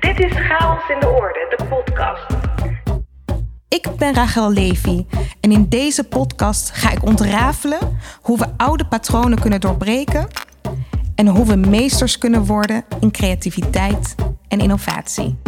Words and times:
Dit 0.00 0.20
is 0.20 0.32
Chaos 0.32 0.88
in 0.88 1.00
de 1.00 1.08
Orde, 1.08 1.54
de 1.56 1.64
podcast. 1.64 2.26
Ik 3.68 3.88
ben 3.96 4.14
Rachel 4.14 4.52
Levy 4.52 5.06
en 5.40 5.52
in 5.52 5.68
deze 5.68 6.04
podcast 6.04 6.70
ga 6.70 6.90
ik 6.90 7.02
ontrafelen 7.02 7.98
hoe 8.20 8.38
we 8.38 8.46
oude 8.56 8.86
patronen 8.86 9.40
kunnen 9.40 9.60
doorbreken 9.60 10.28
en 11.14 11.26
hoe 11.26 11.46
we 11.46 11.56
meesters 11.56 12.18
kunnen 12.18 12.44
worden 12.44 12.84
in 13.00 13.10
creativiteit 13.10 14.14
en 14.48 14.58
innovatie. 14.58 15.38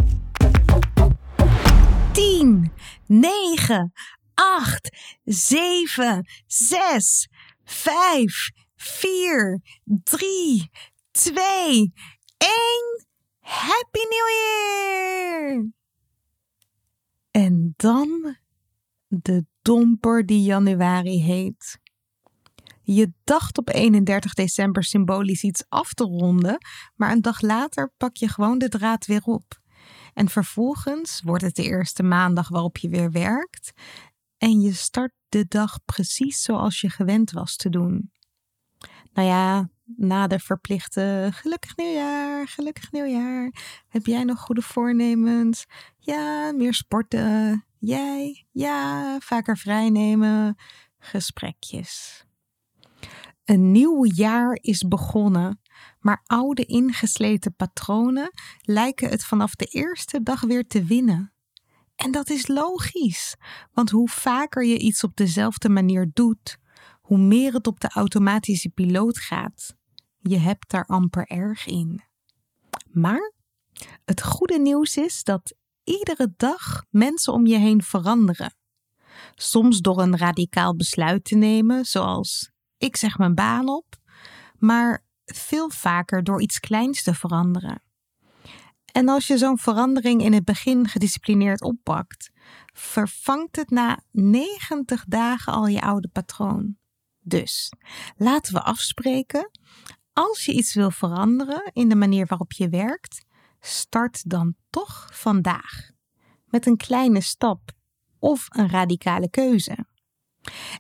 10, 2.12 2.72
9, 3.06 3.92
8, 4.34 4.96
7, 5.24 6.26
6, 6.46 7.28
5, 7.64 8.50
4, 8.76 9.60
3, 10.04 10.70
2, 11.10 11.92
1. 12.38 13.07
Happy 13.48 13.98
New 13.98 14.29
Year! 14.29 15.70
En 17.30 17.74
dan 17.77 18.37
de 19.07 19.47
domper 19.62 20.27
die 20.27 20.43
januari 20.43 21.23
heet. 21.23 21.79
Je 22.83 23.12
dacht 23.24 23.59
op 23.59 23.69
31 23.69 24.34
december 24.34 24.84
symbolisch 24.84 25.43
iets 25.43 25.65
af 25.69 25.95
te 25.95 26.05
ronden, 26.05 26.59
maar 26.97 27.12
een 27.12 27.23
dag 27.23 27.41
later 27.41 27.93
pak 27.97 28.16
je 28.16 28.29
gewoon 28.29 28.59
de 28.59 28.69
draad 28.69 29.07
weer 29.07 29.23
op. 29.24 29.60
En 30.15 30.29
vervolgens 30.29 31.23
wordt 31.24 31.45
het 31.45 31.55
de 31.55 31.62
eerste 31.62 32.02
maandag 32.02 32.49
waarop 32.49 32.77
je 32.77 32.88
weer 32.88 33.10
werkt 33.10 33.73
en 34.38 34.60
je 34.60 34.73
start 34.73 35.12
de 35.29 35.46
dag 35.49 35.79
precies 35.85 36.43
zoals 36.43 36.80
je 36.80 36.91
gewend 36.91 37.30
was 37.30 37.57
te 37.57 37.69
doen. 37.69 38.12
Nou 39.12 39.29
ja, 39.29 39.69
na 39.97 40.27
de 40.27 40.38
verplichte 40.38 41.28
gelukkig 41.33 41.77
nieuwjaar, 41.77 42.48
gelukkig 42.48 42.92
nieuwjaar. 42.92 43.52
Heb 43.88 44.07
jij 44.07 44.24
nog 44.24 44.40
goede 44.40 44.62
voornemens? 44.62 45.66
Ja, 45.99 46.52
meer 46.52 46.74
sporten. 46.74 47.65
Jij? 47.79 48.46
Ja, 48.52 49.16
vaker 49.21 49.59
vrijnemen. 49.59 50.57
Gesprekjes. 50.99 52.24
Een 53.45 53.73
nieuw 53.73 54.04
jaar 54.04 54.59
is 54.60 54.88
begonnen, 54.88 55.60
maar 56.01 56.23
oude 56.27 56.65
ingesleten 56.65 57.55
patronen 57.55 58.32
lijken 58.60 59.09
het 59.09 59.24
vanaf 59.24 59.55
de 59.55 59.65
eerste 59.65 60.23
dag 60.23 60.40
weer 60.40 60.66
te 60.66 60.84
winnen. 60.84 61.32
En 61.96 62.10
dat 62.10 62.30
is 62.30 62.46
logisch, 62.46 63.37
want 63.73 63.90
hoe 63.90 64.09
vaker 64.09 64.65
je 64.65 64.78
iets 64.78 65.05
op 65.05 65.16
dezelfde 65.16 65.69
manier 65.69 66.10
doet, 66.12 66.59
hoe 67.00 67.19
meer 67.19 67.53
het 67.53 67.66
op 67.66 67.81
de 67.81 67.88
automatische 67.88 68.69
piloot 68.69 69.19
gaat. 69.19 69.77
Je 70.19 70.38
hebt 70.38 70.71
daar 70.71 70.84
amper 70.84 71.27
erg 71.27 71.66
in. 71.66 72.03
Maar 72.91 73.33
het 74.05 74.22
goede 74.22 74.59
nieuws 74.59 74.97
is 74.97 75.25
dat 75.25 75.55
iedere 75.84 76.34
dag 76.37 76.84
mensen 76.91 77.33
om 77.33 77.47
je 77.47 77.56
heen 77.56 77.83
veranderen. 77.83 78.55
Soms 79.34 79.81
door 79.81 80.00
een 80.00 80.16
radicaal 80.16 80.77
besluit 80.77 81.25
te 81.25 81.34
nemen, 81.37 81.84
zoals 81.84 82.50
ik 82.78 82.97
zeg 82.97 83.19
mijn 83.19 83.34
baan 83.34 83.69
op, 83.69 83.97
maar 84.56 85.05
veel 85.25 85.71
vaker 85.71 86.25
door 86.25 86.43
iets 86.43 86.61
kleins 86.61 87.03
te 87.03 87.15
veranderen. 87.15 87.83
En 88.93 89.09
als 89.09 89.27
je 89.27 89.39
zo'n 89.39 89.59
verandering 89.59 90.22
in 90.22 90.33
het 90.33 90.44
begin 90.44 90.89
gedisciplineerd 90.89 91.62
oppakt, 91.62 92.31
vervangt 92.72 93.56
het 93.56 93.71
na 93.71 94.03
90 94.11 95.05
dagen 95.05 95.53
al 95.53 95.66
je 95.66 95.81
oude 95.81 96.09
patroon. 96.09 96.77
Dus 97.21 97.72
laten 98.16 98.53
we 98.53 98.62
afspreken. 98.62 99.50
Als 100.19 100.44
je 100.44 100.53
iets 100.53 100.75
wil 100.75 100.91
veranderen 100.91 101.71
in 101.72 101.88
de 101.88 101.94
manier 101.94 102.27
waarop 102.27 102.53
je 102.53 102.69
werkt, 102.69 103.25
start 103.61 104.31
dan 104.31 104.55
toch 104.71 105.09
vandaag. 105.12 105.91
Met 106.44 106.66
een 106.66 106.77
kleine 106.77 107.21
stap 107.21 107.71
of 108.19 108.47
een 108.49 108.69
radicale 108.69 109.31
keuze. 109.31 109.87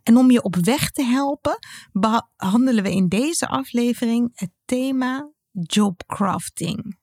En 0.02 0.16
om 0.16 0.30
je 0.30 0.42
op 0.42 0.56
weg 0.56 0.90
te 0.90 1.02
helpen, 1.02 1.58
behandelen 1.92 2.82
we 2.82 2.92
in 2.92 3.08
deze 3.08 3.48
aflevering 3.48 4.30
het 4.34 4.50
thema 4.64 5.30
jobcrafting. 5.50 6.98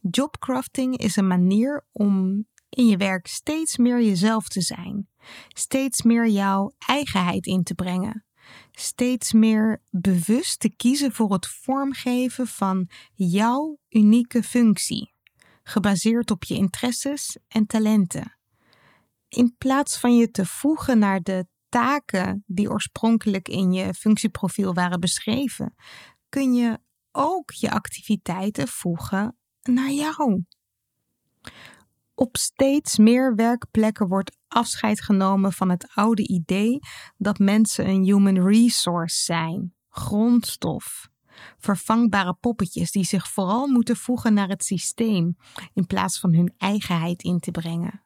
Jobcrafting 0.00 0.96
is 0.96 1.16
een 1.16 1.26
manier 1.26 1.86
om 1.92 2.44
in 2.68 2.86
je 2.86 2.96
werk 2.96 3.26
steeds 3.26 3.76
meer 3.76 4.02
jezelf 4.02 4.48
te 4.48 4.60
zijn, 4.60 5.08
steeds 5.48 6.02
meer 6.02 6.28
jouw 6.28 6.74
eigenheid 6.78 7.46
in 7.46 7.62
te 7.62 7.74
brengen, 7.74 8.24
steeds 8.72 9.32
meer 9.32 9.82
bewust 9.90 10.60
te 10.60 10.76
kiezen 10.76 11.12
voor 11.12 11.32
het 11.32 11.46
vormgeven 11.46 12.46
van 12.46 12.88
jouw 13.14 13.78
unieke 13.88 14.42
functie, 14.42 15.14
gebaseerd 15.62 16.30
op 16.30 16.44
je 16.44 16.54
interesses 16.54 17.38
en 17.48 17.66
talenten. 17.66 18.38
In 19.28 19.54
plaats 19.58 19.98
van 19.98 20.16
je 20.16 20.30
te 20.30 20.46
voegen 20.46 20.98
naar 20.98 21.20
de 21.20 21.46
taken 21.68 22.44
die 22.46 22.70
oorspronkelijk 22.70 23.48
in 23.48 23.72
je 23.72 23.94
functieprofiel 23.94 24.74
waren 24.74 25.00
beschreven, 25.00 25.74
kun 26.28 26.54
je 26.54 26.78
ook 27.12 27.50
je 27.50 27.70
activiteiten 27.70 28.68
voegen 28.68 29.36
naar 29.62 29.90
jou. 29.90 30.44
Op 32.14 32.36
steeds 32.36 32.98
meer 32.98 33.34
werkplekken 33.34 34.08
wordt 34.08 34.36
afscheid 34.52 35.02
genomen 35.02 35.52
van 35.52 35.70
het 35.70 35.90
oude 35.94 36.26
idee 36.26 36.78
dat 37.16 37.38
mensen 37.38 37.88
een 37.88 38.02
human 38.02 38.46
resource 38.48 39.22
zijn, 39.22 39.74
grondstof, 39.88 41.08
vervangbare 41.58 42.34
poppetjes 42.40 42.90
die 42.90 43.04
zich 43.04 43.28
vooral 43.28 43.66
moeten 43.66 43.96
voegen 43.96 44.34
naar 44.34 44.48
het 44.48 44.64
systeem 44.64 45.36
in 45.72 45.86
plaats 45.86 46.20
van 46.20 46.34
hun 46.34 46.54
eigenheid 46.58 47.22
in 47.22 47.38
te 47.38 47.50
brengen. 47.50 48.04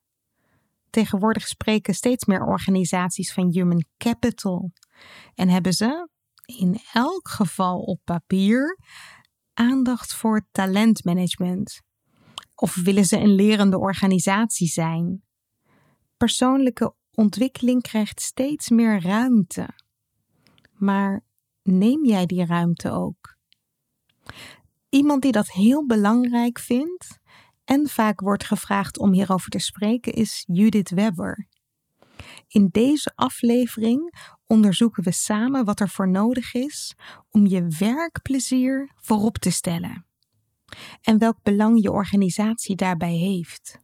Tegenwoordig 0.90 1.48
spreken 1.48 1.94
steeds 1.94 2.24
meer 2.24 2.44
organisaties 2.44 3.32
van 3.32 3.50
human 3.50 3.84
capital 3.98 4.72
en 5.34 5.48
hebben 5.48 5.72
ze, 5.72 6.08
in 6.44 6.80
elk 6.92 7.28
geval 7.28 7.80
op 7.80 8.00
papier, 8.04 8.78
aandacht 9.54 10.14
voor 10.14 10.46
talentmanagement. 10.52 11.80
Of 12.54 12.74
willen 12.74 13.04
ze 13.04 13.18
een 13.18 13.34
lerende 13.34 13.78
organisatie 13.78 14.68
zijn? 14.68 15.25
Persoonlijke 16.16 16.94
ontwikkeling 17.14 17.82
krijgt 17.82 18.20
steeds 18.20 18.68
meer 18.68 19.02
ruimte. 19.02 19.68
Maar 20.72 21.24
neem 21.62 22.04
jij 22.04 22.26
die 22.26 22.46
ruimte 22.46 22.90
ook? 22.90 23.36
Iemand 24.88 25.22
die 25.22 25.32
dat 25.32 25.50
heel 25.50 25.86
belangrijk 25.86 26.58
vindt 26.58 27.18
en 27.64 27.88
vaak 27.88 28.20
wordt 28.20 28.44
gevraagd 28.44 28.98
om 28.98 29.12
hierover 29.12 29.50
te 29.50 29.58
spreken 29.58 30.12
is 30.12 30.44
Judith 30.46 30.90
Webber. 30.90 31.48
In 32.48 32.68
deze 32.70 33.12
aflevering 33.14 34.14
onderzoeken 34.46 35.02
we 35.02 35.12
samen 35.12 35.64
wat 35.64 35.80
er 35.80 35.88
voor 35.88 36.08
nodig 36.08 36.54
is 36.54 36.94
om 37.30 37.46
je 37.46 37.66
werkplezier 37.78 38.92
voorop 38.96 39.38
te 39.38 39.50
stellen 39.50 40.06
en 41.00 41.18
welk 41.18 41.42
belang 41.42 41.82
je 41.82 41.92
organisatie 41.92 42.76
daarbij 42.76 43.14
heeft. 43.14 43.78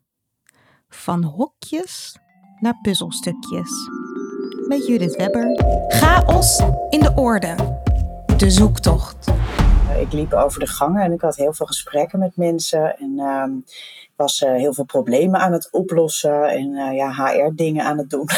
Van 0.95 1.25
hokjes 1.25 2.17
naar 2.61 2.79
puzzelstukjes. 2.83 3.71
Met 4.69 4.87
Judith 4.87 5.17
Webber. 5.17 5.61
Chaos 5.89 6.59
in 6.91 7.01
de 7.01 7.13
orde. 7.15 7.81
De 8.37 8.51
zoektocht. 8.51 9.31
Ik 10.01 10.13
liep 10.13 10.33
over 10.33 10.61
de 10.61 10.67
gangen 10.67 11.03
en 11.03 11.13
ik 11.13 11.21
had 11.21 11.37
heel 11.37 11.53
veel 11.53 11.67
gesprekken 11.67 12.19
met 12.19 12.37
mensen. 12.37 12.99
En 12.99 13.13
uh, 13.17 13.45
ik 14.03 14.13
was 14.17 14.41
uh, 14.41 14.55
heel 14.55 14.75
veel 14.75 14.85
problemen 14.85 15.41
aan 15.41 15.53
het 15.53 15.69
oplossen 15.71 16.51
en 16.51 16.69
uh, 16.69 16.97
ja, 16.97 17.13
HR-dingen 17.13 17.85
aan 17.85 17.99
het 17.99 18.11
doen. 18.11 18.29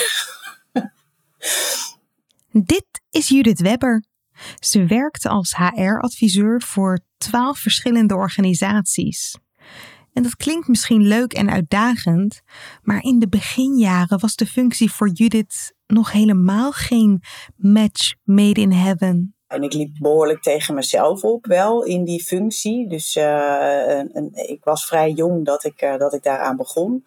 Dit 2.73 2.87
is 3.11 3.29
Judith 3.29 3.61
Webber. 3.61 4.05
Ze 4.59 4.87
werkte 4.87 5.29
als 5.29 5.57
HR-adviseur 5.57 6.63
voor 6.63 6.99
twaalf 7.17 7.59
verschillende 7.59 8.15
organisaties. 8.15 9.37
En 10.15 10.23
dat 10.23 10.37
klinkt 10.37 10.69
misschien 10.69 11.03
leuk 11.03 11.33
en 11.33 11.51
uitdagend, 11.51 12.41
maar 12.83 13.03
in 13.03 13.19
de 13.19 13.29
beginjaren 13.29 14.21
was 14.21 14.35
de 14.35 14.47
functie 14.47 14.93
voor 14.93 15.09
Judith 15.09 15.75
nog 15.87 16.13
helemaal 16.13 16.73
geen 16.73 17.23
match 17.57 18.15
made 18.23 18.61
in 18.61 18.73
heaven. 18.73 19.35
En 19.47 19.63
ik 19.63 19.73
liep 19.73 19.97
behoorlijk 19.99 20.43
tegen 20.43 20.75
mezelf 20.75 21.23
op, 21.23 21.47
wel 21.47 21.83
in 21.83 22.05
die 22.05 22.23
functie. 22.23 22.89
Dus 22.89 23.15
een, 23.15 24.31
ik 24.33 24.65
was 24.65 24.87
vrij 24.87 25.11
jong 25.11 25.45
dat 25.45 25.65
ik, 25.65 25.83
uh, 25.83 25.97
dat 25.99 26.15
ik 26.15 26.23
daaraan 26.23 26.57
begon. 26.57 27.05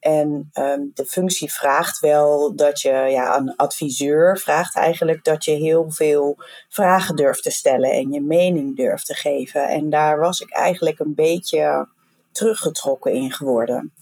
En 0.00 0.50
um, 0.54 0.90
de 0.94 1.04
functie 1.04 1.52
vraagt 1.52 2.00
wel 2.00 2.56
dat 2.56 2.80
je, 2.80 2.90
ja, 2.90 3.36
een 3.36 3.56
adviseur 3.56 4.38
vraagt 4.38 4.76
eigenlijk 4.76 5.24
dat 5.24 5.44
je 5.44 5.50
heel 5.50 5.90
veel 5.90 6.36
vragen 6.68 7.16
durft 7.16 7.42
te 7.42 7.50
stellen 7.50 7.90
en 7.90 8.12
je 8.12 8.20
mening 8.20 8.76
durft 8.76 9.06
te 9.06 9.14
geven. 9.14 9.68
En 9.68 9.90
daar 9.90 10.18
was 10.18 10.40
ik 10.40 10.50
eigenlijk 10.50 10.98
een 10.98 11.14
beetje 11.14 11.88
teruggetrokken 12.32 13.12
in 13.12 13.32
geworden. 13.32 13.92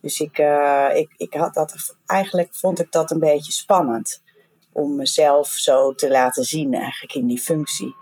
Dus 0.00 0.20
ik, 0.20 0.38
uh, 0.38 0.88
ik, 0.94 1.14
ik 1.16 1.34
had 1.34 1.54
dat, 1.54 1.96
eigenlijk 2.06 2.54
vond 2.54 2.80
ik 2.80 2.92
dat 2.92 3.10
een 3.10 3.18
beetje 3.18 3.52
spannend 3.52 4.22
om 4.72 4.96
mezelf 4.96 5.48
zo 5.48 5.94
te 5.94 6.10
laten 6.10 6.44
zien 6.44 6.74
eigenlijk 6.74 7.14
in 7.14 7.26
die 7.26 7.40
functie. 7.40 7.94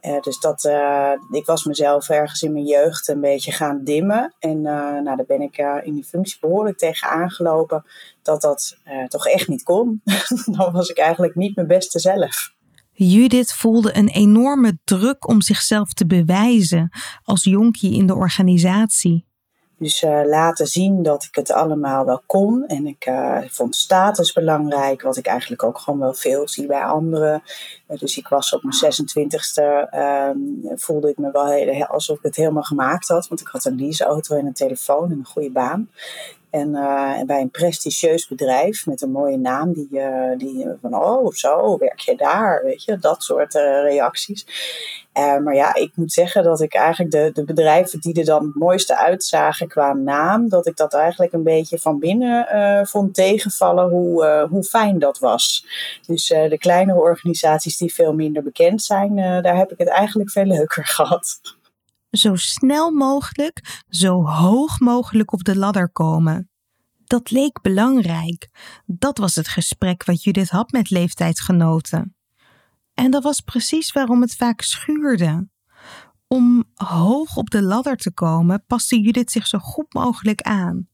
Uh, 0.00 0.20
dus 0.20 0.40
dat, 0.40 0.64
uh, 0.64 1.12
ik 1.30 1.46
was 1.46 1.64
mezelf 1.64 2.08
ergens 2.08 2.42
in 2.42 2.52
mijn 2.52 2.64
jeugd 2.64 3.08
een 3.08 3.20
beetje 3.20 3.52
gaan 3.52 3.84
dimmen. 3.84 4.34
En 4.38 4.60
nou, 4.60 5.04
daar 5.04 5.24
ben 5.26 5.40
ik 5.40 5.56
in 5.82 5.94
die 5.94 6.04
functie 6.04 6.38
behoorlijk 6.40 6.78
tegen 6.78 7.08
aangelopen 7.08 7.84
dat 8.22 8.40
dat 8.40 8.76
toch 9.08 9.26
echt 9.26 9.48
niet 9.48 9.62
kon. 9.62 10.02
Dan 10.56 10.72
was 10.72 10.88
ik 10.88 10.98
eigenlijk 10.98 11.34
niet 11.34 11.54
mijn 11.54 11.66
beste 11.66 11.98
zelf. 11.98 12.54
Judith 12.94 13.52
voelde 13.52 13.96
een 13.96 14.08
enorme 14.08 14.78
druk 14.84 15.28
om 15.28 15.42
zichzelf 15.42 15.92
te 15.92 16.06
bewijzen 16.06 16.90
als 17.22 17.44
jonkie 17.44 17.94
in 17.94 18.06
de 18.06 18.14
organisatie. 18.14 19.26
Dus 19.78 20.02
uh, 20.02 20.20
laten 20.24 20.66
zien 20.66 21.02
dat 21.02 21.24
ik 21.24 21.34
het 21.34 21.50
allemaal 21.50 22.04
wel 22.04 22.22
kon. 22.26 22.66
En 22.66 22.86
ik 22.86 23.06
uh, 23.06 23.38
vond 23.48 23.76
status 23.76 24.32
belangrijk, 24.32 25.02
wat 25.02 25.16
ik 25.16 25.26
eigenlijk 25.26 25.62
ook 25.62 25.78
gewoon 25.78 26.00
wel 26.00 26.14
veel 26.14 26.48
zie 26.48 26.66
bij 26.66 26.84
anderen. 26.84 27.42
Uh, 27.88 27.98
dus 27.98 28.16
ik 28.16 28.28
was 28.28 28.52
op 28.52 28.62
mijn 28.62 28.92
26e, 28.92 29.90
ehm, 29.90 30.38
voelde 30.74 31.08
ik 31.08 31.18
me 31.18 31.30
wel 31.30 31.46
heel, 31.46 31.84
alsof 31.84 32.16
ik 32.16 32.22
het 32.22 32.36
helemaal 32.36 32.62
gemaakt 32.62 33.08
had. 33.08 33.28
Want 33.28 33.40
ik 33.40 33.46
had 33.46 33.64
een 33.64 33.78
leaseauto 33.78 34.36
en 34.36 34.46
een 34.46 34.52
telefoon 34.52 35.10
en 35.10 35.18
een 35.18 35.24
goede 35.24 35.50
baan. 35.50 35.88
En, 36.54 36.74
en, 36.74 37.26
bij 37.26 37.40
een 37.40 37.50
prestigieus 37.50 38.28
bedrijf 38.28 38.86
met 38.86 39.02
een 39.02 39.10
mooie 39.10 39.36
naam, 39.36 39.72
die, 39.72 39.88
die 40.36 40.66
van 40.80 40.94
oh, 40.94 41.32
zo, 41.32 41.78
werk 41.78 42.00
je 42.00 42.16
daar? 42.16 42.62
Weet 42.64 42.84
je, 42.84 42.98
dat 42.98 43.22
soort 43.22 43.54
reacties. 43.54 44.46
Uh, 45.14 45.38
maar 45.38 45.54
ja, 45.54 45.74
ik 45.74 45.92
moet 45.94 46.12
zeggen 46.12 46.42
dat 46.42 46.60
ik 46.60 46.74
eigenlijk 46.74 47.10
de, 47.10 47.30
de 47.34 47.44
bedrijven 47.44 48.00
die 48.00 48.18
er 48.18 48.24
dan 48.24 48.44
het 48.44 48.54
mooiste 48.54 48.98
uitzagen 48.98 49.68
qua 49.68 49.92
naam, 49.92 50.48
dat 50.48 50.66
ik 50.66 50.76
dat 50.76 50.94
eigenlijk 50.94 51.32
een 51.32 51.42
beetje 51.42 51.78
van 51.78 51.98
binnen 51.98 52.46
vond 52.86 53.14
tegenvallen 53.14 53.88
hoe, 53.88 54.46
hoe 54.50 54.62
fijn 54.64 54.98
dat 54.98 55.18
was. 55.18 55.66
Dus 56.06 56.26
de 56.26 56.58
kleinere 56.58 57.00
organisaties 57.00 57.76
die 57.76 57.94
veel 57.94 58.14
minder 58.14 58.42
bekend 58.42 58.82
zijn, 58.82 59.16
daar 59.16 59.56
heb 59.56 59.72
ik 59.72 59.78
het 59.78 59.88
eigenlijk 59.88 60.30
veel 60.30 60.44
leuker 60.44 60.86
gehad. 60.96 61.40
Zo 62.14 62.34
snel 62.34 62.90
mogelijk, 62.90 63.82
zo 63.88 64.24
hoog 64.26 64.80
mogelijk 64.80 65.32
op 65.32 65.44
de 65.44 65.56
ladder 65.56 65.90
komen. 65.90 66.50
Dat 67.04 67.30
leek 67.30 67.60
belangrijk. 67.62 68.48
Dat 68.86 69.18
was 69.18 69.34
het 69.34 69.48
gesprek 69.48 70.04
wat 70.04 70.22
Judith 70.22 70.50
had 70.50 70.70
met 70.70 70.90
leeftijdsgenoten. 70.90 72.16
En 72.94 73.10
dat 73.10 73.22
was 73.22 73.40
precies 73.40 73.92
waarom 73.92 74.20
het 74.20 74.36
vaak 74.36 74.60
schuurde. 74.60 75.48
Om 76.26 76.64
hoog 76.74 77.36
op 77.36 77.50
de 77.50 77.62
ladder 77.62 77.96
te 77.96 78.12
komen, 78.12 78.64
paste 78.66 79.00
Judith 79.00 79.30
zich 79.30 79.46
zo 79.46 79.58
goed 79.58 79.94
mogelijk 79.94 80.40
aan, 80.40 80.88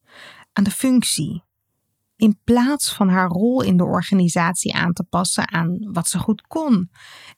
aan 0.53 0.65
de 0.65 0.71
functie. 0.71 1.45
In 2.17 2.41
plaats 2.45 2.95
van 2.95 3.09
haar 3.09 3.29
rol 3.29 3.63
in 3.63 3.77
de 3.77 3.85
organisatie 3.85 4.75
aan 4.75 4.93
te 4.93 5.05
passen 5.05 5.53
aan 5.53 5.79
wat 5.93 6.09
ze 6.09 6.19
goed 6.19 6.43
kon 6.43 6.91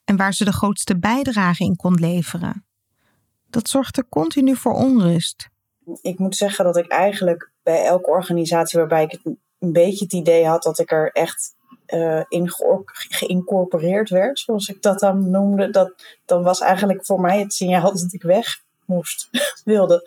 en 0.04 0.16
waar 0.16 0.34
ze 0.34 0.44
de 0.44 0.52
grootste 0.52 0.98
bijdrage 0.98 1.64
in 1.64 1.76
kon 1.76 1.94
leveren. 1.94 2.66
Dat 3.52 3.68
zorgde 3.68 4.06
continu 4.08 4.56
voor 4.56 4.72
onrust. 4.72 5.48
Ik 6.00 6.18
moet 6.18 6.36
zeggen 6.36 6.64
dat 6.64 6.76
ik 6.76 6.86
eigenlijk 6.86 7.50
bij 7.62 7.84
elke 7.84 8.10
organisatie 8.10 8.78
waarbij 8.78 9.02
ik 9.02 9.20
een 9.58 9.72
beetje 9.72 10.04
het 10.04 10.12
idee 10.12 10.46
had 10.46 10.62
dat 10.62 10.78
ik 10.78 10.92
er 10.92 11.10
echt 11.12 11.54
uh, 11.86 12.22
in 12.28 12.50
geïncorporeerd 13.08 14.08
werd, 14.10 14.38
zoals 14.38 14.68
ik 14.68 14.82
dat 14.82 14.98
dan 14.98 15.30
noemde, 15.30 15.70
dat, 15.70 15.92
dan 16.24 16.42
was 16.42 16.60
eigenlijk 16.60 17.06
voor 17.06 17.20
mij 17.20 17.38
het 17.38 17.52
signaal 17.52 17.92
dat 17.92 18.12
ik 18.12 18.22
weg 18.22 18.62
moest, 18.84 19.28
wilde. 19.64 20.02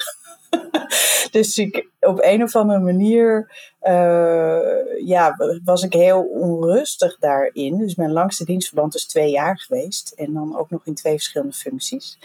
dus 1.32 1.58
ik, 1.58 1.90
op 2.00 2.20
een 2.22 2.44
of 2.44 2.56
andere 2.56 2.80
manier 2.80 3.52
uh, 3.82 5.06
ja, 5.06 5.36
was 5.64 5.84
ik 5.84 5.94
heel 5.94 6.22
onrustig 6.22 7.18
daarin. 7.20 7.78
Dus 7.78 7.96
mijn 7.96 8.12
langste 8.12 8.46
dienstverband 8.46 8.96
is 8.96 9.08
twee 9.08 9.32
jaar 9.32 9.60
geweest. 9.60 10.12
En 10.12 10.34
dan 10.34 10.58
ook 10.58 10.70
nog 10.70 10.86
in 10.86 10.96
twee 10.96 11.14
verschillende 11.14 11.54
functies. 11.54 12.18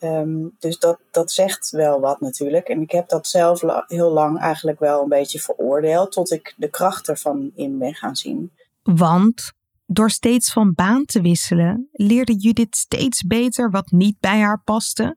Um, 0.00 0.56
dus 0.58 0.78
dat, 0.78 0.98
dat 1.10 1.30
zegt 1.30 1.70
wel 1.70 2.00
wat 2.00 2.20
natuurlijk. 2.20 2.68
En 2.68 2.80
ik 2.80 2.90
heb 2.90 3.08
dat 3.08 3.26
zelf 3.26 3.62
heel 3.86 4.10
lang 4.10 4.38
eigenlijk 4.38 4.78
wel 4.78 5.02
een 5.02 5.08
beetje 5.08 5.40
veroordeeld. 5.40 6.12
Tot 6.12 6.32
ik 6.32 6.54
de 6.56 6.70
kracht 6.70 7.08
ervan 7.08 7.50
in 7.54 7.78
ben 7.78 7.94
gaan 7.94 8.16
zien. 8.16 8.52
Want 8.82 9.52
door 9.86 10.10
steeds 10.10 10.52
van 10.52 10.74
baan 10.74 11.04
te 11.04 11.20
wisselen, 11.20 11.88
leerde 11.92 12.34
Judith 12.34 12.76
steeds 12.76 13.22
beter 13.22 13.70
wat 13.70 13.90
niet 13.90 14.20
bij 14.20 14.40
haar 14.40 14.62
paste 14.64 15.16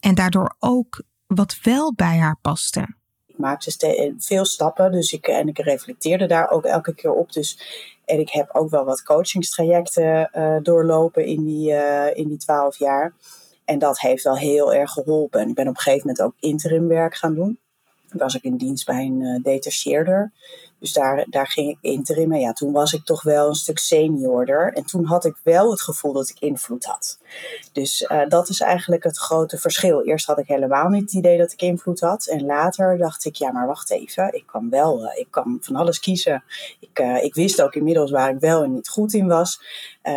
en 0.00 0.14
daardoor 0.14 0.54
ook 0.58 1.02
wat 1.26 1.58
wel 1.62 1.94
bij 1.94 2.18
haar 2.18 2.38
paste. 2.40 2.94
Ik 3.26 3.38
maakte 3.38 4.14
veel 4.18 4.44
stappen, 4.44 4.92
dus 4.92 5.12
ik, 5.12 5.26
en 5.26 5.48
ik 5.48 5.58
reflecteerde 5.58 6.26
daar 6.26 6.50
ook 6.50 6.64
elke 6.64 6.94
keer 6.94 7.12
op. 7.12 7.32
Dus, 7.32 7.58
en 8.04 8.20
ik 8.20 8.30
heb 8.30 8.48
ook 8.52 8.70
wel 8.70 8.84
wat 8.84 9.02
coachingstrajecten 9.02 10.30
uh, 10.32 10.56
doorlopen 10.62 11.24
in 11.24 11.44
die, 11.44 11.70
uh, 11.70 12.16
in 12.16 12.28
die 12.28 12.38
twaalf 12.38 12.78
jaar. 12.78 13.14
En 13.64 13.78
dat 13.78 14.00
heeft 14.00 14.24
wel 14.24 14.36
heel 14.36 14.74
erg 14.74 14.90
geholpen. 14.90 15.48
Ik 15.48 15.54
ben 15.54 15.68
op 15.68 15.74
een 15.74 15.80
gegeven 15.80 16.06
moment 16.06 16.22
ook 16.24 16.34
interimwerk 16.40 17.14
gaan 17.14 17.34
doen. 17.34 17.58
Toen 18.08 18.20
was 18.20 18.34
ik 18.34 18.42
in 18.42 18.56
dienst 18.56 18.86
bij 18.86 19.04
een 19.04 19.20
uh, 19.20 19.42
detacheerder. 19.42 20.32
Dus 20.78 20.92
daar, 20.92 21.26
daar 21.30 21.46
ging 21.46 21.70
ik 21.70 21.78
interim. 21.80 22.32
En 22.32 22.40
ja, 22.40 22.52
toen 22.52 22.72
was 22.72 22.92
ik 22.92 23.04
toch 23.04 23.22
wel 23.22 23.48
een 23.48 23.54
stuk 23.54 23.78
seniorder. 23.78 24.72
En 24.72 24.84
toen 24.84 25.04
had 25.04 25.24
ik 25.24 25.36
wel 25.42 25.70
het 25.70 25.82
gevoel 25.82 26.12
dat 26.12 26.28
ik 26.28 26.40
invloed 26.40 26.84
had. 26.84 27.18
Dus 27.72 28.00
uh, 28.00 28.28
dat 28.28 28.48
is 28.48 28.60
eigenlijk 28.60 29.04
het 29.04 29.18
grote 29.18 29.58
verschil. 29.58 30.02
Eerst 30.02 30.26
had 30.26 30.38
ik 30.38 30.46
helemaal 30.46 30.88
niet 30.88 31.02
het 31.02 31.12
idee 31.12 31.38
dat 31.38 31.52
ik 31.52 31.62
invloed 31.62 32.00
had. 32.00 32.26
En 32.26 32.44
later 32.44 32.98
dacht 32.98 33.24
ik, 33.24 33.34
ja, 33.34 33.52
maar 33.52 33.66
wacht 33.66 33.90
even. 33.90 34.34
Ik 34.34 34.46
kan 34.46 34.70
wel, 34.70 35.04
uh, 35.04 35.18
ik 35.18 35.26
kan 35.30 35.58
van 35.60 35.76
alles 35.76 36.00
kiezen. 36.00 36.44
Ik, 36.80 36.98
ik 37.22 37.34
wist 37.34 37.62
ook 37.62 37.74
inmiddels 37.74 38.10
waar 38.10 38.30
ik 38.30 38.40
wel 38.40 38.62
en 38.62 38.72
niet 38.72 38.88
goed 38.88 39.12
in 39.12 39.26
was. 39.26 39.60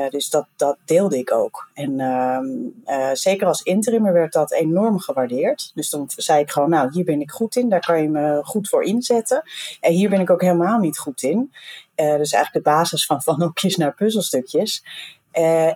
Dus 0.10 0.30
dat, 0.30 0.48
dat 0.56 0.78
deelde 0.86 1.18
ik 1.18 1.32
ook. 1.32 1.70
En 1.74 2.00
ehm, 2.00 3.16
zeker 3.16 3.48
als 3.48 3.62
interimmer 3.62 4.14
werd 4.14 4.34
dat 4.34 4.54
enorm 4.54 5.00
gewaardeerd. 5.00 5.72
Dus 5.74 5.90
dan 5.90 6.06
zei 6.16 6.42
ik 6.42 6.52
gewoon, 6.52 6.70
nou, 6.70 6.90
hier 6.92 7.06
ben 7.06 7.22
ik 7.22 7.32
goed 7.32 7.56
in. 7.56 7.70
Daar 7.70 7.86
kan 7.86 8.02
je 8.02 8.10
me 8.10 8.44
goed 8.44 8.70
voor 8.70 8.84
inzetten. 8.84 9.44
En 9.80 9.92
hier 9.92 10.10
ben 10.10 10.20
ik 10.20 10.30
ook 10.30 10.42
helemaal 10.42 10.80
niet 10.80 10.98
goed 10.98 11.22
in. 11.22 11.52
dus 11.96 12.32
eigenlijk 12.32 12.54
de 12.54 12.72
basis 12.72 13.06
van 13.06 13.22
van 13.28 13.42
hokjes 13.42 13.76
naar 13.76 13.96
puzzelstukjes. 13.96 14.84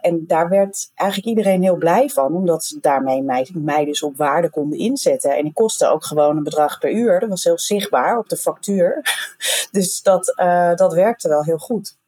En 0.02 0.24
daar 0.28 0.50
werd 0.50 0.92
eigenlijk 0.96 1.30
iedereen 1.30 1.62
heel 1.62 1.76
blij 1.76 2.10
van, 2.10 2.34
omdat 2.34 2.64
ze 2.64 2.78
daarmee 2.82 3.22
mij, 3.22 3.50
mij 3.54 3.86
dus 3.86 4.04
op 4.04 4.18
waarde 4.18 4.50
konden 4.50 4.80
inzetten. 4.80 5.38
En 5.38 5.46
ik 5.46 5.54
kostte 5.54 5.88
ook 5.88 6.04
gewoon 6.04 6.38
een 6.38 6.44
bedrag 6.44 6.80
per 6.80 6.92
uur. 6.92 7.20
Dat 7.20 7.30
was 7.30 7.44
heel 7.44 7.60
zichtbaar 7.60 8.18
op 8.18 8.30
de 8.30 8.38
factuur. 8.38 9.02
dus 9.72 10.02
dat, 10.02 10.34
dat 10.76 10.94
werkte 10.94 11.30
wel 11.30 11.44
heel 11.44 11.58
goed. 11.58 11.99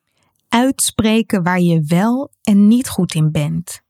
Uitspreken 0.54 1.44
waar 1.44 1.60
je 1.60 1.84
wel 1.88 2.32
en 2.44 2.68
niet 2.68 2.90
goed 2.90 3.14
in 3.14 3.32
bent. 3.32 3.82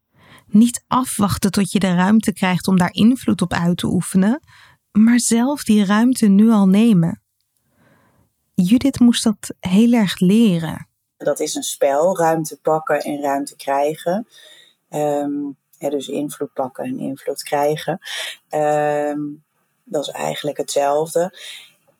Niet 0.47 0.83
afwachten 0.87 1.51
tot 1.51 1.71
je 1.71 1.79
de 1.79 1.95
ruimte 1.95 2.33
krijgt 2.33 2.67
om 2.67 2.77
daar 2.77 2.93
invloed 2.93 3.41
op 3.41 3.53
uit 3.53 3.77
te 3.77 3.87
oefenen, 3.87 4.39
maar 4.91 5.19
zelf 5.19 5.63
die 5.63 5.85
ruimte 5.85 6.27
nu 6.27 6.51
al 6.51 6.67
nemen. 6.67 7.21
Judith 8.53 8.99
moest 8.99 9.23
dat 9.23 9.53
heel 9.59 9.91
erg 9.91 10.19
leren. 10.19 10.87
Dat 11.17 11.39
is 11.39 11.55
een 11.55 11.63
spel, 11.63 12.17
ruimte 12.17 12.59
pakken 12.61 12.99
en 12.99 13.21
ruimte 13.21 13.55
krijgen. 13.55 14.27
Ja, 15.77 15.89
dus 15.89 16.07
invloed 16.07 16.53
pakken 16.53 16.83
en 16.83 16.99
invloed 16.99 17.43
krijgen. 17.43 17.99
Um, 18.49 19.43
dat 19.83 20.07
is 20.07 20.13
eigenlijk 20.13 20.57
hetzelfde 20.57 21.37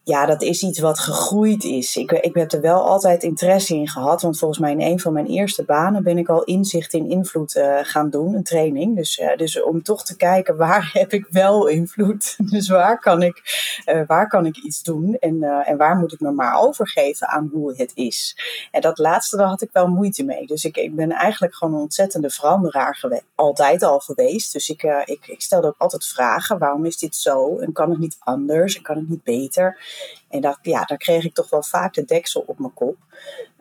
ja, 0.03 0.25
dat 0.25 0.41
is 0.41 0.63
iets 0.63 0.79
wat 0.79 0.99
gegroeid 0.99 1.63
is. 1.63 1.95
Ik, 1.95 2.11
ik 2.11 2.35
heb 2.35 2.51
er 2.51 2.61
wel 2.61 2.87
altijd 2.87 3.23
interesse 3.23 3.75
in 3.75 3.87
gehad. 3.87 4.21
Want 4.21 4.37
volgens 4.37 4.59
mij 4.59 4.71
in 4.71 4.81
een 4.81 4.99
van 4.99 5.13
mijn 5.13 5.25
eerste 5.25 5.63
banen 5.63 6.03
ben 6.03 6.17
ik 6.17 6.29
al 6.29 6.43
inzicht 6.43 6.93
in 6.93 7.09
invloed 7.09 7.55
uh, 7.55 7.79
gaan 7.81 8.09
doen, 8.09 8.33
een 8.33 8.43
training. 8.43 8.95
Dus, 8.95 9.19
uh, 9.19 9.35
dus 9.35 9.61
om 9.61 9.83
toch 9.83 10.05
te 10.05 10.15
kijken 10.15 10.57
waar 10.57 10.89
heb 10.99 11.13
ik 11.13 11.27
wel 11.29 11.67
invloed. 11.67 12.35
Dus 12.51 12.69
waar 12.69 12.99
kan 12.99 13.21
ik, 13.21 13.41
uh, 13.85 14.01
waar 14.07 14.27
kan 14.27 14.45
ik 14.45 14.57
iets 14.57 14.83
doen 14.83 15.17
en, 15.19 15.43
en 15.43 15.77
waar 15.77 15.95
moet 15.95 16.13
ik 16.13 16.19
me 16.19 16.31
maar 16.31 16.59
overgeven 16.59 17.27
aan 17.27 17.49
hoe 17.53 17.73
het 17.75 17.91
is. 17.95 18.37
En 18.71 18.81
dat 18.81 18.97
laatste, 18.97 19.37
daar 19.37 19.47
had 19.47 19.61
ik 19.61 19.69
wel 19.71 19.87
moeite 19.87 20.23
mee. 20.23 20.47
Dus 20.47 20.63
ik, 20.63 20.77
ik 20.77 20.95
ben 20.95 21.11
eigenlijk 21.11 21.55
gewoon 21.55 21.73
een 21.73 21.81
ontzettende 21.81 22.29
veranderaar 22.29 22.95
geweest. 22.95 23.23
Altijd 23.35 23.83
al 23.83 23.99
geweest. 23.99 24.53
Dus 24.53 24.69
ik, 24.69 24.83
ik, 25.05 25.27
ik 25.27 25.41
stelde 25.41 25.67
ook 25.67 25.75
altijd 25.77 26.05
vragen. 26.05 26.57
Waarom 26.57 26.85
is 26.85 26.97
dit 26.97 27.15
zo? 27.15 27.57
En 27.57 27.71
kan 27.71 27.89
het 27.89 27.99
niet 27.99 28.17
anders? 28.19 28.75
En 28.75 28.81
kan 28.81 28.97
het 28.97 29.09
niet 29.09 29.23
beter? 29.23 29.90
En 30.29 30.41
dat, 30.41 30.57
ja, 30.61 30.83
daar 30.83 30.97
kreeg 30.97 31.23
ik 31.23 31.33
toch 31.33 31.49
wel 31.49 31.63
vaak 31.63 31.93
de 31.93 32.05
deksel 32.05 32.43
op 32.47 32.59
mijn 32.59 32.73
kop. 32.73 32.97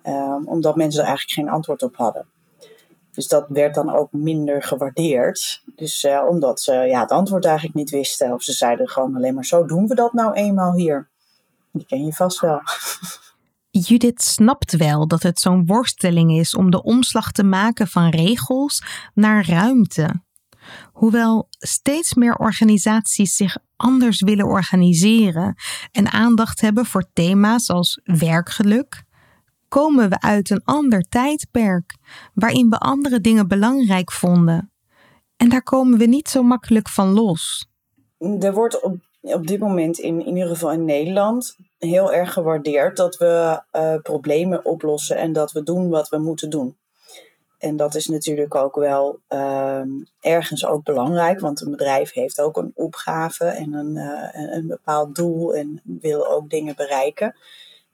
Um, 0.06 0.49
omdat 0.49 0.76
mensen 0.76 1.00
er 1.00 1.08
eigenlijk 1.08 1.38
geen 1.38 1.54
antwoord 1.54 1.82
op 1.82 1.96
hadden. 1.96 2.26
Dus 3.10 3.28
dat 3.28 3.46
werd 3.49 3.75
dan 3.75 3.94
ook 3.94 4.12
minder 4.12 4.62
gewaardeerd. 4.62 5.62
Dus 5.76 6.04
uh, 6.04 6.26
omdat 6.28 6.60
ze 6.60 6.72
ja, 6.72 7.00
het 7.00 7.10
antwoord 7.10 7.44
eigenlijk 7.44 7.76
niet 7.76 7.90
wisten. 7.90 8.32
Of 8.32 8.42
ze 8.42 8.52
zeiden 8.52 8.88
gewoon 8.88 9.16
alleen 9.16 9.34
maar 9.34 9.44
zo 9.44 9.64
doen 9.64 9.87
we 9.87 9.94
dat 9.94 10.12
nou 10.12 10.32
eenmaal 10.32 10.75
hier. 10.75 11.08
Die 11.72 11.87
ken 11.87 12.04
je 12.04 12.12
vast 12.12 12.40
wel. 12.40 12.60
Judith 13.70 14.22
snapt 14.22 14.76
wel 14.76 15.08
dat 15.08 15.22
het 15.22 15.40
zo'n 15.40 15.66
worsteling 15.66 16.32
is 16.32 16.54
om 16.54 16.70
de 16.70 16.82
omslag 16.82 17.32
te 17.32 17.44
maken 17.44 17.88
van 17.88 18.08
regels 18.08 18.82
naar 19.14 19.49
ruimte. 19.49 20.22
Hoewel 20.93 21.49
steeds 21.50 22.14
meer 22.14 22.35
organisaties 22.35 23.37
zich 23.37 23.57
anders 23.76 24.21
willen 24.21 24.47
organiseren 24.47 25.55
en 25.93 26.12
aandacht 26.12 26.61
hebben 26.61 26.87
voor 26.87 27.05
thema's 27.12 27.71
als 27.71 28.00
werkgeluk, 28.05 29.05
komen 29.69 30.09
we 30.09 30.21
uit 30.21 30.50
een 30.50 30.64
ander 30.64 31.02
tijdperk 31.09 31.97
waarin 32.35 32.69
we 32.69 32.79
andere 32.79 33.21
dingen 33.21 33.49
belangrijk 33.49 34.12
vonden. 34.12 34.73
En 35.37 35.49
daar 35.49 35.62
komen 35.62 35.99
we 35.99 36.07
niet 36.07 36.29
zo 36.29 36.43
makkelijk 36.43 36.88
van 36.88 37.09
los. 37.09 37.69
Er 38.19 38.52
wordt 38.52 38.81
op, 39.21 39.47
dit 39.47 39.61
moment 39.61 39.99
in, 39.99 40.26
in 40.26 40.35
ieder 40.35 40.49
geval 40.49 40.73
in 40.73 40.85
Nederland 40.85 41.57
heel 41.79 42.12
erg 42.12 42.33
gewaardeerd 42.33 42.97
dat 42.97 43.17
we 43.17 43.62
uh, 43.73 43.95
problemen 44.02 44.64
oplossen 44.64 45.17
en 45.17 45.33
dat 45.33 45.52
we 45.52 45.62
doen 45.62 45.88
wat 45.88 46.09
we 46.09 46.19
moeten 46.19 46.50
doen. 46.50 46.76
En 47.61 47.76
dat 47.76 47.95
is 47.95 48.07
natuurlijk 48.07 48.55
ook 48.55 48.75
wel 48.75 49.21
uh, 49.29 49.83
ergens 50.21 50.67
ook 50.67 50.85
belangrijk, 50.85 51.40
want 51.40 51.61
een 51.61 51.71
bedrijf 51.71 52.12
heeft 52.12 52.40
ook 52.40 52.57
een 52.57 52.73
opgave 52.75 53.45
en 53.45 53.73
een, 53.73 53.97
uh, 53.97 54.55
een 54.55 54.67
bepaald 54.67 55.14
doel 55.14 55.55
en 55.55 55.81
wil 55.85 56.29
ook 56.29 56.50
dingen 56.50 56.76
bereiken. 56.76 57.37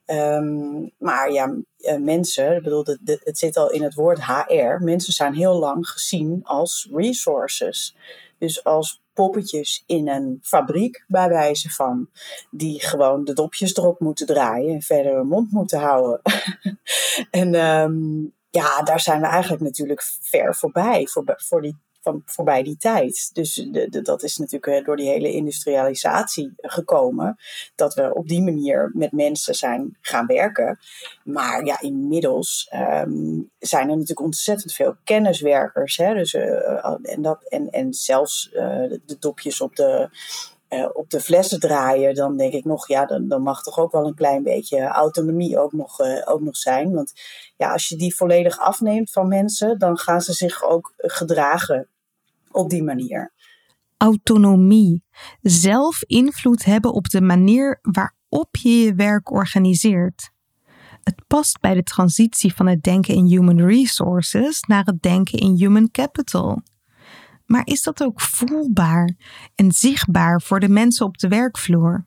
Um, 0.07 0.93
maar 0.99 1.33
ja, 1.33 1.55
uh, 1.79 1.97
mensen, 1.97 2.57
ik 2.57 2.63
bedoel, 2.63 2.85
het, 3.05 3.39
zit 3.39 3.57
al 3.57 3.71
in 3.71 3.83
het 3.83 3.95
woord 3.95 4.25
HR. 4.25 4.85
Mensen 4.85 5.13
zijn 5.13 5.35
heel 5.35 5.59
lang 5.59 5.89
gezien 5.89 6.41
als 6.45 6.89
resources. 6.93 7.97
Dus 8.39 8.65
als 8.65 9.03
poppetjes 9.13 9.83
in 9.87 10.09
een 10.09 10.39
fabriek, 10.43 11.05
bij 11.07 11.29
wijze 11.29 11.71
van, 11.71 12.09
die 12.51 12.81
gewoon 12.81 13.25
de 13.25 13.33
dopjes 13.33 13.77
erop 13.77 14.01
moeten 14.01 14.27
draaien 14.27 14.75
en 14.75 14.83
verder 14.83 15.15
hun 15.15 15.27
mond 15.27 15.53
moeten 15.53 15.79
houden. 15.79 16.21
en 17.31 17.55
um, 17.55 18.35
ja, 18.51 18.83
daar 18.83 19.01
zijn 19.01 19.21
we 19.21 19.27
eigenlijk 19.27 19.63
natuurlijk 19.63 20.03
ver 20.21 20.55
voorbij 20.55 21.07
voor, 21.07 21.35
voor 21.37 21.63
die, 21.63 21.77
van, 22.01 22.23
voorbij 22.25 22.63
die 22.63 22.77
tijd. 22.77 23.31
Dus 23.33 23.55
de, 23.55 23.89
de, 23.89 24.03
dat 24.03 24.23
is 24.23 24.37
natuurlijk 24.37 24.85
door 24.85 24.97
die 24.97 25.09
hele 25.09 25.33
industrialisatie 25.33 26.53
gekomen. 26.57 27.37
Dat 27.75 27.95
we 27.95 28.15
op 28.15 28.29
die 28.29 28.43
manier 28.43 28.91
met 28.95 29.13
mensen 29.13 29.55
zijn 29.55 29.97
gaan 30.01 30.27
werken. 30.27 30.79
Maar 31.25 31.65
ja, 31.65 31.81
inmiddels 31.81 32.73
um, 32.75 33.51
zijn 33.59 33.83
er 33.83 33.93
natuurlijk 33.93 34.21
ontzettend 34.21 34.73
veel 34.73 34.97
kenniswerkers. 35.05 35.97
Hè? 35.97 36.15
Dus, 36.15 36.35
uh, 36.35 36.97
en, 37.03 37.23
dat, 37.23 37.49
en, 37.49 37.71
en 37.71 37.93
zelfs 37.95 38.49
de 38.53 39.17
dopjes 39.19 39.61
op 39.61 39.77
de 39.77 40.09
uh, 40.77 40.89
op 40.93 41.11
de 41.11 41.21
flessen 41.21 41.61
draaien, 41.61 42.15
dan 42.15 42.37
denk 42.37 42.53
ik 42.53 42.65
nog, 42.65 42.89
ja, 42.89 43.07
dan, 43.07 43.29
dan 43.29 43.43
mag 43.43 43.63
toch 43.63 43.79
ook 43.79 43.93
wel 43.93 44.07
een 44.07 44.15
klein 44.15 44.43
beetje 44.43 44.81
autonomie 44.87 45.59
ook 45.59 45.73
nog, 45.73 46.01
uh, 46.01 46.23
ook 46.25 46.41
nog 46.41 46.57
zijn. 46.57 46.93
Want 46.93 47.13
ja, 47.57 47.73
als 47.73 47.89
je 47.89 47.97
die 47.97 48.17
volledig 48.17 48.59
afneemt 48.59 49.13
van 49.13 49.29
mensen, 49.29 49.79
dan 49.79 49.99
gaan 49.99 50.21
ze 50.21 50.33
zich 50.33 50.63
ook 50.63 50.93
gedragen 50.97 51.89
op 52.51 52.71
die 52.71 52.83
manier. 52.83 53.33
Autonomie. 53.97 55.05
Zelf 55.43 56.03
invloed 56.03 56.65
hebben 56.65 56.93
op 56.93 57.09
de 57.09 57.21
manier 57.21 57.79
waarop 57.83 58.57
je 58.57 58.69
je 58.69 58.95
werk 58.95 59.31
organiseert. 59.31 60.31
Het 61.03 61.27
past 61.27 61.61
bij 61.61 61.75
de 61.75 61.83
transitie 61.83 62.55
van 62.55 62.67
het 62.67 62.83
denken 62.83 63.15
in 63.15 63.25
human 63.25 63.61
resources 63.61 64.61
naar 64.61 64.85
het 64.85 65.03
denken 65.03 65.39
in 65.39 65.55
human 65.55 65.91
capital. 65.91 66.63
Maar 67.47 67.63
is 67.65 67.83
dat 67.83 68.03
ook 68.03 68.21
voelbaar 68.21 69.17
en 69.55 69.73
zichtbaar 69.73 70.43
voor 70.43 70.61
de 70.61 70.69
mensen 70.69 71.07
op 71.07 71.19
de 71.19 71.29
werkvloer? 71.29 72.07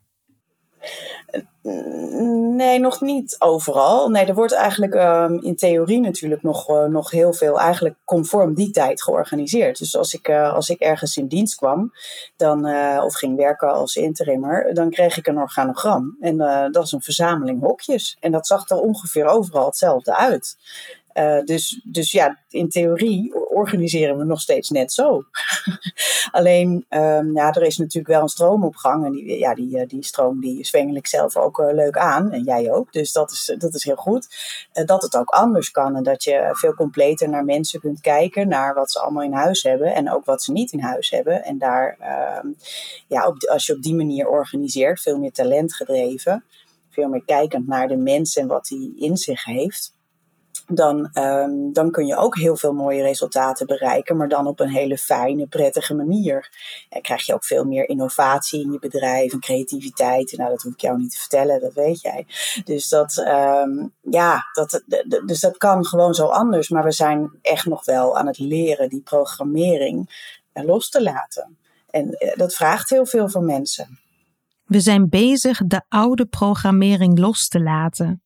Nee, 2.56 2.78
nog 2.78 3.00
niet 3.00 3.36
overal. 3.38 4.08
Nee, 4.08 4.24
er 4.24 4.34
wordt 4.34 4.52
eigenlijk 4.52 4.94
um, 4.94 5.42
in 5.42 5.56
theorie 5.56 6.00
natuurlijk 6.00 6.42
nog, 6.42 6.68
uh, 6.68 6.84
nog 6.84 7.10
heel 7.10 7.32
veel 7.32 7.60
eigenlijk 7.60 7.96
conform 8.04 8.54
die 8.54 8.70
tijd 8.70 9.02
georganiseerd. 9.02 9.78
Dus 9.78 9.96
als 9.96 10.14
ik, 10.14 10.28
uh, 10.28 10.52
als 10.52 10.68
ik 10.68 10.80
ergens 10.80 11.16
in 11.16 11.26
dienst 11.26 11.54
kwam 11.54 11.92
dan, 12.36 12.66
uh, 12.66 13.02
of 13.04 13.14
ging 13.14 13.36
werken 13.36 13.72
als 13.72 13.96
interimmer, 13.96 14.74
dan 14.74 14.90
kreeg 14.90 15.16
ik 15.16 15.26
een 15.26 15.38
organogram. 15.38 16.16
En 16.20 16.36
dat 16.72 16.84
is 16.84 16.92
een 16.92 17.02
verzameling 17.02 17.60
hokjes. 17.60 18.16
En 18.20 18.32
dat 18.32 18.46
zag 18.46 18.68
er 18.68 18.80
ongeveer 18.80 19.26
overal 19.26 19.66
hetzelfde 19.66 20.16
uit. 20.16 20.56
Uh, 21.14 21.40
dus, 21.44 21.80
dus 21.84 22.12
ja, 22.12 22.38
in 22.48 22.68
theorie 22.68 23.34
organiseren 23.48 24.18
we 24.18 24.24
nog 24.24 24.40
steeds 24.40 24.68
net 24.68 24.92
zo. 24.92 25.22
Alleen, 26.30 26.86
um, 26.88 27.34
ja, 27.34 27.52
er 27.52 27.62
is 27.62 27.76
natuurlijk 27.76 28.14
wel 28.14 28.22
een 28.22 28.28
stroomopgang. 28.28 29.04
En 29.04 29.12
die, 29.12 29.38
ja, 29.38 29.54
die, 29.54 29.78
eh, 29.78 29.88
die 29.88 30.04
stroom 30.04 30.40
die 30.40 30.64
zwengel 30.64 30.94
ik 30.94 31.06
zelf 31.06 31.36
ook 31.36 31.58
uh, 31.58 31.72
leuk 31.72 31.96
aan. 31.96 32.32
En 32.32 32.42
jij 32.42 32.72
ook. 32.72 32.92
Dus 32.92 33.12
dat 33.12 33.30
is, 33.30 33.54
dat 33.58 33.74
is 33.74 33.84
heel 33.84 33.96
goed. 33.96 34.28
Dat 34.72 35.02
het 35.02 35.16
ook 35.16 35.28
anders 35.28 35.70
kan. 35.70 35.96
En 35.96 36.02
dat 36.02 36.24
je 36.24 36.48
veel 36.52 36.74
completer 36.74 37.28
naar 37.28 37.44
mensen 37.44 37.80
kunt 37.80 38.00
kijken. 38.00 38.48
Naar 38.48 38.74
wat 38.74 38.90
ze 38.90 39.00
allemaal 39.00 39.22
in 39.22 39.32
huis 39.32 39.62
hebben. 39.62 39.94
En 39.94 40.12
ook 40.12 40.24
wat 40.24 40.42
ze 40.42 40.52
niet 40.52 40.72
in 40.72 40.80
huis 40.80 41.10
hebben. 41.10 41.44
En 41.44 41.58
daar, 41.58 41.96
uh, 42.00 42.52
ja, 43.08 43.34
als 43.50 43.66
je 43.66 43.74
op 43.74 43.82
die 43.82 43.94
manier 43.94 44.28
organiseert, 44.28 45.00
veel 45.00 45.18
meer 45.18 45.32
talent 45.32 45.74
gedreven. 45.74 46.44
Veel 46.90 47.08
meer 47.08 47.24
kijkend 47.24 47.66
naar 47.66 47.88
de 47.88 47.96
mens 47.96 48.36
en 48.36 48.46
wat 48.46 48.68
hij 48.68 48.92
in 48.96 49.16
zich 49.16 49.44
heeft 49.44 49.98
dan, 50.70 51.10
um, 51.12 51.72
dan 51.72 51.90
kun 51.90 52.06
je 52.06 52.16
ook 52.16 52.36
heel 52.36 52.56
veel 52.56 52.72
mooie 52.72 53.02
resultaten 53.02 53.66
bereiken, 53.66 54.16
maar 54.16 54.28
dan 54.28 54.46
op 54.46 54.60
een 54.60 54.68
hele 54.68 54.98
fijne, 54.98 55.46
prettige 55.46 55.94
manier. 55.94 56.50
En 56.88 57.02
krijg 57.02 57.26
je 57.26 57.34
ook 57.34 57.44
veel 57.44 57.64
meer 57.64 57.88
innovatie 57.88 58.62
in 58.64 58.72
je 58.72 58.78
bedrijf 58.78 59.32
en 59.32 59.40
creativiteit. 59.40 60.34
Nou, 60.36 60.50
dat 60.50 60.62
hoef 60.62 60.72
ik 60.72 60.80
jou 60.80 60.98
niet 60.98 61.10
te 61.10 61.18
vertellen, 61.18 61.60
dat 61.60 61.72
weet 61.72 62.00
jij. 62.00 62.26
Dus 62.64 62.88
dat, 62.88 63.16
um, 63.16 63.92
ja, 64.00 64.44
dat, 64.52 64.82
dus 65.26 65.40
dat 65.40 65.56
kan 65.56 65.84
gewoon 65.84 66.14
zo 66.14 66.26
anders, 66.26 66.68
maar 66.68 66.84
we 66.84 66.92
zijn 66.92 67.30
echt 67.42 67.66
nog 67.66 67.84
wel 67.84 68.18
aan 68.18 68.26
het 68.26 68.38
leren 68.38 68.88
die 68.88 69.02
programmering 69.02 70.28
eh, 70.52 70.64
los 70.64 70.90
te 70.90 71.02
laten. 71.02 71.58
En 71.90 72.10
eh, 72.10 72.36
dat 72.36 72.54
vraagt 72.54 72.90
heel 72.90 73.06
veel 73.06 73.28
van 73.28 73.44
mensen. 73.44 73.98
We 74.64 74.80
zijn 74.80 75.08
bezig 75.08 75.60
de 75.66 75.82
oude 75.88 76.26
programmering 76.26 77.18
los 77.18 77.48
te 77.48 77.60
laten. 77.60 78.22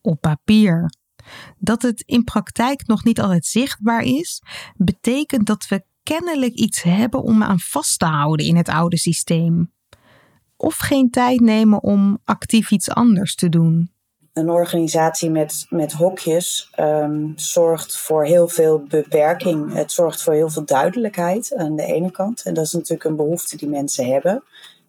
Op 0.00 0.20
papier 0.20 0.90
dat 1.58 1.82
het 1.82 2.02
in 2.06 2.24
praktijk 2.24 2.86
nog 2.86 3.04
niet 3.04 3.20
altijd 3.20 3.46
zichtbaar 3.46 4.02
is, 4.02 4.42
betekent 4.76 5.46
dat 5.46 5.66
we 5.68 5.84
kennelijk 6.02 6.54
iets 6.54 6.82
hebben 6.82 7.22
om 7.22 7.42
aan 7.42 7.60
vast 7.60 7.98
te 7.98 8.06
houden 8.06 8.46
in 8.46 8.56
het 8.56 8.68
oude 8.68 8.98
systeem. 8.98 9.72
Of 10.56 10.76
geen 10.76 11.10
tijd 11.10 11.40
nemen 11.40 11.82
om 11.82 12.18
actief 12.24 12.70
iets 12.70 12.90
anders 12.90 13.34
te 13.34 13.48
doen. 13.48 13.92
Een 14.32 14.50
organisatie 14.50 15.30
met, 15.30 15.66
met 15.68 15.92
hokjes 15.92 16.70
um, 16.80 17.32
zorgt 17.36 17.96
voor 17.96 18.24
heel 18.24 18.48
veel 18.48 18.82
beperking. 18.88 19.72
Het 19.72 19.92
zorgt 19.92 20.22
voor 20.22 20.32
heel 20.32 20.50
veel 20.50 20.64
duidelijkheid 20.64 21.54
aan 21.54 21.76
de 21.76 21.84
ene 21.84 22.10
kant. 22.10 22.42
En 22.42 22.54
dat 22.54 22.64
is 22.64 22.72
natuurlijk 22.72 23.04
een 23.04 23.16
behoefte 23.16 23.56
die 23.56 23.68
mensen 23.68 24.06
hebben. 24.06 24.42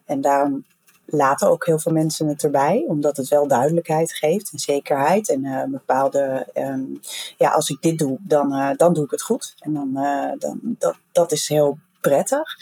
En 0.06 0.22
daarom 0.22 0.66
laten 1.06 1.50
ook 1.50 1.66
heel 1.66 1.80
veel 1.80 1.92
mensen 1.92 2.28
het 2.28 2.44
erbij, 2.44 2.84
omdat 2.88 3.18
het 3.18 3.28
wel 3.28 3.48
duidelijkheid 3.48 4.14
geeft 4.14 4.52
en 4.52 4.60
zekerheid. 4.60 5.30
En 5.30 5.44
uh, 5.44 5.64
bepaalde, 5.64 6.48
um, 6.54 7.00
ja, 7.38 7.50
als 7.50 7.70
ik 7.70 7.82
dit 7.82 7.98
doe, 7.98 8.18
dan, 8.22 8.54
uh, 8.54 8.70
dan 8.76 8.94
doe 8.94 9.04
ik 9.06 9.12
het 9.12 9.22
goed. 9.22 9.56
En 9.60 9.74
dan, 9.74 9.92
uh, 9.94 10.32
dan 10.38 10.60
dat, 10.62 10.96
dat 11.12 11.32
is 11.32 11.48
heel 11.48 11.78
prettig. 12.02 12.58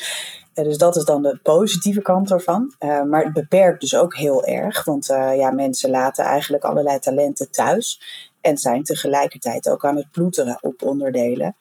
dus 0.54 0.78
dat 0.78 0.96
is 0.96 1.04
dan 1.04 1.22
de 1.22 1.40
positieve 1.44 2.02
kant 2.02 2.32
ervan. 2.32 2.74
maar 2.80 3.24
het 3.24 3.34
beperkt 3.34 3.82
dus 3.82 3.96
ook 3.96 4.16
heel 4.16 4.46
erg, 4.46 4.84
want 4.84 5.06
ja, 5.36 5.52
mensen 5.52 5.90
laten 5.90 6.26
eigenlijk 6.26 6.64
allerlei 6.64 7.00
talenten 7.00 7.52
thuis 7.52 8.02
en 8.42 8.58
zijn 8.58 8.84
tegelijkertijd 8.84 9.70
ook 9.70 9.86
aan 9.86 9.96
het 9.96 10.12
ploeteren 10.12 10.58
op 10.62 10.82
onderdelen. 10.82 11.56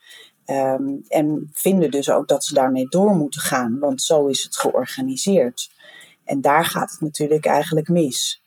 Um, 0.47 1.03
en 1.09 1.51
vinden 1.53 1.91
dus 1.91 2.11
ook 2.11 2.29
dat 2.29 2.45
ze 2.45 2.55
daarmee 2.55 2.89
door 2.89 3.15
moeten 3.17 3.41
gaan, 3.41 3.79
want 3.79 4.03
zo 4.03 4.27
is 4.27 4.43
het 4.43 4.57
georganiseerd. 4.57 5.71
En 6.33 6.41
daar 6.41 6.65
gaat 6.65 6.91
het 6.91 7.01
natuurlijk 7.01 7.47
eigenlijk 7.47 7.89
mis. 7.89 8.43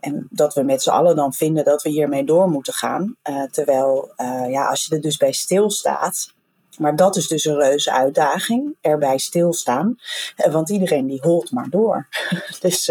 En 0.00 0.26
dat 0.30 0.54
we 0.54 0.62
met 0.62 0.82
z'n 0.82 0.90
allen 0.90 1.16
dan 1.16 1.32
vinden 1.32 1.64
dat 1.64 1.82
we 1.82 1.88
hiermee 1.88 2.24
door 2.24 2.48
moeten 2.48 2.72
gaan. 2.72 3.16
Uh, 3.30 3.42
terwijl, 3.42 4.12
uh, 4.16 4.50
ja, 4.50 4.66
als 4.66 4.84
je 4.84 4.94
er 4.94 5.00
dus 5.00 5.16
bij 5.16 5.32
stilstaat. 5.32 6.34
Maar 6.78 6.96
dat 6.96 7.16
is 7.16 7.28
dus 7.28 7.44
een 7.44 7.56
reuze 7.56 7.92
uitdaging, 7.92 8.76
erbij 8.80 9.18
stilstaan. 9.18 9.96
Uh, 10.36 10.52
want 10.52 10.70
iedereen 10.70 11.06
die 11.06 11.20
holt 11.20 11.50
maar 11.50 11.70
door. 11.70 12.08
dus, 12.60 12.86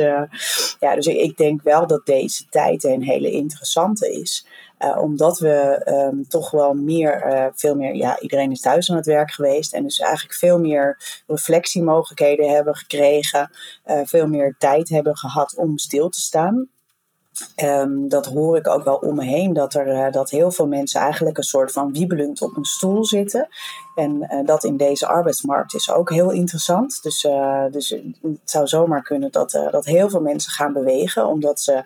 ja, 0.80 0.96
dus 0.96 1.06
ik 1.06 1.38
denk 1.38 1.62
wel 1.62 1.88
dat 1.88 2.06
deze 2.06 2.46
tijd 2.50 2.84
een 2.84 3.04
hele 3.04 3.32
interessante 3.32 4.12
is. 4.12 4.46
Uh, 4.84 4.98
omdat 5.02 5.40
we 5.40 5.82
um, 5.86 6.28
toch 6.28 6.52
wel 6.52 6.74
meer, 6.74 7.34
uh, 7.34 7.46
veel 7.54 7.76
meer, 7.76 7.96
ja, 7.96 8.20
iedereen 8.20 8.52
is 8.52 8.62
thuis 8.62 8.90
aan 8.90 8.96
het 8.96 9.06
werk 9.06 9.32
geweest. 9.32 9.74
En 9.74 9.84
dus 9.84 10.00
eigenlijk 10.00 10.34
veel 10.34 10.60
meer 10.60 10.98
reflectiemogelijkheden 11.28 12.50
hebben 12.50 12.76
gekregen. 12.76 13.52
Uh, 13.86 14.00
veel 14.04 14.28
meer 14.28 14.56
tijd 14.60 14.90
hebben 14.90 15.18
gehad 15.18 15.56
om 15.56 15.78
stil 15.78 16.10
te 16.10 16.20
staan. 16.20 16.70
Um, 17.64 18.10
dat 18.10 18.26
hoor 18.26 18.58
ik 18.58 18.68
ook 18.68 18.84
wel 18.84 18.96
om 18.96 19.16
me 19.16 19.24
heen, 19.24 19.54
dat, 19.54 19.74
er, 19.74 20.12
dat 20.12 20.30
heel 20.30 20.52
veel 20.52 20.68
mensen 20.68 21.02
eigenlijk 21.02 21.38
een 21.38 21.44
soort 21.44 21.72
van 21.72 21.94
wiebelend 21.94 22.42
op 22.42 22.58
een 22.58 22.66
stoel 22.66 23.06
zitten. 23.06 23.48
En 23.96 24.44
dat 24.46 24.64
in 24.64 24.78
deze 24.78 25.08
arbeidsmarkt 25.08 25.74
is 25.74 25.92
ook 25.92 26.10
heel 26.10 26.32
interessant. 26.32 27.00
Dus, 27.02 27.28
dus 27.72 27.90
het 28.22 28.40
zou 28.44 28.68
zomaar 28.68 29.02
kunnen 29.02 29.32
dat, 29.32 29.52
dat 29.72 29.86
heel 29.86 30.10
veel 30.10 30.22
mensen 30.22 30.52
gaan 30.52 30.74
bewegen, 30.74 31.28
omdat 31.28 31.60
ze 31.60 31.84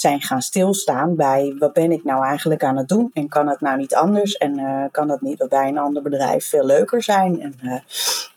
zijn 0.00 0.22
gaan 0.22 0.42
stilstaan 0.42 1.16
bij 1.16 1.54
wat 1.58 1.72
ben 1.72 1.92
ik 1.92 2.04
nou 2.04 2.24
eigenlijk 2.24 2.64
aan 2.64 2.76
het 2.76 2.88
doen 2.88 3.10
en 3.12 3.28
kan 3.28 3.48
het 3.48 3.60
nou 3.60 3.76
niet 3.76 3.94
anders 3.94 4.36
en 4.36 4.58
uh, 4.58 4.84
kan 4.90 5.10
het 5.10 5.20
niet 5.20 5.46
bij 5.48 5.68
een 5.68 5.78
ander 5.78 6.02
bedrijf 6.02 6.48
veel 6.48 6.64
leuker 6.64 7.02
zijn. 7.02 7.40
En, 7.40 7.54
uh, 7.62 7.78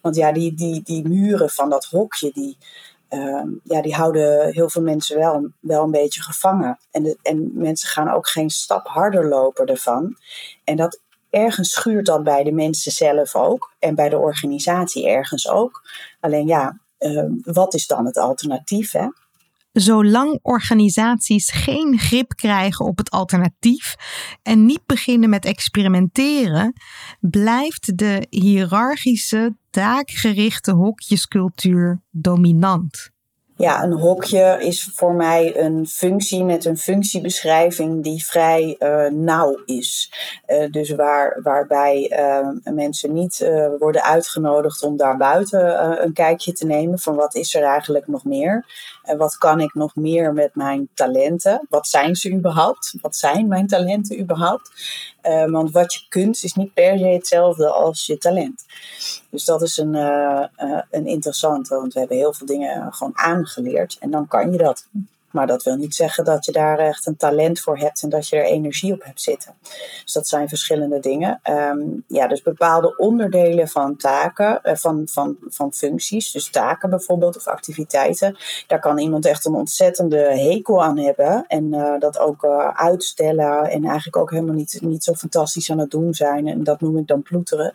want 0.01 0.15
ja, 0.15 0.31
die, 0.31 0.53
die, 0.53 0.81
die 0.83 1.07
muren 1.07 1.49
van 1.49 1.69
dat 1.69 1.85
hokje, 1.85 2.31
die, 2.33 2.57
uh, 3.09 3.43
ja, 3.63 3.81
die 3.81 3.95
houden 3.95 4.53
heel 4.53 4.69
veel 4.69 4.81
mensen 4.81 5.17
wel, 5.17 5.47
wel 5.59 5.83
een 5.83 5.91
beetje 5.91 6.21
gevangen. 6.21 6.79
En, 6.91 7.03
de, 7.03 7.17
en 7.21 7.51
mensen 7.53 7.89
gaan 7.89 8.09
ook 8.09 8.29
geen 8.29 8.49
stap 8.49 8.87
harder 8.87 9.27
lopen 9.27 9.65
ervan. 9.65 10.15
En 10.63 10.75
dat 10.75 10.99
ergens 11.29 11.71
schuurt 11.71 12.05
dat 12.05 12.23
bij 12.23 12.43
de 12.43 12.51
mensen 12.51 12.91
zelf 12.91 13.35
ook 13.35 13.73
en 13.79 13.95
bij 13.95 14.09
de 14.09 14.17
organisatie 14.17 15.07
ergens 15.07 15.49
ook. 15.49 15.83
Alleen 16.19 16.47
ja, 16.47 16.79
ehm, 16.97 17.31
wat 17.41 17.73
is 17.73 17.87
dan 17.87 18.05
het 18.05 18.17
alternatief? 18.17 18.91
Hè? 18.91 19.07
Zolang 19.79 20.39
organisaties 20.41 21.51
geen 21.51 21.97
grip 21.99 22.35
krijgen 22.35 22.85
op 22.85 22.97
het 22.97 23.09
alternatief 23.09 23.95
en 24.43 24.65
niet 24.65 24.85
beginnen 24.85 25.29
met 25.29 25.45
experimenteren, 25.45 26.73
blijft 27.19 27.97
de 27.97 28.25
hiërarchische, 28.29 29.55
taakgerichte 29.69 30.71
hokjescultuur 30.71 32.01
dominant. 32.11 33.11
Ja, 33.55 33.83
een 33.83 33.93
hokje 33.93 34.57
is 34.59 34.91
voor 34.93 35.13
mij 35.13 35.57
een 35.57 35.87
functie 35.87 36.43
met 36.43 36.65
een 36.65 36.77
functiebeschrijving 36.77 38.03
die 38.03 38.25
vrij 38.25 38.75
uh, 38.79 39.07
nauw 39.09 39.61
is. 39.65 40.13
Uh, 40.47 40.71
dus 40.71 40.89
waar, 40.89 41.39
waarbij 41.43 42.11
uh, 42.19 42.73
mensen 42.73 43.13
niet 43.13 43.49
worden 43.79 44.03
uitgenodigd 44.03 44.83
om 44.83 44.97
daar 44.97 45.17
buiten 45.17 46.03
een 46.03 46.13
kijkje 46.13 46.53
te 46.53 46.65
nemen 46.65 46.99
van 46.99 47.15
wat 47.15 47.35
is 47.35 47.55
er 47.55 47.63
eigenlijk 47.63 48.07
nog 48.07 48.23
meer. 48.23 48.65
En 49.09 49.17
wat 49.17 49.37
kan 49.37 49.59
ik 49.59 49.73
nog 49.73 49.95
meer 49.95 50.33
met 50.33 50.55
mijn 50.55 50.89
talenten? 50.93 51.65
Wat 51.69 51.87
zijn 51.87 52.15
ze 52.15 52.31
überhaupt? 52.31 52.95
Wat 53.01 53.15
zijn 53.15 53.47
mijn 53.47 53.67
talenten 53.67 54.19
überhaupt? 54.19 54.71
Uh, 55.23 55.45
want 55.45 55.71
wat 55.71 55.93
je 55.93 55.99
kunt 56.09 56.43
is 56.43 56.53
niet 56.53 56.73
per 56.73 56.97
se 56.97 57.05
hetzelfde 57.05 57.69
als 57.69 58.05
je 58.05 58.17
talent. 58.17 58.65
Dus 59.29 59.45
dat 59.45 59.61
is 59.61 59.77
een, 59.77 59.93
uh, 59.93 60.43
uh, 60.57 60.81
een 60.91 61.07
interessante, 61.07 61.75
want 61.75 61.93
we 61.93 61.99
hebben 61.99 62.17
heel 62.17 62.33
veel 62.33 62.47
dingen 62.47 62.93
gewoon 62.93 63.17
aangeleerd 63.17 63.97
en 63.99 64.11
dan 64.11 64.27
kan 64.27 64.51
je 64.51 64.57
dat. 64.57 64.87
Maar 65.31 65.47
dat 65.47 65.63
wil 65.63 65.75
niet 65.75 65.95
zeggen 65.95 66.23
dat 66.23 66.45
je 66.45 66.51
daar 66.51 66.79
echt 66.79 67.05
een 67.05 67.17
talent 67.17 67.59
voor 67.59 67.77
hebt 67.77 68.03
en 68.03 68.09
dat 68.09 68.27
je 68.27 68.35
er 68.35 68.43
energie 68.43 68.93
op 68.93 69.03
hebt 69.03 69.21
zitten. 69.21 69.53
Dus 70.03 70.13
dat 70.13 70.27
zijn 70.27 70.49
verschillende 70.49 70.99
dingen. 70.99 71.39
Um, 71.49 72.03
ja, 72.07 72.27
dus 72.27 72.41
bepaalde 72.41 72.97
onderdelen 72.97 73.67
van 73.67 73.95
taken, 73.95 74.59
uh, 74.63 74.75
van, 74.75 75.07
van, 75.11 75.37
van 75.47 75.73
functies, 75.73 76.31
dus 76.31 76.49
taken 76.49 76.89
bijvoorbeeld 76.89 77.37
of 77.37 77.47
activiteiten, 77.47 78.37
daar 78.67 78.79
kan 78.79 78.97
iemand 78.97 79.25
echt 79.25 79.45
een 79.45 79.53
ontzettende 79.53 80.17
hekel 80.17 80.83
aan 80.83 80.97
hebben. 80.99 81.45
En 81.47 81.73
uh, 81.73 81.99
dat 81.99 82.19
ook 82.19 82.43
uh, 82.43 82.67
uitstellen 82.67 83.69
en 83.69 83.85
eigenlijk 83.85 84.17
ook 84.17 84.31
helemaal 84.31 84.55
niet, 84.55 84.79
niet 84.81 85.03
zo 85.03 85.13
fantastisch 85.13 85.71
aan 85.71 85.79
het 85.79 85.91
doen 85.91 86.13
zijn. 86.13 86.47
En 86.47 86.63
dat 86.63 86.81
noem 86.81 86.97
ik 86.97 87.07
dan 87.07 87.21
ploeteren. 87.21 87.73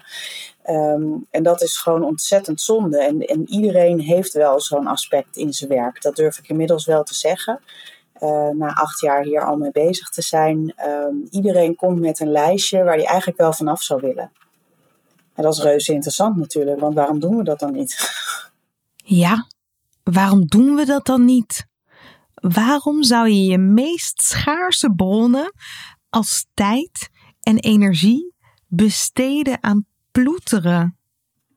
Um, 0.71 1.27
en 1.31 1.43
dat 1.43 1.63
is 1.63 1.77
gewoon 1.77 2.05
ontzettend 2.05 2.61
zonde. 2.61 2.99
En, 3.03 3.21
en 3.21 3.49
iedereen 3.49 4.01
heeft 4.01 4.33
wel 4.33 4.61
zo'n 4.61 4.87
aspect 4.87 5.37
in 5.37 5.53
zijn 5.53 5.71
werk. 5.71 6.03
Dat 6.03 6.17
durf 6.17 6.39
ik 6.39 6.49
inmiddels 6.49 6.85
wel 6.85 7.03
te 7.03 7.15
zeggen. 7.15 7.61
Uh, 8.23 8.49
na 8.49 8.75
acht 8.75 9.01
jaar 9.01 9.23
hier 9.23 9.45
al 9.45 9.57
mee 9.57 9.71
bezig 9.71 10.09
te 10.09 10.23
zijn. 10.23 10.75
Um, 10.87 11.27
iedereen 11.31 11.77
komt 11.77 12.01
met 12.01 12.21
een 12.21 12.31
lijstje 12.31 12.85
waar 12.85 12.97
hij 12.97 13.07
eigenlijk 13.07 13.39
wel 13.39 13.53
vanaf 13.53 13.83
zou 13.83 14.01
willen. 14.01 14.33
En 15.35 15.43
dat 15.43 15.53
is 15.53 15.63
reuze 15.63 15.93
interessant 15.93 16.37
natuurlijk, 16.37 16.81
want 16.81 16.95
waarom 16.95 17.21
doen 17.21 17.37
we 17.37 17.45
dat 17.45 17.59
dan 17.59 17.73
niet? 17.73 17.97
Ja, 19.07 19.47
waarom 20.03 20.47
doen 20.47 20.75
we 20.75 20.85
dat 20.85 21.07
dan 21.07 21.25
niet? 21.25 21.67
Waarom 22.35 23.03
zou 23.03 23.29
je 23.29 23.45
je 23.45 23.59
meest 23.59 24.23
schaarse 24.23 24.93
bronnen 24.97 25.53
als 26.11 26.47
tijd 26.55 27.09
en 27.41 27.59
energie 27.59 28.35
besteden 28.67 29.63
aan 29.63 29.87
ploeteren. 30.23 30.99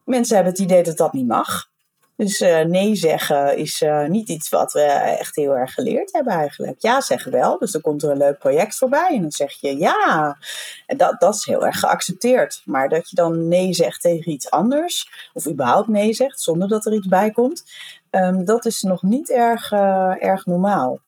Mensen 0.04 0.36
hebben 0.36 0.54
het 0.54 0.62
idee 0.62 0.84
dat 0.84 0.98
dat 0.98 1.14
niet 1.14 1.28
mag. 1.28 1.70
Dus 2.16 2.42
uh, 2.42 2.62
nee 2.62 2.96
zeggen 2.96 3.58
is 3.58 3.82
uh, 3.82 4.08
niet 4.08 4.30
iets 4.30 4.50
wat 4.50 4.74
we 4.74 4.82
echt 4.82 5.36
heel 5.36 5.58
erg 5.58 5.74
geleerd 5.74 6.14
hebben 6.14 6.34
eigenlijk. 6.34 6.76
Ja 6.82 7.02
zeggen 7.02 7.32
wel, 7.32 7.58
dus 7.58 7.72
dan 7.72 7.82
komt 7.82 8.04
er 8.04 8.12
een 8.12 8.18
leuk 8.18 8.40
project 8.40 8.76
voorbij 8.78 9.10
en 9.10 9.22
dan 9.22 9.32
zeg 9.32 9.54
je 9.54 9.78
ja. 9.78 10.38
En 10.86 10.98
dat, 10.98 11.20
dat 11.20 11.36
is 11.36 11.46
heel 11.46 11.66
erg 11.66 11.80
geaccepteerd. 11.80 12.62
Maar 12.66 12.90
dat 12.90 13.10
je 13.10 13.16
dan 13.16 13.48
nee 13.48 13.74
zegt 13.74 14.02
tegen 14.02 14.32
iets 14.32 14.50
anders, 14.50 15.30
of 15.34 15.48
überhaupt 15.48 15.88
nee 15.88 16.14
zegt 16.14 16.42
zonder 16.42 16.68
dat 16.68 16.86
er 16.86 16.94
iets 16.94 17.08
bij 17.08 17.32
komt, 17.32 17.64
um, 18.12 18.46
dat 18.46 18.66
is 18.66 18.82
nog 18.82 19.02
niet 19.02 19.32
erg, 19.32 19.72
uh, 19.72 20.24
erg 20.24 20.46
normaal. 20.46 21.00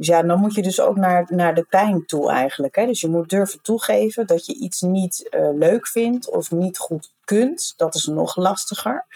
Dus 0.00 0.08
ja, 0.08 0.22
dan 0.22 0.40
moet 0.40 0.54
je 0.54 0.62
dus 0.62 0.80
ook 0.80 0.96
naar, 0.96 1.26
naar 1.28 1.54
de 1.54 1.66
pijn 1.68 2.06
toe 2.06 2.30
eigenlijk. 2.30 2.76
Hè? 2.76 2.86
Dus 2.86 3.00
je 3.00 3.08
moet 3.08 3.28
durven 3.28 3.62
toegeven 3.62 4.26
dat 4.26 4.46
je 4.46 4.54
iets 4.54 4.80
niet 4.80 5.28
uh, 5.30 5.48
leuk 5.54 5.86
vindt 5.86 6.30
of 6.30 6.50
niet 6.50 6.78
goed 6.78 7.12
kunt. 7.24 7.74
Dat 7.76 7.94
is 7.94 8.04
nog 8.04 8.36
lastiger. 8.36 9.06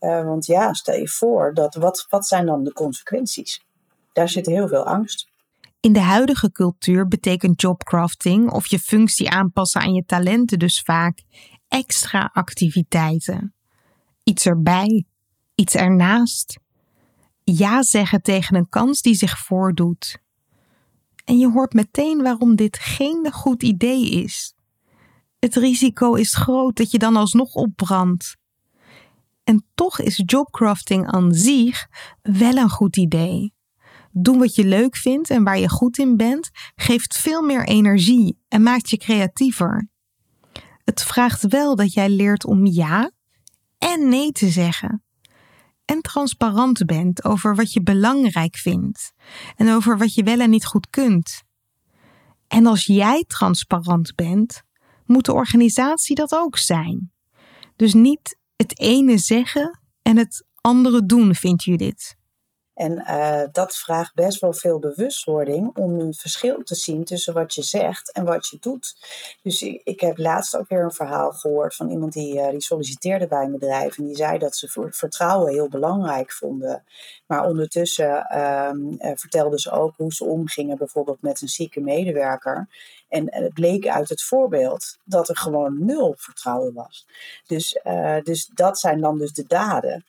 Uh, 0.00 0.24
want 0.24 0.46
ja, 0.46 0.72
stel 0.72 0.94
je 0.94 1.08
voor, 1.08 1.54
dat 1.54 1.74
wat, 1.74 2.06
wat 2.08 2.26
zijn 2.26 2.46
dan 2.46 2.64
de 2.64 2.72
consequenties? 2.72 3.64
Daar 4.12 4.28
zit 4.28 4.46
heel 4.46 4.68
veel 4.68 4.84
angst. 4.84 5.28
In 5.80 5.92
de 5.92 6.00
huidige 6.00 6.52
cultuur 6.52 7.08
betekent 7.08 7.60
jobcrafting 7.60 8.50
of 8.50 8.66
je 8.66 8.78
functie 8.78 9.30
aanpassen 9.30 9.80
aan 9.80 9.94
je 9.94 10.04
talenten 10.04 10.58
dus 10.58 10.80
vaak 10.80 11.22
extra 11.68 12.30
activiteiten. 12.32 13.54
Iets 14.22 14.46
erbij, 14.46 15.04
iets 15.54 15.74
ernaast. 15.74 16.58
Ja 17.44 17.82
zeggen 17.82 18.22
tegen 18.22 18.56
een 18.56 18.68
kans 18.68 19.00
die 19.00 19.14
zich 19.14 19.38
voordoet. 19.38 20.24
En 21.26 21.38
je 21.38 21.50
hoort 21.50 21.72
meteen 21.72 22.22
waarom 22.22 22.56
dit 22.56 22.78
geen 22.78 23.32
goed 23.32 23.62
idee 23.62 24.10
is. 24.10 24.54
Het 25.38 25.54
risico 25.54 26.14
is 26.14 26.34
groot 26.34 26.76
dat 26.76 26.90
je 26.90 26.98
dan 26.98 27.16
alsnog 27.16 27.54
opbrandt. 27.54 28.36
En 29.44 29.66
toch 29.74 30.00
is 30.00 30.22
jobcrafting 30.26 31.06
aan 31.06 31.32
zich 31.32 31.86
wel 32.22 32.56
een 32.56 32.70
goed 32.70 32.96
idee. 32.96 33.54
Doen 34.12 34.38
wat 34.38 34.54
je 34.54 34.64
leuk 34.64 34.96
vindt 34.96 35.30
en 35.30 35.44
waar 35.44 35.58
je 35.58 35.68
goed 35.68 35.98
in 35.98 36.16
bent, 36.16 36.50
geeft 36.74 37.18
veel 37.18 37.42
meer 37.42 37.66
energie 37.66 38.38
en 38.48 38.62
maakt 38.62 38.90
je 38.90 38.96
creatiever. 38.96 39.88
Het 40.84 41.02
vraagt 41.02 41.46
wel 41.46 41.76
dat 41.76 41.92
jij 41.92 42.08
leert 42.08 42.44
om 42.44 42.66
ja 42.66 43.10
en 43.78 44.08
nee 44.08 44.32
te 44.32 44.48
zeggen 44.48 45.05
en 45.86 46.00
transparant 46.00 46.84
bent 46.84 47.24
over 47.24 47.54
wat 47.54 47.72
je 47.72 47.82
belangrijk 47.82 48.56
vindt 48.56 49.12
en 49.56 49.72
over 49.72 49.98
wat 49.98 50.14
je 50.14 50.22
wel 50.22 50.40
en 50.40 50.50
niet 50.50 50.66
goed 50.66 50.90
kunt. 50.90 51.42
En 52.48 52.66
als 52.66 52.84
jij 52.84 53.24
transparant 53.26 54.14
bent, 54.14 54.62
moet 55.04 55.24
de 55.24 55.32
organisatie 55.32 56.14
dat 56.14 56.32
ook 56.32 56.58
zijn. 56.58 57.12
Dus 57.76 57.94
niet 57.94 58.38
het 58.56 58.78
ene 58.80 59.18
zeggen 59.18 59.80
en 60.02 60.16
het 60.16 60.46
andere 60.60 61.06
doen, 61.06 61.34
vindt 61.34 61.64
Judith. 61.64 62.16
En 62.76 62.92
uh, 62.92 63.42
dat 63.52 63.76
vraagt 63.76 64.14
best 64.14 64.40
wel 64.40 64.52
veel 64.52 64.78
bewustwording 64.78 65.76
om 65.76 66.00
een 66.00 66.14
verschil 66.14 66.62
te 66.62 66.74
zien 66.74 67.04
tussen 67.04 67.34
wat 67.34 67.54
je 67.54 67.62
zegt 67.62 68.12
en 68.12 68.24
wat 68.24 68.48
je 68.48 68.56
doet. 68.60 68.96
Dus 69.42 69.62
ik, 69.62 70.00
heb 70.00 70.18
laatst 70.18 70.56
ook 70.56 70.68
weer 70.68 70.82
een 70.82 70.92
verhaal 70.92 71.32
gehoord 71.32 71.74
van 71.74 71.90
iemand 71.90 72.12
die, 72.12 72.34
uh, 72.34 72.50
die 72.50 72.60
solliciteerde 72.60 73.26
bij 73.26 73.44
een 73.44 73.52
bedrijf. 73.52 73.98
En 73.98 74.04
die 74.04 74.16
zei 74.16 74.38
dat 74.38 74.56
ze 74.56 74.88
vertrouwen 74.90 75.52
heel 75.52 75.68
belangrijk 75.68 76.32
vonden. 76.32 76.84
Maar 77.26 77.44
ondertussen 77.44 78.26
uh, 78.32 78.70
vertelde 79.14 79.60
ze 79.60 79.70
ook 79.70 79.94
hoe 79.96 80.14
ze 80.14 80.24
omgingen 80.24 80.78
bijvoorbeeld 80.78 81.22
met 81.22 81.40
een 81.40 81.48
zieke 81.48 81.80
medewerker. 81.80 82.68
En 83.08 83.34
het 83.34 83.54
bleek 83.54 83.86
uit 83.86 84.08
het 84.08 84.22
voorbeeld 84.22 84.98
dat 85.04 85.28
er 85.28 85.36
gewoon 85.36 85.84
nul 85.84 86.14
vertrouwen 86.16 86.74
was. 86.74 87.06
Dus, 87.46 87.80
dus 88.22 88.50
dat 88.54 88.78
zijn 88.78 89.00
dan 89.00 89.18
dus 89.18 89.32
de 89.32 89.44
daden. 89.46 90.04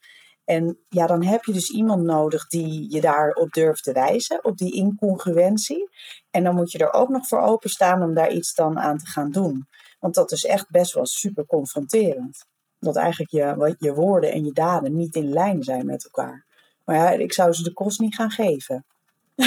En 0.48 0.78
ja, 0.90 1.08
dan 1.08 1.24
heb 1.24 1.44
je 1.44 1.54
dus 1.54 1.70
iemand 1.70 2.04
nodig 2.04 2.48
die 2.48 2.92
je 2.92 3.02
daarop 3.02 3.52
durft 3.52 3.84
te 3.84 3.92
wijzen, 3.92 4.44
op 4.44 4.58
die 4.58 4.74
incongruentie. 4.74 5.90
En 6.32 6.44
dan 6.44 6.56
moet 6.56 6.72
je 6.72 6.78
er 6.78 6.94
ook 6.94 7.10
nog 7.10 7.28
voor 7.28 7.42
openstaan 7.42 8.04
om 8.04 8.14
daar 8.14 8.32
iets 8.32 8.54
dan 8.54 8.80
aan 8.80 8.98
te 8.98 9.06
gaan 9.06 9.32
doen. 9.32 9.68
Want 10.00 10.16
dat 10.16 10.32
is 10.32 10.46
echt 10.46 10.70
best 10.70 10.94
wel 10.94 11.06
super 11.06 11.46
confronterend. 11.46 12.46
Dat 12.80 12.96
eigenlijk 12.96 13.32
je, 13.32 13.76
je 13.80 13.94
woorden 13.94 14.32
en 14.32 14.46
je 14.46 14.52
daden 14.52 14.96
niet 14.96 15.16
in 15.16 15.34
lijn 15.34 15.64
zijn 15.64 15.86
met 15.86 16.04
elkaar. 16.04 16.46
Maar 16.86 16.96
ja, 16.96 17.10
ik 17.10 17.34
zou 17.34 17.54
ze 17.54 17.64
de 17.64 17.74
kost 17.74 18.00
niet 18.00 18.16
gaan 18.16 18.32
geven. 18.32 18.86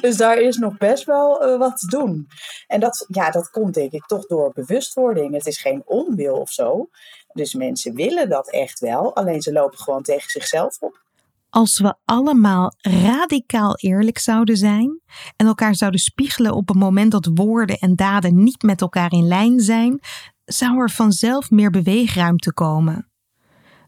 dus 0.00 0.16
daar 0.16 0.38
is 0.38 0.56
nog 0.56 0.76
best 0.76 1.04
wel 1.04 1.48
uh, 1.48 1.58
wat 1.58 1.78
te 1.78 1.86
doen. 1.86 2.28
En 2.66 2.80
dat, 2.80 3.04
ja, 3.08 3.30
dat 3.30 3.50
komt 3.50 3.74
denk 3.74 3.92
ik 3.92 4.06
toch 4.06 4.26
door 4.26 4.52
bewustwording. 4.52 5.34
Het 5.34 5.46
is 5.46 5.60
geen 5.60 5.82
onwil 5.84 6.34
of 6.34 6.50
zo. 6.50 6.88
Dus 7.34 7.54
mensen 7.54 7.94
willen 7.94 8.28
dat 8.28 8.50
echt 8.50 8.80
wel, 8.80 9.16
alleen 9.16 9.42
ze 9.42 9.52
lopen 9.52 9.78
gewoon 9.78 10.02
tegen 10.02 10.30
zichzelf 10.30 10.76
op. 10.80 11.02
Als 11.50 11.78
we 11.78 11.94
allemaal 12.04 12.74
radicaal 12.80 13.76
eerlijk 13.76 14.18
zouden 14.18 14.56
zijn 14.56 15.00
en 15.36 15.46
elkaar 15.46 15.74
zouden 15.74 16.00
spiegelen 16.00 16.54
op 16.54 16.68
het 16.68 16.76
moment 16.76 17.12
dat 17.12 17.30
woorden 17.34 17.78
en 17.78 17.94
daden 17.94 18.42
niet 18.42 18.62
met 18.62 18.80
elkaar 18.80 19.12
in 19.12 19.26
lijn 19.26 19.60
zijn, 19.60 20.00
zou 20.44 20.80
er 20.80 20.90
vanzelf 20.90 21.50
meer 21.50 21.70
beweegruimte 21.70 22.52
komen. 22.52 23.10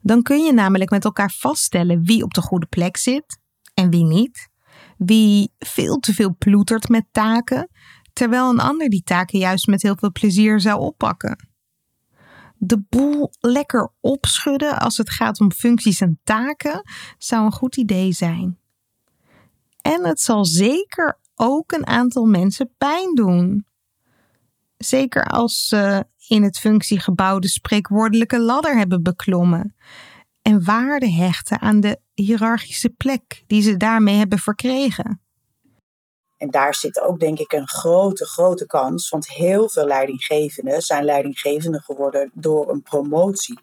Dan 0.03 0.23
kun 0.23 0.45
je 0.45 0.53
namelijk 0.53 0.91
met 0.91 1.05
elkaar 1.05 1.31
vaststellen 1.31 2.05
wie 2.05 2.23
op 2.23 2.35
de 2.35 2.43
goede 2.43 2.67
plek 2.67 2.97
zit 2.97 3.41
en 3.75 3.91
wie 3.91 4.05
niet, 4.05 4.49
wie 4.97 5.53
veel 5.59 5.97
te 5.97 6.15
veel 6.15 6.35
ploetert 6.39 6.89
met 6.89 7.07
taken, 7.11 7.69
terwijl 8.13 8.51
een 8.51 8.61
ander 8.61 8.89
die 8.89 9.03
taken 9.03 9.39
juist 9.39 9.67
met 9.67 9.83
heel 9.83 9.97
veel 9.97 10.13
plezier 10.13 10.61
zou 10.61 10.81
oppakken 10.81 11.55
de 12.59 12.85
boel 12.89 13.33
lekker 13.41 13.93
opschudden 14.01 14.79
als 14.79 14.97
het 14.97 15.11
gaat 15.11 15.41
om 15.41 15.53
functies 15.53 16.01
en 16.01 16.21
taken 16.25 16.83
zou 17.19 17.45
een 17.45 17.53
goed 17.53 17.77
idee 17.77 18.13
zijn. 18.13 18.59
En 19.83 20.05
het 20.05 20.21
zal 20.21 20.45
zeker 20.45 21.19
ook 21.35 21.73
een 21.73 21.87
aantal 21.87 22.25
mensen 22.25 22.75
pijn 22.79 23.15
doen. 23.15 23.67
Zeker 24.77 25.25
als 25.25 25.67
ze 25.67 26.07
in 26.29 26.43
het 26.43 26.59
functiegebouw 26.59 27.39
de 27.39 27.49
spreekwoordelijke 27.49 28.41
ladder 28.41 28.77
hebben 28.77 29.03
beklommen 29.03 29.75
en 30.43 30.65
waarde 30.65 31.11
hechten 31.11 31.61
aan 31.61 31.81
de 31.81 32.01
hiërarchische 32.15 32.91
plek 32.91 33.45
die 33.47 33.63
ze 33.63 33.77
daarmee 33.77 34.17
hebben 34.17 34.39
verkregen. 34.39 35.21
En 36.37 36.51
daar 36.51 36.75
zit 36.75 37.01
ook 37.01 37.21
denk 37.21 37.39
ik 37.39 37.53
een 37.53 37.69
grote, 37.69 38.27
grote 38.27 38.67
kans, 38.67 39.09
want 39.09 39.29
heel 39.29 39.69
veel 39.69 39.87
leidinggevenden 39.87 40.83
zijn 40.83 41.05
leidinggevenden 41.05 41.83
geworden 41.83 42.31
door 42.35 42.71
een 42.71 42.83
promotie. 42.83 43.59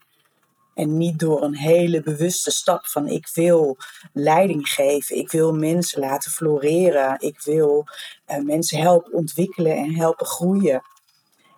En 0.73 0.97
niet 0.97 1.19
door 1.19 1.43
een 1.43 1.55
hele 1.55 2.01
bewuste 2.01 2.51
stap 2.51 2.85
van 2.85 3.07
ik 3.07 3.29
wil 3.33 3.77
leiding 4.13 4.69
geven, 4.69 5.17
ik 5.17 5.31
wil 5.31 5.53
mensen 5.53 5.99
laten 5.99 6.31
floreren, 6.31 7.15
ik 7.19 7.41
wil 7.41 7.85
uh, 8.27 8.37
mensen 8.37 8.81
helpen 8.81 9.13
ontwikkelen 9.13 9.75
en 9.75 9.95
helpen 9.95 10.25
groeien. 10.25 10.81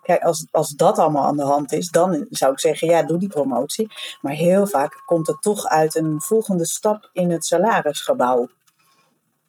Kijk, 0.01 0.21
als, 0.21 0.47
als 0.51 0.69
dat 0.69 0.99
allemaal 0.99 1.25
aan 1.25 1.37
de 1.37 1.43
hand 1.43 1.71
is, 1.71 1.89
dan 1.89 2.25
zou 2.29 2.51
ik 2.51 2.59
zeggen, 2.59 2.87
ja, 2.87 3.03
doe 3.03 3.17
die 3.17 3.29
promotie. 3.29 3.91
Maar 4.21 4.33
heel 4.33 4.67
vaak 4.67 5.01
komt 5.05 5.27
het 5.27 5.41
toch 5.41 5.65
uit 5.65 5.95
een 5.95 6.21
volgende 6.21 6.65
stap 6.65 7.09
in 7.13 7.31
het 7.31 7.45
salarisgebouw. 7.45 8.49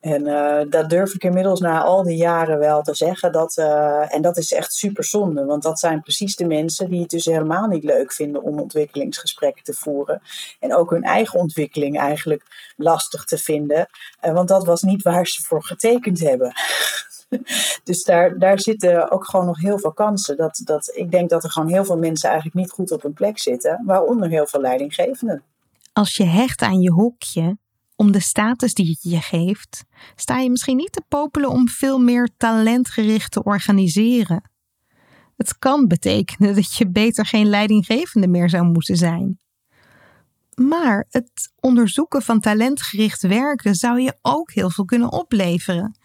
En 0.06 0.26
uh, 0.26 0.70
dat 0.70 0.90
durf 0.90 1.14
ik 1.14 1.24
inmiddels 1.24 1.60
na 1.60 1.82
al 1.82 2.02
die 2.02 2.16
jaren 2.16 2.58
wel 2.58 2.82
te 2.82 2.94
zeggen. 2.94 3.32
Dat, 3.32 3.56
uh, 3.56 4.14
en 4.14 4.22
dat 4.22 4.36
is 4.36 4.52
echt 4.52 4.72
super 4.72 5.04
zonde. 5.04 5.44
Want 5.44 5.62
dat 5.62 5.78
zijn 5.78 6.02
precies 6.02 6.36
de 6.36 6.46
mensen 6.46 6.90
die 6.90 7.00
het 7.00 7.10
dus 7.10 7.24
helemaal 7.24 7.66
niet 7.66 7.84
leuk 7.84 8.12
vinden 8.12 8.42
om 8.42 8.60
ontwikkelingsgesprekken 8.60 9.64
te 9.64 9.72
voeren. 9.72 10.22
En 10.60 10.74
ook 10.74 10.90
hun 10.90 11.02
eigen 11.02 11.38
ontwikkeling 11.38 11.98
eigenlijk 11.98 12.72
lastig 12.76 13.24
te 13.24 13.38
vinden. 13.38 13.88
Uh, 14.24 14.32
want 14.32 14.48
dat 14.48 14.64
was 14.64 14.82
niet 14.82 15.02
waar 15.02 15.26
ze 15.26 15.42
voor 15.42 15.64
getekend 15.64 16.20
hebben. 16.20 16.52
dus 17.84 18.04
daar, 18.04 18.38
daar 18.38 18.60
zitten 18.60 19.10
ook 19.10 19.24
gewoon 19.24 19.46
nog 19.46 19.60
heel 19.60 19.78
veel 19.78 19.92
kansen. 19.92 20.36
Dat, 20.36 20.60
dat, 20.64 20.90
ik 20.94 21.10
denk 21.10 21.30
dat 21.30 21.44
er 21.44 21.50
gewoon 21.50 21.68
heel 21.68 21.84
veel 21.84 21.98
mensen 21.98 22.28
eigenlijk 22.28 22.58
niet 22.58 22.70
goed 22.70 22.92
op 22.92 23.02
hun 23.02 23.12
plek 23.12 23.38
zitten. 23.38 23.82
Waaronder 23.84 24.28
heel 24.28 24.46
veel 24.46 24.60
leidinggevenden. 24.60 25.42
Als 25.92 26.16
je 26.16 26.24
hecht 26.24 26.62
aan 26.62 26.80
je 26.80 26.92
hokje, 26.92 27.56
om 27.96 28.12
de 28.12 28.20
status 28.20 28.74
die 28.74 28.98
je 29.00 29.20
geeft, 29.20 29.84
sta 30.14 30.38
je 30.38 30.50
misschien 30.50 30.76
niet 30.76 30.92
te 30.92 31.04
popelen 31.08 31.50
om 31.50 31.68
veel 31.68 31.98
meer 31.98 32.28
talentgericht 32.36 33.32
te 33.32 33.42
organiseren. 33.42 34.50
Het 35.36 35.58
kan 35.58 35.86
betekenen 35.86 36.54
dat 36.54 36.76
je 36.76 36.90
beter 36.90 37.26
geen 37.26 37.46
leidinggevende 37.46 38.28
meer 38.28 38.50
zou 38.50 38.64
moeten 38.64 38.96
zijn. 38.96 39.38
Maar 40.54 41.06
het 41.08 41.52
onderzoeken 41.60 42.22
van 42.22 42.40
talentgericht 42.40 43.22
werken 43.22 43.74
zou 43.74 44.00
je 44.00 44.18
ook 44.22 44.52
heel 44.52 44.70
veel 44.70 44.84
kunnen 44.84 45.12
opleveren. 45.12 45.98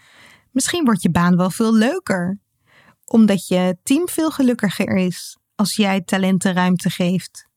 Misschien 0.51 0.85
wordt 0.85 1.01
je 1.01 1.11
baan 1.11 1.37
wel 1.37 1.51
veel 1.51 1.73
leuker, 1.73 2.39
omdat 3.05 3.47
je 3.47 3.77
team 3.83 4.07
veel 4.07 4.31
gelukkiger 4.31 4.95
is 4.95 5.37
als 5.55 5.75
jij 5.75 6.01
talenten 6.01 6.53
ruimte 6.53 6.89
geeft 6.89 7.49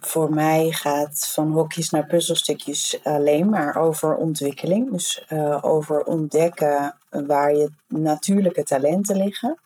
voor 0.00 0.34
mij 0.34 0.70
gaat 0.70 1.28
van 1.32 1.52
hokjes 1.52 1.90
naar 1.90 2.06
puzzelstukjes 2.06 3.00
alleen 3.02 3.48
maar 3.48 3.76
over 3.76 4.16
ontwikkeling. 4.16 4.92
Dus 4.92 5.24
uh, 5.28 5.58
over 5.64 6.04
ontdekken 6.04 6.96
waar 7.10 7.56
je 7.56 7.70
natuurlijke 7.86 8.62
talenten 8.62 9.16
liggen. 9.16 9.58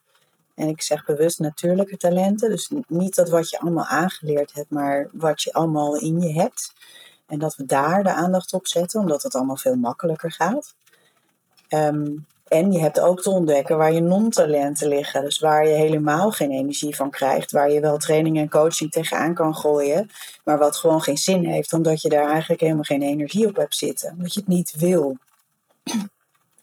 En 0.55 0.69
ik 0.69 0.83
zeg 0.83 1.05
bewust 1.05 1.39
natuurlijke 1.39 1.97
talenten. 1.97 2.51
Dus 2.51 2.71
niet 2.87 3.15
dat 3.15 3.29
wat 3.29 3.51
je 3.51 3.59
allemaal 3.59 3.87
aangeleerd 3.87 4.53
hebt, 4.53 4.71
maar 4.71 5.09
wat 5.13 5.43
je 5.43 5.53
allemaal 5.53 5.97
in 5.97 6.21
je 6.21 6.33
hebt. 6.33 6.73
En 7.27 7.39
dat 7.39 7.57
we 7.57 7.65
daar 7.65 8.03
de 8.03 8.13
aandacht 8.13 8.53
op 8.53 8.67
zetten, 8.67 9.01
omdat 9.01 9.23
het 9.23 9.35
allemaal 9.35 9.57
veel 9.57 9.77
makkelijker 9.77 10.33
gaat. 10.33 10.75
Um, 11.69 12.27
en 12.53 12.73
je 12.73 12.81
hebt 12.81 13.01
ook 13.01 13.23
te 13.23 13.31
ontdekken 13.31 13.77
waar 13.77 13.93
je 13.93 14.01
non-talenten 14.01 14.89
liggen. 14.89 15.23
Dus 15.23 15.39
waar 15.39 15.67
je 15.67 15.75
helemaal 15.75 16.31
geen 16.31 16.51
energie 16.51 16.97
van 16.97 17.11
krijgt. 17.11 17.51
Waar 17.51 17.71
je 17.71 17.81
wel 17.81 17.99
training 17.99 18.39
en 18.39 18.49
coaching 18.49 18.91
tegenaan 18.91 19.35
kan 19.35 19.55
gooien. 19.55 20.11
Maar 20.45 20.59
wat 20.59 20.77
gewoon 20.77 21.01
geen 21.01 21.17
zin 21.17 21.45
heeft. 21.45 21.73
Omdat 21.73 22.03
je 22.03 22.09
daar 22.09 22.31
eigenlijk 22.31 22.61
helemaal 22.61 22.83
geen 22.83 23.03
energie 23.03 23.47
op 23.47 23.57
hebt 23.57 23.75
zitten. 23.75 24.13
Omdat 24.13 24.35
je 24.35 24.41
het 24.41 24.49
niet 24.49 24.75
wil. 24.77 25.17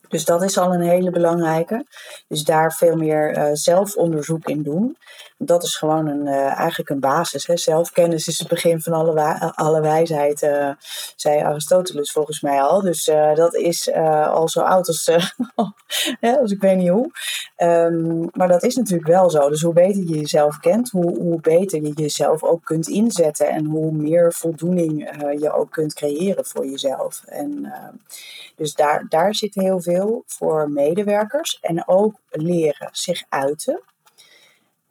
Dus 0.10 0.26
dat 0.26 0.44
is 0.44 0.58
al 0.58 0.74
een 0.74 0.82
hele 0.82 1.10
belangrijke. 1.10 1.86
Dus 2.28 2.44
daar 2.44 2.74
veel 2.74 2.96
meer 2.96 3.38
uh, 3.38 3.50
zelfonderzoek 3.54 4.48
in 4.48 4.64
doen. 4.64 4.98
Dat 5.38 5.64
is 5.64 5.76
gewoon 5.76 6.08
een, 6.08 6.26
uh, 6.26 6.60
eigenlijk 6.60 6.90
een 6.90 7.00
basis. 7.00 7.48
Hè. 7.48 7.58
Zelfkennis 7.58 8.28
is 8.28 8.40
het 8.40 8.48
begin 8.48 8.82
van 8.82 8.94
alle, 8.94 9.52
alle 9.56 9.82
wijsheid, 9.82 10.42
uh, 10.42 10.70
zei 11.16 11.40
Aristoteles 11.40 12.12
volgens 12.12 12.42
mij 12.42 12.62
al. 12.62 12.82
Dus 12.82 13.04
dat 13.34 13.56
is 13.56 13.94
al 13.94 14.50
zo 14.50 14.60
oud 14.62 14.88
als, 14.88 15.10
als 16.42 16.52
ik 16.52 16.62
weet 16.62 16.78
niet 16.78 16.90
hoe. 16.90 17.12
Um, 17.58 18.30
maar 18.34 18.48
dat 18.48 18.64
is 18.64 18.76
natuurlijk 18.76 19.08
wel 19.08 19.30
zo. 19.30 19.50
Dus 19.50 19.62
hoe 19.62 19.74
beter 19.74 20.04
je 20.04 20.18
jezelf 20.18 20.60
kent, 20.60 20.90
hoe, 20.90 21.18
hoe 21.18 21.42
beter 21.42 21.82
je 21.82 21.92
jezelf 21.94 22.44
ook 22.44 22.64
kunt 22.64 22.88
inzetten. 22.88 23.50
En 23.50 23.66
hoe 23.66 23.92
meer 23.92 24.34
voldoening 24.34 25.10
je 25.40 25.54
ook 25.54 25.72
kunt 25.72 25.94
creëren 25.94 26.46
voor 26.46 26.66
jezelf. 26.66 27.22
En 27.26 27.74
dus 28.56 28.74
daar, 28.74 29.06
daar 29.10 29.36
zit 29.36 29.56
heel 29.56 29.82
veel 29.82 29.99
voor 30.26 30.72
medewerkers. 30.72 31.60
En 31.62 31.88
ook 31.88 32.14
leren 32.30 32.90
zich 32.92 33.24
uiten. 33.30 33.82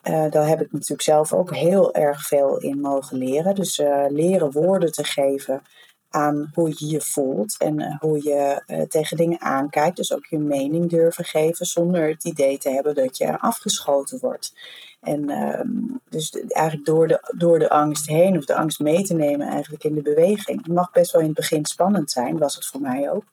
Uh, 0.05 0.31
daar 0.31 0.49
heb 0.49 0.61
ik 0.61 0.73
natuurlijk 0.73 1.03
zelf 1.03 1.33
ook 1.33 1.55
heel 1.55 1.95
erg 1.95 2.27
veel 2.27 2.59
in 2.59 2.81
mogen 2.81 3.19
leren. 3.19 3.55
Dus 3.55 3.79
uh, 3.79 4.05
leren 4.09 4.53
woorden 4.53 4.93
te 4.93 5.05
geven 5.05 5.63
aan 6.11 6.51
hoe 6.55 6.69
je 6.77 6.87
je 6.87 7.01
voelt 7.01 7.57
en 7.59 7.81
uh, 7.81 7.99
hoe 8.01 8.23
je 8.23 8.63
tegen 8.89 9.17
dingen 9.17 9.41
aankijkt. 9.41 9.97
Dus 9.97 10.13
ook 10.13 10.27
je 10.27 10.39
mening 10.39 10.91
durven 10.91 11.25
geven 11.25 11.67
zonder 11.67 12.09
het 12.09 12.25
idee 12.25 12.59
te 12.59 12.71
hebben 12.71 12.95
dat 12.95 13.17
je 13.17 13.39
afgeschoten 13.39 14.19
wordt. 14.21 14.55
En 15.01 15.31
ehm, 15.31 15.69
dus 16.09 16.31
eigenlijk 16.49 16.87
door 16.87 17.09
de, 17.09 17.35
door 17.37 17.59
de 17.59 17.71
angst 17.71 18.07
heen 18.07 18.37
of 18.37 18.45
de 18.45 18.57
angst 18.57 18.81
mee 18.81 19.03
te 19.03 19.15
nemen 19.15 19.49
eigenlijk 19.49 19.85
in 19.85 19.95
de 19.95 20.03
beweging. 20.03 20.59
Het 20.59 20.75
mag 20.75 20.91
best 20.91 21.13
wel 21.13 21.21
in 21.21 21.29
het 21.29 21.37
begin 21.37 21.65
spannend 21.65 22.11
zijn, 22.11 22.39
was 22.39 22.55
het 22.55 22.67
voor 22.67 22.81
mij 22.81 23.11
ook 23.11 23.25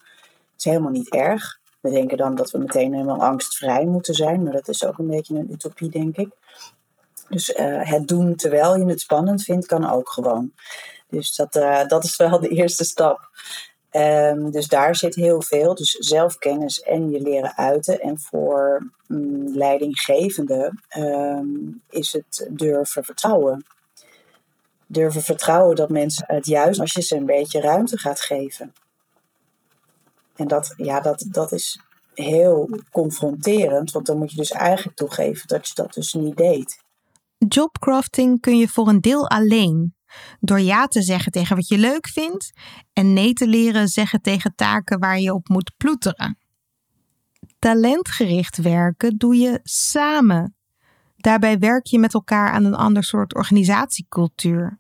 is 0.57 0.63
helemaal 0.63 0.91
niet 0.91 1.09
erg. 1.09 1.59
We 1.85 1.91
denken 1.91 2.17
dan 2.17 2.35
dat 2.35 2.51
we 2.51 2.57
meteen 2.57 2.93
helemaal 2.93 3.21
angstvrij 3.21 3.85
moeten 3.85 4.13
zijn, 4.13 4.43
maar 4.43 4.53
dat 4.53 4.67
is 4.67 4.85
ook 4.85 4.97
een 4.97 5.07
beetje 5.07 5.35
een 5.35 5.51
utopie, 5.51 5.89
denk 5.89 6.17
ik. 6.17 6.29
Dus 7.29 7.49
uh, 7.49 7.89
het 7.89 8.07
doen 8.07 8.35
terwijl 8.35 8.77
je 8.77 8.85
het 8.85 8.99
spannend 8.99 9.43
vindt, 9.43 9.65
kan 9.65 9.89
ook 9.89 10.09
gewoon. 10.09 10.51
Dus 11.09 11.35
dat, 11.35 11.55
uh, 11.55 11.87
dat 11.87 12.03
is 12.03 12.15
wel 12.15 12.39
de 12.39 12.47
eerste 12.47 12.83
stap. 12.83 13.29
Um, 13.91 14.51
dus 14.51 14.67
daar 14.67 14.95
zit 14.95 15.15
heel 15.15 15.41
veel. 15.41 15.75
Dus 15.75 15.91
zelfkennis 15.91 16.81
en 16.81 17.09
je 17.11 17.21
leren 17.21 17.57
uiten. 17.57 17.99
En 17.99 18.19
voor 18.19 18.91
um, 19.07 19.57
leidinggevenden 19.57 20.83
um, 20.97 21.81
is 21.89 22.13
het 22.13 22.47
durven 22.51 23.03
vertrouwen. 23.03 23.65
Durven 24.87 25.21
vertrouwen 25.21 25.75
dat 25.75 25.89
mensen 25.89 26.23
het 26.27 26.45
juist 26.45 26.79
als 26.79 26.93
je 26.93 27.01
ze 27.01 27.15
een 27.15 27.25
beetje 27.25 27.61
ruimte 27.61 27.97
gaat 27.97 28.21
geven. 28.21 28.73
En 30.35 30.47
dat, 30.47 30.73
ja, 30.77 30.99
dat, 30.99 31.25
dat 31.29 31.51
is 31.51 31.79
heel 32.13 32.79
confronterend, 32.91 33.91
want 33.91 34.05
dan 34.05 34.17
moet 34.17 34.31
je 34.31 34.37
dus 34.37 34.51
eigenlijk 34.51 34.97
toegeven 34.97 35.47
dat 35.47 35.67
je 35.67 35.73
dat 35.75 35.93
dus 35.93 36.13
niet 36.13 36.37
deed. 36.37 36.83
Jobcrafting 37.37 38.41
kun 38.41 38.57
je 38.57 38.67
voor 38.67 38.87
een 38.87 39.01
deel 39.01 39.29
alleen. 39.29 39.95
Door 40.39 40.59
ja 40.59 40.87
te 40.87 41.01
zeggen 41.01 41.31
tegen 41.31 41.55
wat 41.55 41.67
je 41.67 41.77
leuk 41.77 42.07
vindt 42.07 42.51
en 42.93 43.13
nee 43.13 43.33
te 43.33 43.47
leren 43.47 43.87
zeggen 43.87 44.21
tegen 44.21 44.55
taken 44.55 44.99
waar 44.99 45.19
je 45.19 45.33
op 45.33 45.47
moet 45.47 45.73
ploeteren. 45.77 46.37
Talentgericht 47.59 48.57
werken 48.57 49.17
doe 49.17 49.35
je 49.35 49.59
samen. 49.63 50.55
Daarbij 51.15 51.59
werk 51.59 51.85
je 51.85 51.99
met 51.99 52.13
elkaar 52.13 52.51
aan 52.51 52.65
een 52.65 52.75
ander 52.75 53.03
soort 53.03 53.35
organisatiecultuur. 53.35 54.79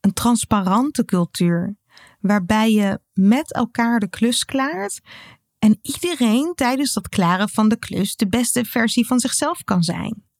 Een 0.00 0.12
transparante 0.12 1.04
cultuur 1.04 1.76
waarbij 2.22 2.70
je 2.70 2.98
met 3.12 3.54
elkaar 3.54 3.98
de 3.98 4.08
klus 4.08 4.44
klaart 4.44 5.00
en 5.58 5.78
iedereen 5.82 6.52
tijdens 6.54 6.92
dat 6.92 7.08
klaren 7.08 7.48
van 7.48 7.68
de 7.68 7.78
klus 7.78 8.16
de 8.16 8.28
beste 8.28 8.64
versie 8.64 9.06
van 9.06 9.18
zichzelf 9.18 9.64
kan 9.64 9.82
zijn. 9.82 10.30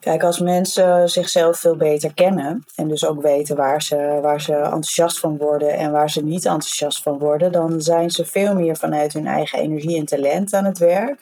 Kijk, 0.00 0.22
als 0.22 0.38
mensen 0.38 1.08
zichzelf 1.08 1.58
veel 1.58 1.76
beter 1.76 2.14
kennen 2.14 2.64
en 2.74 2.88
dus 2.88 3.06
ook 3.06 3.22
weten 3.22 3.56
waar 3.56 3.82
ze, 3.82 4.18
waar 4.22 4.40
ze 4.40 4.54
enthousiast 4.54 5.18
van 5.18 5.36
worden 5.36 5.76
en 5.76 5.92
waar 5.92 6.10
ze 6.10 6.24
niet 6.24 6.44
enthousiast 6.44 7.02
van 7.02 7.18
worden, 7.18 7.52
dan 7.52 7.80
zijn 7.80 8.10
ze 8.10 8.24
veel 8.24 8.54
meer 8.54 8.76
vanuit 8.76 9.12
hun 9.12 9.26
eigen 9.26 9.58
energie 9.58 9.96
en 9.96 10.04
talent 10.04 10.54
aan 10.54 10.64
het 10.64 10.78
werk 10.78 11.20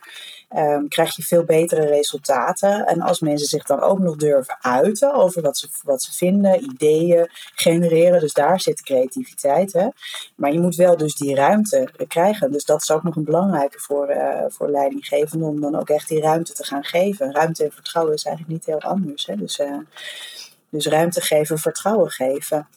um, 0.57 0.89
krijg 0.89 1.17
je 1.17 1.23
veel 1.23 1.45
betere 1.45 1.87
resultaten. 1.87 2.87
En 2.87 3.01
als 3.01 3.21
mensen 3.21 3.47
zich 3.47 3.65
dan 3.65 3.81
ook 3.81 3.99
nog 3.99 4.17
durven 4.17 4.57
uiten 4.61 5.15
over 5.15 5.43
wat 5.43 5.57
ze, 5.57 5.69
wat 5.83 6.03
ze 6.03 6.13
vinden, 6.13 6.63
ideeën 6.65 7.29
genereren, 7.55 8.21
dus 8.21 8.33
daar 8.33 8.61
zit 8.61 8.83
creativiteit. 8.83 9.73
Hè? 9.73 9.89
Maar 10.35 10.53
je 10.53 10.61
moet 10.61 10.77
wel 10.77 10.97
dus 10.97 11.15
die 11.15 11.35
ruimte 11.35 11.89
krijgen. 12.09 12.53
Dus 12.53 12.65
dat 12.65 12.81
is 12.81 12.91
ook 12.91 13.03
nog 13.03 13.17
een 13.17 13.25
belangrijke 13.25 13.79
voor, 13.79 14.11
uh, 14.11 14.45
voor 14.49 14.71
leidinggevenden, 14.71 15.49
om 15.49 15.61
dan 15.61 15.77
ook 15.77 15.89
echt 15.89 16.09
die 16.09 16.21
ruimte 16.21 16.53
te 16.53 16.65
gaan 16.65 16.85
geven. 16.85 17.33
Ruimte 17.33 17.65
en 17.65 17.73
vertrouwen 17.73 18.15
is 18.15 18.25
eigenlijk 18.25 18.57
niet 18.57 18.67
heel 18.67 18.91
anders. 18.91 19.27
Hè? 19.27 19.37
Dus, 19.37 19.59
uh, 19.59 19.79
dus 20.69 20.87
ruimte 20.87 21.21
geven, 21.21 21.59
vertrouwen 21.59 22.11
geven. 22.11 22.69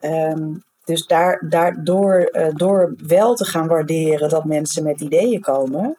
Um, 0.00 0.64
dus 0.84 1.06
daar, 1.06 1.42
daardoor 1.48 2.28
uh, 2.32 2.46
door 2.54 2.94
wel 3.06 3.34
te 3.34 3.44
gaan 3.44 3.66
waarderen 3.66 4.28
dat 4.28 4.44
mensen 4.44 4.84
met 4.84 5.00
ideeën 5.00 5.40
komen, 5.40 5.98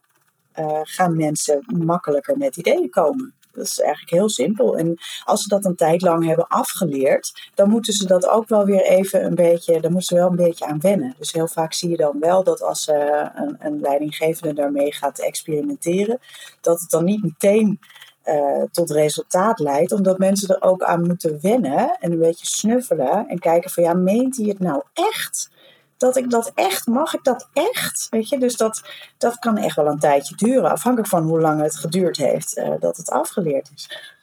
uh, 0.60 0.80
gaan 0.84 1.15
mensen 1.15 1.63
makkelijker 1.65 2.38
met 2.38 2.58
ideeën 2.58 2.89
komen. 2.89 3.34
Dat 3.56 3.65
is 3.65 3.80
eigenlijk 3.80 4.12
heel 4.12 4.30
simpel. 4.30 4.78
En 4.78 4.98
als 5.24 5.41
ze 5.41 5.48
dat 5.48 5.65
een 5.65 5.76
tijd 5.76 6.02
lang 6.02 6.26
hebben 6.26 6.48
afgeleerd, 6.48 7.52
dan 7.54 7.70
moeten 7.70 7.94
ze 7.94 8.08
dat 8.08 8.28
ook 8.28 8.48
wel 8.48 8.65
weer 8.65 8.82
even 8.82 9.26
een 9.26 9.36
beetje, 9.36 9.82
dan 9.82 9.91
moeten 9.91 10.08
ze 10.08 10.15
wel 10.15 10.30
een 10.30 10.36
beetje 10.36 10.65
aan 10.65 10.80
wennen. 10.80 11.15
Dus 11.18 11.32
heel 11.32 11.48
vaak 11.48 11.74
zie 11.74 11.89
je 11.89 11.98
dan 11.98 12.20
wel 12.20 12.44
dat 12.44 12.62
als 12.62 12.88
uh, 12.88 13.26
een, 13.36 13.56
een 13.60 13.80
leidinggevende 13.80 14.54
daarmee 14.54 14.94
gaat 14.94 15.20
experimenteren, 15.20 16.20
dat 16.62 16.80
het 16.80 16.89
dan 16.89 17.04
niet 17.04 17.24
meteen 17.24 17.80
uh, 18.26 18.63
tot 18.72 18.91
resultaat 18.91 19.60
leidt, 19.60 19.91
omdat 19.91 20.18
mensen 20.18 20.50
er 20.50 20.62
ook 20.62 20.84
aan 20.84 21.08
moeten 21.08 21.39
wennen 21.41 21.98
en 22.00 22.12
een 22.12 22.20
beetje 22.20 22.46
snuffelen 22.46 23.28
en 23.28 23.39
kijken 23.39 23.72
van 23.72 23.84
ja, 23.84 23.94
meent 23.94 24.38
hij 24.38 24.46
het 24.46 24.60
nou 24.60 24.84
echt? 24.94 25.50
Dat 25.98 26.18
ik 26.18 26.30
dat 26.30 26.52
echt, 26.56 26.88
mag 26.88 27.14
ik 27.14 27.24
dat 27.24 27.50
echt? 27.54 28.08
Weet 28.10 28.30
je, 28.30 28.40
dus 28.40 28.56
dat, 28.56 28.82
dat 29.18 29.40
kan 29.40 29.58
echt 29.58 29.76
wel 29.76 29.88
een 29.88 30.00
tijdje 30.00 30.36
duren, 30.36 30.72
afhankelijk 30.72 31.10
van 31.10 31.24
hoe 31.24 31.40
lang 31.40 31.62
het 31.62 31.76
geduurd 31.76 32.18
heeft 32.18 32.58
uh, 32.58 32.74
dat 32.80 32.98
het 32.98 33.10
afgeleerd 33.10 33.72
is. 33.76 34.14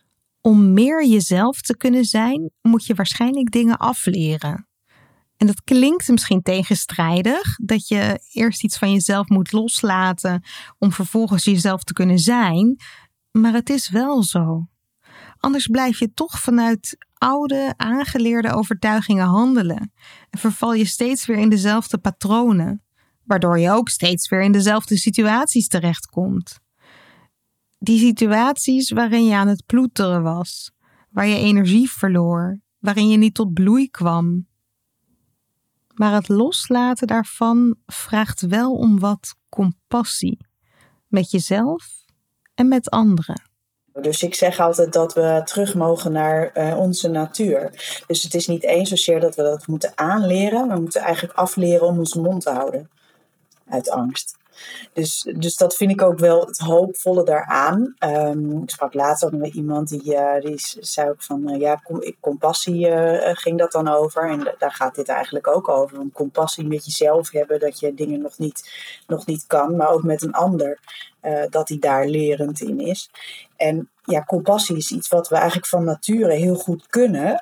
Om 0.41 0.73
meer 0.73 1.07
jezelf 1.07 1.61
te 1.61 1.77
kunnen 1.77 2.05
zijn, 2.05 2.51
moet 2.63 2.87
je 2.87 2.95
waarschijnlijk 2.95 3.51
dingen 3.51 3.77
afleren. 3.77 4.67
En 5.37 5.47
dat 5.47 5.65
klinkt 5.65 6.09
misschien 6.09 6.43
tegenstrijdig, 6.43 7.57
dat 7.57 7.89
je 7.89 8.21
eerst 8.33 8.65
iets 8.65 8.79
van 8.79 8.93
jezelf 8.93 9.29
moet 9.29 9.53
loslaten 9.53 10.43
om 10.79 10.93
vervolgens 10.93 11.45
jezelf 11.45 11.83
te 11.83 11.93
kunnen 11.93 12.19
zijn. 12.19 12.77
Maar 13.31 13.53
het 13.53 13.71
is 13.71 13.91
wel 13.91 14.23
zo. 14.23 14.67
Anders 15.39 15.67
blijf 15.67 15.99
je 15.99 16.13
toch 16.15 16.41
vanuit 16.41 16.97
oude, 17.23 17.75
aangeleerde 17.77 18.53
overtuigingen 18.53 19.27
handelen 19.27 19.93
en 20.31 20.39
verval 20.39 20.75
je 20.75 20.85
steeds 20.85 21.27
weer 21.27 21.39
in 21.39 21.49
dezelfde 21.49 21.99
patronen, 21.99 22.83
waardoor 23.25 23.59
je 23.59 23.71
ook 23.71 23.89
steeds 23.89 24.29
weer 24.29 24.43
in 24.43 24.53
dezelfde 24.53 24.97
situaties 24.97 25.69
terechtkomt. 25.69 26.59
Die 27.79 27.99
situaties 27.99 28.91
waarin 28.91 29.25
je 29.25 29.35
aan 29.35 29.49
het 29.49 29.67
ploeteren 29.67 30.23
was, 30.23 30.73
waar 31.11 31.27
je 31.27 31.37
energie 31.37 31.91
verloor, 31.91 32.61
waarin 32.79 33.09
je 33.09 33.17
niet 33.17 33.35
tot 33.35 33.53
bloei 33.53 33.91
kwam. 33.91 34.47
Maar 35.95 36.15
het 36.15 36.29
loslaten 36.29 37.07
daarvan 37.07 37.77
vraagt 37.87 38.41
wel 38.41 38.73
om 38.73 38.99
wat 38.99 39.35
compassie 39.49 40.47
met 41.07 41.31
jezelf 41.31 42.05
en 42.55 42.69
met 42.69 42.91
anderen. 42.91 43.52
Dus 44.01 44.23
ik 44.23 44.35
zeg 44.35 44.61
altijd 44.61 44.93
dat 44.93 45.15
we 45.15 45.43
terug 45.45 45.75
mogen 45.75 46.13
naar 46.13 46.51
uh, 46.55 46.79
onze 46.79 47.09
natuur. 47.09 47.71
Dus 48.07 48.23
het 48.23 48.35
is 48.35 48.47
niet 48.47 48.63
eens 48.63 48.89
zozeer 48.89 49.21
dat 49.21 49.35
we 49.35 49.43
dat 49.43 49.67
moeten 49.67 49.93
aanleren, 49.95 50.69
we 50.69 50.81
moeten 50.81 51.01
eigenlijk 51.01 51.39
afleren 51.39 51.87
om 51.87 51.99
onze 51.99 52.21
mond 52.21 52.43
te 52.43 52.51
houden. 52.51 52.91
Uit 53.69 53.91
angst. 53.91 54.37
Dus, 54.93 55.33
dus 55.37 55.57
dat 55.57 55.77
vind 55.77 55.91
ik 55.91 56.03
ook 56.03 56.19
wel 56.19 56.47
het 56.47 56.59
hoopvolle 56.59 57.25
daaraan. 57.25 57.95
Um, 57.99 58.63
ik 58.63 58.71
sprak 58.71 58.95
laatst 58.95 59.25
ook 59.25 59.33
met 59.33 59.55
iemand 59.55 59.89
die, 59.89 60.15
uh, 60.15 60.41
die 60.41 60.55
zei 60.81 61.09
ook 61.09 61.23
van 61.23 61.51
uh, 61.51 61.61
ja, 61.61 61.83
compassie 62.21 62.89
uh, 62.89 63.31
ging 63.33 63.59
dat 63.59 63.73
dan 63.73 63.89
over. 63.89 64.31
En 64.31 64.55
daar 64.59 64.73
gaat 64.73 64.95
dit 64.95 65.09
eigenlijk 65.09 65.47
ook 65.47 65.69
over. 65.69 65.99
Om 65.99 66.13
compassie 66.13 66.67
met 66.67 66.85
jezelf 66.85 67.31
hebben, 67.31 67.61
dat 67.61 67.81
je 67.81 67.95
dingen 67.95 68.21
nog 68.21 68.39
niet, 68.39 68.71
nog 69.07 69.27
niet 69.27 69.47
kan, 69.47 69.77
maar 69.77 69.91
ook 69.91 70.03
met 70.03 70.23
een 70.23 70.33
ander. 70.33 70.79
dat 71.51 71.69
hij 71.69 71.79
daar 71.79 72.07
lerend 72.07 72.61
in 72.61 72.81
is. 72.81 73.11
En 73.57 73.91
ja, 74.05 74.25
compassie 74.25 74.77
is 74.77 74.91
iets 74.91 75.09
wat 75.09 75.29
we 75.29 75.35
eigenlijk 75.35 75.67
van 75.67 75.85
nature 75.85 76.33
heel 76.33 76.55
goed 76.55 76.87
kunnen. 76.87 77.41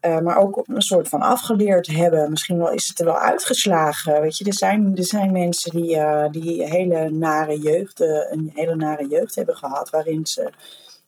Uh, 0.00 0.18
maar 0.18 0.36
ook 0.36 0.62
een 0.66 0.82
soort 0.82 1.08
van 1.08 1.20
afgeleerd 1.20 1.86
hebben. 1.86 2.30
Misschien 2.30 2.58
wel 2.58 2.70
is 2.70 2.88
het 2.88 2.98
er 2.98 3.04
wel 3.04 3.18
uitgeslagen. 3.18 4.20
Weet 4.20 4.36
je, 4.36 4.44
er 4.44 4.54
zijn, 4.54 4.96
er 4.96 5.04
zijn 5.04 5.32
mensen 5.32 5.70
die, 5.70 5.96
uh, 5.96 6.28
die 6.30 6.64
hele 6.64 7.10
nare 7.10 7.58
jeugd, 7.58 8.00
uh, 8.00 8.30
een 8.30 8.50
hele 8.54 8.76
nare 8.76 9.08
jeugd 9.08 9.34
hebben 9.34 9.56
gehad, 9.56 9.90
waarin 9.90 10.26
ze 10.26 10.50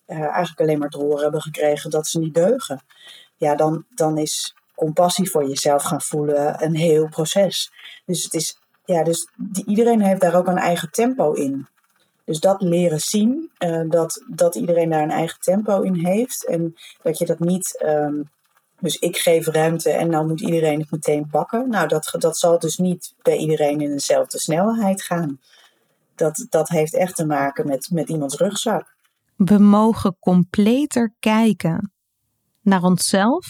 eigenlijk 0.06 0.60
alleen 0.60 0.78
maar 0.78 0.88
te 0.88 0.98
horen 0.98 1.22
hebben 1.22 1.42
gekregen 1.42 1.90
dat 1.90 2.06
ze 2.06 2.18
niet 2.18 2.34
deugen. 2.34 2.82
Ja, 3.36 3.54
dan, 3.54 3.84
dan 3.94 4.18
is 4.18 4.54
compassie 4.74 5.30
voor 5.30 5.48
jezelf 5.48 5.82
gaan 5.82 6.00
voelen 6.00 6.64
een 6.64 6.76
heel 6.76 7.08
proces. 7.08 7.72
Dus 8.06 8.22
het 8.24 8.34
is, 8.34 8.58
ja, 8.84 9.02
dus 9.02 9.28
iedereen 9.66 10.02
heeft 10.02 10.20
daar 10.20 10.34
ook 10.34 10.46
een 10.46 10.58
eigen 10.58 10.90
tempo 10.90 11.32
in. 11.32 11.66
Dus 12.24 12.40
dat 12.40 12.62
leren 12.62 13.00
zien, 13.00 13.50
dat, 13.88 14.24
dat 14.28 14.54
iedereen 14.54 14.90
daar 14.90 15.02
een 15.02 15.10
eigen 15.10 15.40
tempo 15.40 15.80
in 15.80 15.94
heeft. 15.94 16.46
En 16.46 16.74
dat 17.02 17.18
je 17.18 17.26
dat 17.26 17.38
niet. 17.38 17.82
Um, 17.86 18.30
dus 18.82 18.96
ik 18.96 19.16
geef 19.16 19.46
ruimte 19.46 19.90
en 19.90 20.08
nou 20.08 20.26
moet 20.26 20.40
iedereen 20.40 20.80
het 20.80 20.90
meteen 20.90 21.28
pakken. 21.30 21.68
Nou, 21.68 21.88
dat, 21.88 22.14
dat 22.18 22.38
zal 22.38 22.58
dus 22.58 22.78
niet 22.78 23.14
bij 23.22 23.36
iedereen 23.36 23.80
in 23.80 23.90
dezelfde 23.90 24.38
snelheid 24.38 25.02
gaan. 25.02 25.40
Dat, 26.14 26.46
dat 26.48 26.68
heeft 26.68 26.94
echt 26.94 27.16
te 27.16 27.26
maken 27.26 27.66
met, 27.66 27.90
met 27.90 28.08
iemands 28.08 28.36
rugzak. 28.36 28.96
We 29.36 29.58
mogen 29.58 30.16
completer 30.20 31.14
kijken 31.18 31.92
naar 32.60 32.82
onszelf, 32.82 33.46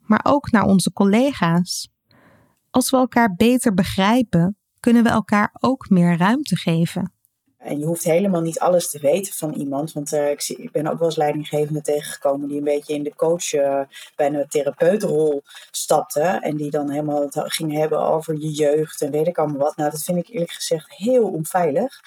maar 0.00 0.20
ook 0.22 0.50
naar 0.50 0.64
onze 0.64 0.92
collega's. 0.92 1.88
Als 2.70 2.90
we 2.90 2.96
elkaar 2.96 3.34
beter 3.34 3.74
begrijpen, 3.74 4.56
kunnen 4.80 5.02
we 5.02 5.08
elkaar 5.08 5.50
ook 5.60 5.88
meer 5.88 6.16
ruimte 6.16 6.56
geven. 6.56 7.12
En 7.68 7.78
je 7.78 7.84
hoeft 7.84 8.04
helemaal 8.04 8.40
niet 8.40 8.58
alles 8.58 8.90
te 8.90 8.98
weten 8.98 9.32
van 9.32 9.52
iemand. 9.52 9.92
Want 9.92 10.12
uh, 10.12 10.30
ik, 10.30 10.48
ik, 10.48 10.72
ben 10.72 10.86
ook 10.86 10.98
wel 10.98 11.08
eens 11.08 11.16
leidinggevende 11.16 11.80
tegengekomen 11.80 12.48
die 12.48 12.58
een 12.58 12.64
beetje 12.64 12.94
in 12.94 13.02
de 13.02 13.14
coach, 13.16 13.52
uh, 13.52 13.80
bijna 14.16 14.44
therapeutrol 14.48 15.42
stapte. 15.70 16.20
En 16.20 16.56
die 16.56 16.70
dan 16.70 16.90
helemaal 16.90 17.22
het 17.22 17.42
ging 17.44 17.72
hebben 17.72 18.00
over 18.00 18.34
je 18.34 18.50
jeugd 18.50 19.00
en 19.00 19.10
weet 19.10 19.26
ik 19.26 19.38
allemaal 19.38 19.58
wat. 19.58 19.76
Nou, 19.76 19.90
dat 19.90 20.02
vind 20.02 20.18
ik 20.18 20.28
eerlijk 20.28 20.52
gezegd 20.52 20.94
heel 20.94 21.28
onveilig. 21.28 22.00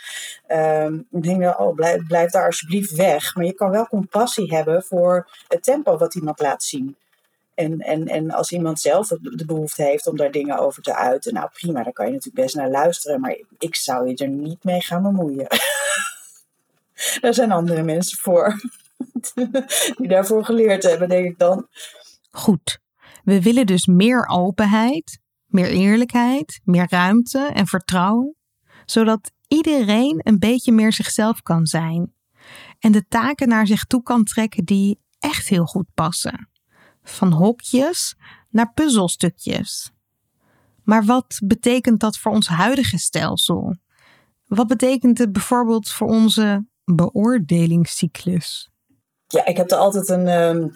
Um, 0.48 1.08
ik 1.12 1.24
denk, 1.24 1.60
oh, 1.60 1.76
blijf, 1.76 2.08
blijf 2.08 2.32
daar 2.32 2.46
alsjeblieft 2.46 2.96
weg. 2.96 3.36
Maar 3.36 3.46
je 3.46 3.54
kan 3.54 3.70
wel 3.70 3.88
compassie 3.88 4.56
hebben 4.56 4.84
voor 4.84 5.30
het 5.48 5.64
tempo 5.64 5.98
wat 5.98 6.16
iemand 6.16 6.40
laat 6.40 6.64
zien. 6.64 6.96
En, 7.54 7.80
en, 7.80 8.08
en 8.08 8.32
als 8.32 8.52
iemand 8.52 8.80
zelf 8.80 9.08
de 9.08 9.46
behoefte 9.46 9.84
heeft 9.84 10.08
om 10.08 10.18
daar 10.18 10.32
dingen 10.32 10.60
over 10.60 10.84
te 10.84 10.96
uiten, 10.96 11.34
nou 11.34 11.50
prima, 11.54 11.84
daar 11.84 11.94
kan 11.94 12.06
je 12.06 12.12
natuurlijk 12.12 12.44
best 12.44 12.56
naar 12.56 12.70
luisteren. 12.70 13.20
Maar 13.20 13.38
ik 13.58 13.76
zou 13.76 14.08
je 14.08 14.16
er 14.16 14.28
niet 14.28 14.64
mee 14.64 14.82
gaan 14.82 15.04
bemoeien. 15.04 15.48
daar 17.22 17.34
zijn 17.34 17.52
andere 17.52 17.84
mensen 17.84 18.18
voor. 18.18 18.56
Die 19.98 20.08
daarvoor 20.08 20.46
geleerd 20.46 20.84
hebben, 20.84 21.10
denk 21.10 21.26
ik 21.26 21.40
dan. 21.40 21.68
Goed. 22.32 22.80
We 23.24 23.42
willen 23.42 23.66
dus 23.66 23.86
meer 23.86 24.28
openheid, 24.28 25.20
meer 25.46 25.70
eerlijkheid, 25.70 26.62
meer 26.64 26.88
ruimte 26.90 27.50
en 27.54 27.68
vertrouwen, 27.68 28.36
zodat 28.86 29.32
iedereen 29.48 30.20
een 30.24 30.40
beetje 30.40 30.72
meer 30.72 30.94
zichzelf 30.94 31.42
kan 31.42 31.66
zijn 31.66 32.14
en 32.80 32.92
de 32.92 33.08
taken 33.08 33.48
naar 33.48 33.68
zich 33.68 33.86
toe 33.86 34.04
kan 34.04 34.24
trekken 34.24 34.66
die 34.66 35.00
echt 35.20 35.48
heel 35.48 35.66
goed 35.66 35.88
passen 35.94 36.51
van 37.04 37.32
hokjes 37.32 38.16
naar 38.50 38.74
puzzelstukjes. 38.74 39.92
Maar 40.84 41.06
wat 41.06 41.40
betekent 41.44 42.00
dat 42.00 42.18
voor 42.18 42.32
ons 42.32 42.48
huidige 42.48 42.98
stelsel? 42.98 43.76
Wat 44.48 44.68
betekent 44.68 45.18
het 45.18 45.32
bijvoorbeeld 45.32 45.90
voor 45.90 46.08
onze 46.08 46.66
beoordelingscyclus? 46.86 48.70
Ja, 49.28 49.46
ik 49.46 49.58
heb 49.58 49.72
er 49.72 49.78
altijd 49.78 50.10
een, 50.10 50.28
ehm, 50.28 50.68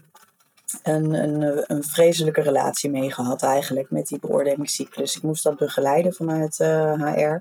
een, 0.83 1.13
een, 1.13 1.63
een 1.67 1.83
vreselijke 1.83 2.41
relatie 2.41 2.89
mee 2.89 3.11
gehad 3.11 3.43
eigenlijk 3.43 3.91
met 3.91 4.07
die 4.07 4.19
beoordelingscyclus. 4.19 5.15
Ik 5.15 5.23
moest 5.23 5.43
dat 5.43 5.57
begeleiden 5.57 6.13
vanuit 6.13 6.57
HR. 6.57 6.63
Eh, 6.63 7.35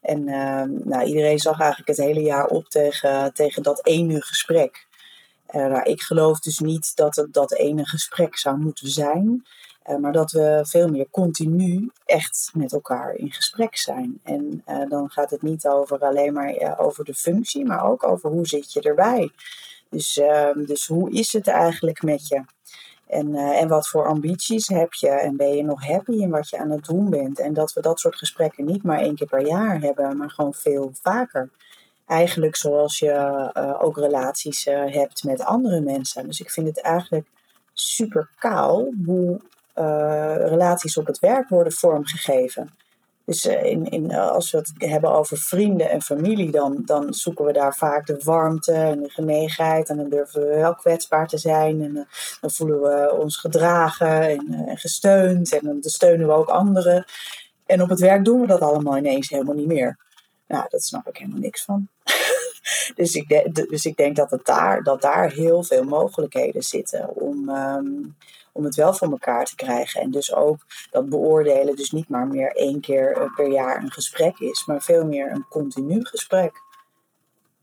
en 0.00 0.28
ehm, 0.28 0.70
nou, 0.88 1.04
iedereen 1.04 1.38
zag 1.38 1.60
eigenlijk 1.60 1.88
het 1.88 2.06
hele 2.06 2.20
jaar 2.20 2.46
op 2.46 2.68
tegen, 2.68 3.32
tegen 3.34 3.62
dat 3.62 3.86
ene 3.86 4.22
gesprek. 4.22 4.87
Uh, 5.54 5.66
nou, 5.66 5.82
ik 5.82 6.02
geloof 6.02 6.40
dus 6.40 6.58
niet 6.58 6.96
dat 6.96 7.16
het 7.16 7.32
dat 7.32 7.52
ene 7.52 7.86
gesprek 7.86 8.36
zou 8.36 8.58
moeten 8.58 8.88
zijn. 8.88 9.46
Uh, 9.90 9.96
maar 9.96 10.12
dat 10.12 10.30
we 10.30 10.60
veel 10.66 10.88
meer 10.88 11.06
continu 11.10 11.90
echt 12.04 12.50
met 12.54 12.72
elkaar 12.72 13.14
in 13.14 13.32
gesprek 13.32 13.76
zijn. 13.76 14.20
En 14.22 14.62
uh, 14.66 14.88
dan 14.88 15.10
gaat 15.10 15.30
het 15.30 15.42
niet 15.42 15.66
over 15.66 15.98
alleen 15.98 16.32
maar 16.32 16.78
over 16.78 17.04
de 17.04 17.14
functie, 17.14 17.64
maar 17.64 17.84
ook 17.84 18.04
over 18.04 18.30
hoe 18.30 18.46
zit 18.46 18.72
je 18.72 18.80
erbij. 18.80 19.30
Dus, 19.90 20.18
ehm, 20.18 20.64
dus 20.64 20.86
hoe 20.86 21.10
is 21.10 21.32
het 21.32 21.48
eigenlijk 21.48 22.02
met 22.02 22.28
je? 22.28 22.44
En, 23.06 23.34
en 23.34 23.68
wat 23.68 23.88
voor 23.88 24.06
ambities 24.06 24.68
heb 24.68 24.92
je? 24.92 25.08
En 25.08 25.36
ben 25.36 25.56
je 25.56 25.64
nog 25.64 25.86
happy 25.86 26.12
in 26.12 26.30
wat 26.30 26.48
je 26.48 26.58
aan 26.58 26.70
het 26.70 26.84
doen 26.84 27.10
bent? 27.10 27.38
En 27.38 27.52
dat 27.52 27.72
we 27.72 27.80
dat 27.80 28.00
soort 28.00 28.16
gesprekken 28.16 28.64
niet 28.64 28.82
maar 28.82 28.98
één 28.98 29.14
keer 29.14 29.26
per 29.26 29.46
jaar 29.46 29.80
hebben, 29.80 30.16
maar 30.16 30.30
gewoon 30.30 30.54
veel 30.54 30.90
vaker 31.02 31.50
eigenlijk 32.08 32.56
zoals 32.56 32.98
je 32.98 33.50
uh, 33.54 33.82
ook 33.82 33.96
relaties 33.96 34.66
uh, 34.66 34.92
hebt 34.94 35.24
met 35.24 35.44
andere 35.44 35.80
mensen. 35.80 36.26
Dus 36.26 36.40
ik 36.40 36.50
vind 36.50 36.66
het 36.66 36.80
eigenlijk 36.80 37.26
super 37.72 38.30
kaal 38.38 38.92
hoe 39.04 39.40
uh, 39.78 40.34
relaties 40.36 40.96
op 40.96 41.06
het 41.06 41.18
werk 41.18 41.48
worden 41.48 41.72
vormgegeven. 41.72 42.70
Dus 43.24 43.46
in, 43.46 43.84
in, 43.84 44.14
als 44.14 44.50
we 44.50 44.58
het 44.58 44.72
hebben 44.76 45.12
over 45.12 45.36
vrienden 45.36 45.90
en 45.90 46.02
familie, 46.02 46.50
dan, 46.50 46.82
dan 46.84 47.14
zoeken 47.14 47.44
we 47.44 47.52
daar 47.52 47.74
vaak 47.74 48.06
de 48.06 48.20
warmte 48.24 48.72
en 48.72 49.02
de 49.02 49.08
genegenheid. 49.08 49.88
En 49.88 49.96
dan 49.96 50.08
durven 50.08 50.40
we 50.40 50.54
wel 50.54 50.74
kwetsbaar 50.74 51.28
te 51.28 51.38
zijn. 51.38 51.82
En 51.82 52.08
dan 52.40 52.50
voelen 52.50 52.80
we 52.80 53.16
ons 53.20 53.36
gedragen 53.36 54.20
en, 54.20 54.64
en 54.66 54.76
gesteund. 54.76 55.52
En 55.52 55.60
dan 55.62 55.78
steunen 55.80 56.26
we 56.26 56.32
ook 56.32 56.48
anderen. 56.48 57.04
En 57.66 57.82
op 57.82 57.88
het 57.88 58.00
werk 58.00 58.24
doen 58.24 58.40
we 58.40 58.46
dat 58.46 58.60
allemaal 58.60 58.96
ineens 58.96 59.28
helemaal 59.28 59.54
niet 59.54 59.66
meer. 59.66 60.07
Nou, 60.48 60.66
dat 60.68 60.82
snap 60.82 61.08
ik 61.08 61.16
helemaal 61.16 61.40
niks 61.40 61.64
van. 61.64 61.88
dus, 62.96 63.14
ik 63.14 63.54
dus 63.68 63.84
ik 63.84 63.96
denk 63.96 64.16
dat, 64.16 64.30
het 64.30 64.44
daar, 64.44 64.82
dat 64.82 65.02
daar 65.02 65.30
heel 65.30 65.62
veel 65.62 65.84
mogelijkheden 65.84 66.62
zitten 66.62 67.08
om, 67.14 67.48
ehm, 67.48 67.86
om 68.52 68.64
het 68.64 68.74
wel 68.74 68.94
voor 68.94 69.10
elkaar 69.10 69.44
te 69.44 69.56
krijgen. 69.56 70.00
En 70.00 70.10
dus 70.10 70.34
ook 70.34 70.66
dat 70.90 71.08
beoordelen 71.08 71.76
dus 71.76 71.90
niet 71.90 72.08
maar 72.08 72.26
meer 72.26 72.56
één 72.56 72.80
keer 72.80 73.16
eh, 73.16 73.34
per 73.34 73.50
jaar 73.50 73.82
een 73.82 73.92
gesprek 73.92 74.38
is, 74.38 74.64
maar 74.66 74.82
veel 74.82 75.04
meer 75.04 75.30
een 75.30 75.46
continu 75.48 76.04
gesprek. 76.04 76.66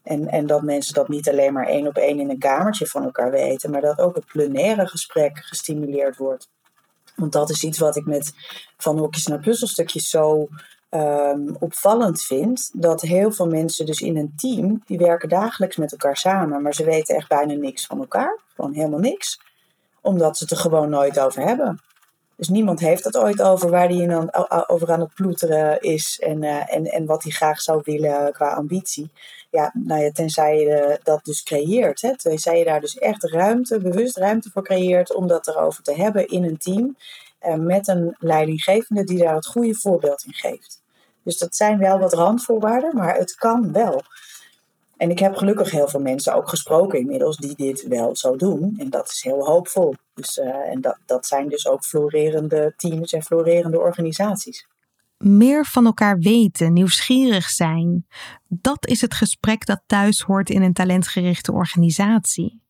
En, 0.04 0.28
en 0.28 0.48
dat 0.48 0.62
mensen 0.62 0.94
dat 0.94 1.08
niet 1.08 1.30
alleen 1.30 1.54
maar 1.54 1.68
één 1.68 1.88
op 1.88 1.98
één 1.98 2.20
in 2.20 2.30
een 2.30 2.40
kamertje 2.40 2.88
van 2.88 3.04
elkaar 3.04 3.32
weten, 3.32 3.72
maar 3.72 3.82
dat 3.82 4.00
ook 4.00 4.16
het 4.16 4.26
plenaire 4.26 4.88
gesprek 4.88 5.38
gestimuleerd 5.38 6.18
wordt. 6.18 6.50
Want 7.16 7.32
dat 7.32 7.50
is 7.50 7.64
iets 7.64 7.80
wat 7.80 7.96
ik 7.96 8.06
met 8.06 8.34
van 8.78 8.98
hokjes 8.98 9.28
naar 9.28 9.40
puzzelstukjes 9.40 10.10
zo 10.10 10.48
um, 10.90 11.56
opvallend 11.60 12.22
vind. 12.22 12.70
Dat 12.74 13.02
heel 13.02 13.32
veel 13.32 13.48
mensen 13.48 13.86
dus 13.86 14.02
in 14.02 14.18
een 14.18 14.34
team, 14.36 14.82
die 14.86 14.98
werken 14.98 15.30
dagelijks 15.30 15.76
met 15.76 15.92
elkaar 15.92 16.18
samen, 16.18 16.62
maar 16.62 16.74
ze 16.74 16.84
weten 16.84 17.16
echt 17.16 17.28
bijna 17.28 17.54
niks 17.54 17.86
van 17.86 18.00
elkaar. 18.00 18.40
Gewoon 18.56 18.74
helemaal 18.74 19.00
niks. 19.00 19.40
Omdat 20.02 20.38
ze 20.38 20.44
het 20.44 20.54
er 20.54 20.60
gewoon 20.60 20.90
nooit 20.90 21.20
over 21.20 21.42
hebben. 21.42 21.82
Dus 22.38 22.50
niemand 22.50 22.80
heeft 22.80 23.04
het 23.04 23.18
ooit 23.18 23.42
over 23.42 23.70
waar 23.70 23.88
hij 23.88 24.08
dan 24.08 24.34
over 24.68 24.92
aan 24.92 25.00
het 25.00 25.14
ploeteren 25.14 25.82
is 25.82 26.20
en, 26.24 26.44
uh, 26.44 26.74
en, 26.76 26.86
en 26.86 27.06
wat 27.06 27.24
hij 27.24 27.32
graag 27.32 27.62
zou 27.62 27.82
willen 27.84 28.34
qua 28.34 28.54
ambitie. 28.54 29.10
Ja, 29.50 29.72
nou 29.74 30.02
ja, 30.02 30.12
tenzij 30.12 30.60
je 30.60 31.00
dat 31.04 31.26
dus 31.26 31.44
creëert. 31.44 32.02
Hè? 32.02 32.18
Tenzij 32.18 32.58
je 32.58 32.66
daar 32.66 32.82
dus 32.82 32.98
echt 32.98 33.24
ruimte, 33.24 33.80
bewust 33.80 34.18
ruimte 34.18 34.50
voor 34.54 34.64
creëert 34.64 35.14
om 35.14 35.28
dat 35.28 35.48
erover 35.48 35.84
te 35.84 35.96
hebben 35.96 36.28
in 36.28 36.44
een 36.44 36.58
team. 36.58 36.96
Uh, 37.42 37.54
met 37.54 37.88
een 37.88 38.16
leidinggevende 38.20 39.04
die 39.04 39.18
daar 39.18 39.36
het 39.36 39.46
goede 39.46 39.76
voorbeeld 39.76 40.24
in 40.24 40.34
geeft. 40.34 40.84
Dus 41.24 41.38
dat 41.38 41.56
zijn 41.56 41.78
wel 41.78 42.00
wat 42.00 42.14
randvoorwaarden, 42.14 42.96
maar 42.96 43.16
het 43.16 43.36
kan 43.36 43.72
wel. 43.72 44.02
En 44.98 45.10
ik 45.10 45.20
heb 45.20 45.36
gelukkig 45.36 45.72
heel 45.72 45.88
veel 45.88 46.00
mensen 46.00 46.34
ook 46.34 46.50
gesproken 46.50 47.00
inmiddels 47.00 47.38
die 47.38 47.56
dit 47.56 47.88
wel 47.88 48.16
zo 48.16 48.36
doen. 48.36 48.76
En 48.78 48.90
dat 48.90 49.10
is 49.10 49.24
heel 49.24 49.46
hoopvol. 49.46 49.96
Dus, 50.14 50.38
uh, 50.38 50.46
en 50.46 50.82
dat, 50.82 50.98
dat 51.06 51.26
zijn 51.26 51.50
dus 51.50 51.68
ook 51.68 51.84
florerende 51.84 52.74
teams 52.78 53.14
en 53.14 53.24
florerende 53.24 53.80
organisaties. 53.80 54.68
Meer 55.18 55.66
van 55.66 55.86
elkaar 55.86 56.20
weten, 56.20 56.74
nieuwsgierig 56.74 57.50
zijn. 57.50 58.08
Dat 58.48 58.88
is 58.88 59.02
het 59.02 59.14
gesprek 59.14 59.66
dat 59.66 59.82
thuis 59.86 60.22
hoort 60.22 60.50
in 60.50 60.62
een 60.62 60.74
talentgerichte 60.74 61.52
organisatie. 61.52 62.62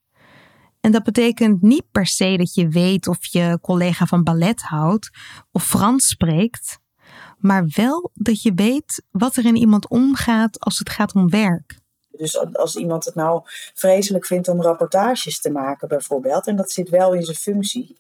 En 0.86 0.92
dat 0.92 1.04
betekent 1.04 1.62
niet 1.62 1.92
per 1.92 2.06
se 2.06 2.38
dat 2.38 2.54
je 2.54 2.68
weet 2.68 3.08
of 3.08 3.26
je 3.26 3.60
collega 3.62 4.06
van 4.06 4.24
ballet 4.24 4.62
houdt 4.62 5.10
of 5.52 5.64
Frans 5.64 6.08
spreekt, 6.08 6.80
maar 7.38 7.66
wel 7.76 8.12
dat 8.14 8.42
je 8.42 8.52
weet 8.56 9.04
wat 9.12 9.36
er 9.36 9.46
in 9.46 9.56
iemand 9.56 9.90
omgaat 9.90 10.60
als 10.60 10.80
het 10.80 10.90
gaat 10.90 11.14
om 11.14 11.30
werk. 11.30 11.80
Dus 12.12 12.38
als 12.54 12.76
iemand 12.76 13.06
het 13.06 13.16
nou 13.16 13.42
vreselijk 13.74 14.26
vindt 14.26 14.48
om 14.48 14.62
rapportages 14.62 15.40
te 15.42 15.52
maken, 15.52 15.88
bijvoorbeeld, 15.88 16.48
en 16.48 16.56
dat 16.56 16.72
zit 16.72 16.90
wel 16.90 17.14
in 17.14 17.24
zijn 17.24 17.38
functie, 17.38 17.98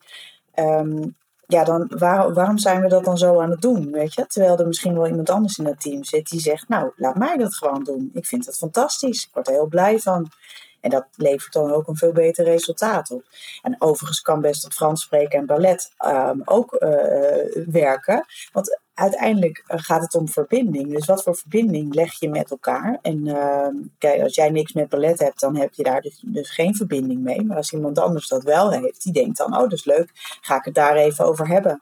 um, 0.55 1.15
ja, 1.47 1.63
dan 1.63 1.91
waarom 2.33 2.57
zijn 2.57 2.81
we 2.81 2.87
dat 2.87 3.05
dan 3.05 3.17
zo 3.17 3.41
aan 3.41 3.51
het 3.51 3.61
doen? 3.61 3.91
Weet 3.91 4.13
je? 4.13 4.25
Terwijl 4.27 4.57
er 4.57 4.67
misschien 4.67 4.93
wel 4.93 5.07
iemand 5.07 5.29
anders 5.29 5.57
in 5.57 5.65
het 5.65 5.81
team 5.81 6.03
zit 6.03 6.29
die 6.29 6.39
zegt: 6.39 6.67
Nou, 6.67 6.91
laat 6.95 7.15
mij 7.15 7.37
dat 7.37 7.55
gewoon 7.55 7.83
doen. 7.83 8.09
Ik 8.13 8.25
vind 8.25 8.45
het 8.45 8.57
fantastisch. 8.57 9.23
Ik 9.23 9.33
word 9.33 9.47
er 9.47 9.53
heel 9.53 9.67
blij 9.67 9.99
van. 9.99 10.29
En 10.85 10.91
dat 10.91 11.05
levert 11.15 11.53
dan 11.53 11.71
ook 11.71 11.87
een 11.87 11.97
veel 11.97 12.11
beter 12.11 12.45
resultaat 12.45 13.11
op. 13.11 13.23
En 13.61 13.75
overigens 13.79 14.21
kan 14.21 14.41
best 14.41 14.65
op 14.65 14.71
Frans 14.71 15.01
spreken 15.01 15.39
en 15.39 15.45
ballet 15.45 15.91
um, 16.05 16.41
ook 16.45 16.73
uh, 16.79 16.89
werken. 17.65 18.25
Want 18.51 18.79
uiteindelijk 18.93 19.63
eh, 19.67 19.79
gaat 19.81 20.01
het 20.01 20.15
om 20.15 20.29
verbinding. 20.29 20.91
Dus 20.91 21.05
wat 21.05 21.23
voor 21.23 21.35
verbinding 21.35 21.93
leg 21.93 22.19
je 22.19 22.29
met 22.29 22.51
elkaar? 22.51 22.99
En 23.01 23.25
uh, 23.25 23.67
kijk, 23.97 24.21
als 24.21 24.35
jij 24.35 24.49
niks 24.49 24.73
met 24.73 24.89
ballet 24.89 25.19
hebt, 25.19 25.39
dan 25.39 25.57
heb 25.57 25.73
je 25.73 25.83
daar 25.83 26.01
dus, 26.01 26.23
dus, 26.25 26.49
geen 26.49 26.75
verbinding 26.75 27.21
mee. 27.21 27.43
Maar 27.43 27.57
als 27.57 27.73
iemand 27.73 27.99
anders 27.99 28.27
dat 28.27 28.43
wel 28.43 28.71
heeft, 28.71 29.03
die 29.03 29.13
denkt 29.13 29.37
dan, 29.37 29.53
oh, 29.53 29.59
dat 29.59 29.73
is 29.73 29.85
leuk, 29.85 30.09
ga 30.41 30.55
ik 30.55 30.65
het 30.65 30.75
daar 30.75 30.95
even 30.95 31.25
over 31.25 31.47
hebben. 31.47 31.81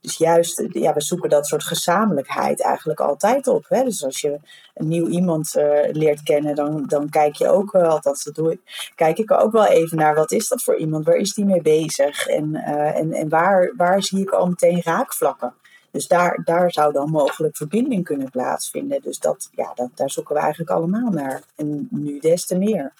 Dus 0.00 0.16
juist, 0.16 0.64
ja, 0.70 0.94
we 0.94 1.02
zoeken 1.02 1.30
dat 1.30 1.46
soort 1.46 1.64
gezamenlijkheid 1.64 2.62
eigenlijk 2.62 3.00
altijd 3.00 3.46
op. 3.46 3.64
Hè? 3.68 3.84
Dus 3.84 4.04
als 4.04 4.20
je 4.20 4.40
een 4.74 4.88
nieuw 4.88 5.06
iemand 5.06 5.54
uh, 5.56 5.92
leert 5.92 6.22
kennen, 6.22 6.54
dan, 6.54 6.84
dan 6.86 7.08
kijk 7.08 7.34
je 7.34 7.48
ook, 7.48 7.74
uh, 7.74 7.88
althans 7.88 8.24
dat 8.24 8.34
doe 8.34 8.52
ik, 8.52 8.90
kijk 8.94 9.18
ik 9.18 9.30
ook 9.32 9.52
wel 9.52 9.66
even 9.66 9.96
naar 9.96 10.14
wat 10.14 10.32
is 10.32 10.48
dat 10.48 10.62
voor 10.62 10.76
iemand? 10.76 11.04
Waar 11.04 11.16
is 11.16 11.34
die 11.34 11.44
mee 11.44 11.62
bezig? 11.62 12.26
En, 12.26 12.48
uh, 12.54 12.96
en, 12.96 13.12
en 13.12 13.28
waar, 13.28 13.72
waar 13.76 14.02
zie 14.02 14.20
ik 14.20 14.30
al 14.30 14.46
meteen 14.46 14.82
raakvlakken? 14.82 15.54
Dus 15.90 16.06
daar, 16.06 16.40
daar 16.44 16.72
zou 16.72 16.92
dan 16.92 17.10
mogelijk 17.10 17.56
verbinding 17.56 18.04
kunnen 18.04 18.30
plaatsvinden. 18.30 19.00
Dus 19.02 19.18
dat, 19.18 19.48
ja, 19.52 19.72
dat, 19.74 19.90
daar 19.94 20.10
zoeken 20.10 20.34
we 20.34 20.40
eigenlijk 20.40 20.70
allemaal 20.70 21.10
naar. 21.10 21.42
En 21.56 21.88
nu 21.90 22.18
des 22.18 22.46
te 22.46 22.58
meer. 22.58 22.92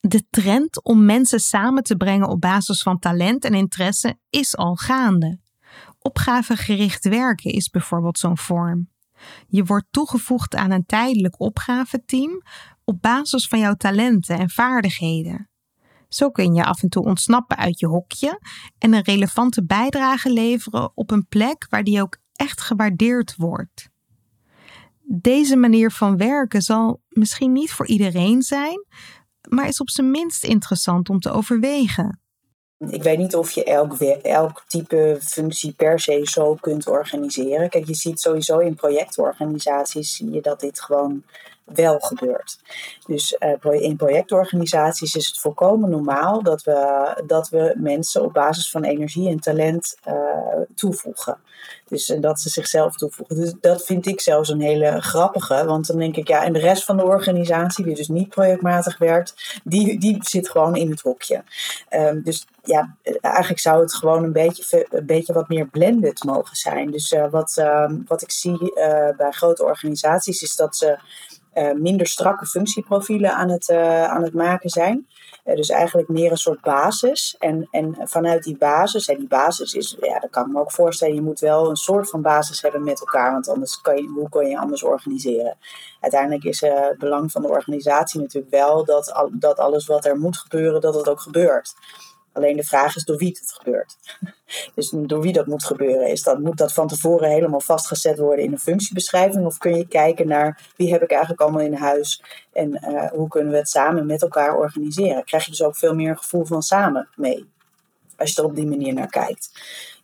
De 0.00 0.22
trend 0.30 0.84
om 0.84 1.04
mensen 1.04 1.40
samen 1.40 1.82
te 1.82 1.96
brengen 1.96 2.28
op 2.28 2.40
basis 2.40 2.82
van 2.82 2.98
talent 2.98 3.44
en 3.44 3.54
interesse 3.54 4.16
is 4.30 4.56
al 4.56 4.74
gaande. 4.74 5.38
Opgavegericht 6.06 7.08
werken 7.08 7.52
is 7.52 7.68
bijvoorbeeld 7.68 8.18
zo'n 8.18 8.38
vorm. 8.38 8.88
Je 9.46 9.64
wordt 9.64 9.86
toegevoegd 9.90 10.54
aan 10.54 10.70
een 10.70 10.86
tijdelijk 10.86 11.40
opgaveteam 11.40 12.42
op 12.84 13.02
basis 13.02 13.48
van 13.48 13.58
jouw 13.58 13.74
talenten 13.74 14.38
en 14.38 14.50
vaardigheden. 14.50 15.48
Zo 16.08 16.30
kun 16.30 16.54
je 16.54 16.64
af 16.64 16.82
en 16.82 16.88
toe 16.88 17.04
ontsnappen 17.04 17.56
uit 17.56 17.80
je 17.80 17.86
hokje 17.86 18.40
en 18.78 18.94
een 18.94 19.02
relevante 19.02 19.64
bijdrage 19.64 20.32
leveren 20.32 20.90
op 20.94 21.10
een 21.10 21.26
plek 21.26 21.66
waar 21.70 21.84
die 21.84 22.02
ook 22.02 22.18
echt 22.32 22.60
gewaardeerd 22.60 23.36
wordt. 23.36 23.88
Deze 25.02 25.56
manier 25.56 25.90
van 25.90 26.16
werken 26.16 26.62
zal 26.62 27.02
misschien 27.08 27.52
niet 27.52 27.72
voor 27.72 27.86
iedereen 27.86 28.42
zijn, 28.42 28.86
maar 29.48 29.68
is 29.68 29.80
op 29.80 29.90
zijn 29.90 30.10
minst 30.10 30.44
interessant 30.44 31.08
om 31.08 31.18
te 31.18 31.30
overwegen. 31.30 32.20
Ik 32.78 33.02
weet 33.02 33.18
niet 33.18 33.36
of 33.36 33.50
je 33.50 33.64
elk, 33.64 34.00
elk 34.22 34.64
type 34.66 35.18
functie 35.20 35.72
per 35.72 36.00
se 36.00 36.20
zo 36.24 36.54
kunt 36.54 36.88
organiseren. 36.88 37.68
Kijk, 37.68 37.86
je 37.86 37.94
ziet 37.94 38.20
sowieso 38.20 38.58
in 38.58 38.74
projectorganisaties 38.74 40.16
zie 40.16 40.30
je 40.30 40.40
dat 40.40 40.60
dit 40.60 40.80
gewoon 40.80 41.22
wel 41.74 41.98
gebeurt. 41.98 42.58
Dus 43.06 43.36
uh, 43.62 43.82
in 43.82 43.96
projectorganisaties 43.96 45.14
is 45.14 45.26
het 45.26 45.38
volkomen 45.38 45.90
normaal 45.90 46.42
dat 46.42 46.62
we, 46.62 47.22
dat 47.26 47.48
we 47.48 47.74
mensen 47.78 48.22
op 48.22 48.32
basis 48.32 48.70
van 48.70 48.84
energie 48.84 49.28
en 49.28 49.40
talent 49.40 49.96
uh, 50.08 50.14
toevoegen. 50.74 51.38
Dus 51.88 52.08
uh, 52.08 52.20
dat 52.20 52.40
ze 52.40 52.48
zichzelf 52.48 52.96
toevoegen. 52.96 53.36
Dus 53.36 53.54
dat 53.60 53.84
vind 53.84 54.06
ik 54.06 54.20
zelfs 54.20 54.48
een 54.48 54.60
hele 54.60 55.00
grappige. 55.00 55.64
Want 55.64 55.86
dan 55.86 55.98
denk 55.98 56.16
ik, 56.16 56.28
ja, 56.28 56.44
en 56.44 56.52
de 56.52 56.58
rest 56.58 56.84
van 56.84 56.96
de 56.96 57.04
organisatie, 57.04 57.84
die 57.84 57.94
dus 57.94 58.08
niet 58.08 58.28
projectmatig 58.28 58.98
werkt, 58.98 59.60
die, 59.64 59.98
die 59.98 60.18
zit 60.20 60.50
gewoon 60.50 60.76
in 60.76 60.90
het 60.90 61.00
hokje. 61.00 61.44
Um, 61.90 62.22
dus 62.22 62.46
ja, 62.62 62.96
eigenlijk 63.20 63.60
zou 63.60 63.80
het 63.80 63.94
gewoon 63.94 64.24
een 64.24 64.32
beetje, 64.32 64.86
een 64.90 65.06
beetje 65.06 65.32
wat 65.32 65.48
meer 65.48 65.66
blended 65.66 66.24
mogen 66.24 66.56
zijn. 66.56 66.90
Dus 66.90 67.12
uh, 67.12 67.30
wat, 67.30 67.56
uh, 67.58 67.90
wat 68.06 68.22
ik 68.22 68.30
zie 68.30 68.72
bij 69.16 69.30
grote 69.30 69.64
organisaties 69.64 70.42
is 70.42 70.56
dat 70.56 70.76
ze 70.76 70.98
minder 71.74 72.06
strakke 72.06 72.46
functieprofielen 72.46 73.34
aan 73.34 73.50
het, 73.50 73.70
aan 74.08 74.22
het 74.22 74.34
maken 74.34 74.70
zijn. 74.70 75.06
dus 75.44 75.68
eigenlijk 75.68 76.08
meer 76.08 76.30
een 76.30 76.36
soort 76.36 76.60
basis. 76.60 77.36
En, 77.38 77.68
en 77.70 77.96
vanuit 78.02 78.42
die 78.42 78.56
basis, 78.56 79.08
en 79.08 79.18
die 79.18 79.28
basis 79.28 79.74
is, 79.74 79.96
ja, 80.00 80.18
dat 80.18 80.30
kan 80.30 80.46
ik 80.46 80.52
me 80.52 80.60
ook 80.60 80.72
voorstellen, 80.72 81.14
je 81.14 81.22
moet 81.22 81.40
wel 81.40 81.68
een 81.68 81.76
soort 81.76 82.10
van 82.10 82.22
basis 82.22 82.62
hebben 82.62 82.84
met 82.84 83.00
elkaar, 83.00 83.32
want 83.32 83.48
anders 83.48 83.80
kan 83.80 83.96
je, 83.96 84.08
hoe 84.08 84.28
kun 84.28 84.48
je 84.48 84.58
anders 84.58 84.82
organiseren? 84.82 85.56
Uiteindelijk 86.00 86.44
is 86.44 86.60
het 86.60 86.98
belang 86.98 87.32
van 87.32 87.42
de 87.42 87.48
organisatie 87.48 88.20
natuurlijk 88.20 88.52
wel 88.52 88.84
dat, 88.84 89.28
dat 89.32 89.58
alles 89.58 89.86
wat 89.86 90.04
er 90.04 90.18
moet 90.18 90.38
gebeuren, 90.38 90.80
dat 90.80 90.94
het 90.94 91.08
ook 91.08 91.20
gebeurt. 91.20 91.74
Alleen 92.36 92.56
de 92.56 92.62
vraag 92.62 92.96
is 92.96 93.04
door 93.04 93.16
wie 93.16 93.28
het 93.28 93.52
gebeurt. 93.52 93.96
Dus 94.74 94.90
door 94.96 95.20
wie 95.20 95.32
dat 95.32 95.46
moet 95.46 95.64
gebeuren. 95.64 96.08
Is 96.08 96.22
dat, 96.22 96.38
moet 96.38 96.56
dat 96.56 96.72
van 96.72 96.88
tevoren 96.88 97.30
helemaal 97.30 97.60
vastgezet 97.60 98.18
worden 98.18 98.44
in 98.44 98.52
een 98.52 98.58
functiebeschrijving? 98.58 99.46
Of 99.46 99.58
kun 99.58 99.76
je 99.76 99.88
kijken 99.88 100.28
naar 100.28 100.60
wie 100.76 100.92
heb 100.92 101.02
ik 101.02 101.10
eigenlijk 101.10 101.40
allemaal 101.40 101.60
in 101.60 101.74
huis 101.74 102.22
en 102.52 102.70
uh, 102.88 103.10
hoe 103.10 103.28
kunnen 103.28 103.52
we 103.52 103.58
het 103.58 103.68
samen 103.68 104.06
met 104.06 104.22
elkaar 104.22 104.56
organiseren? 104.56 105.24
Krijg 105.24 105.44
je 105.44 105.50
dus 105.50 105.62
ook 105.62 105.76
veel 105.76 105.94
meer 105.94 106.16
gevoel 106.16 106.44
van 106.44 106.62
samen 106.62 107.08
mee. 107.14 107.48
Als 108.16 108.34
je 108.34 108.40
er 108.42 108.48
op 108.48 108.54
die 108.54 108.66
manier 108.66 108.94
naar 108.94 109.10
kijkt. 109.10 109.50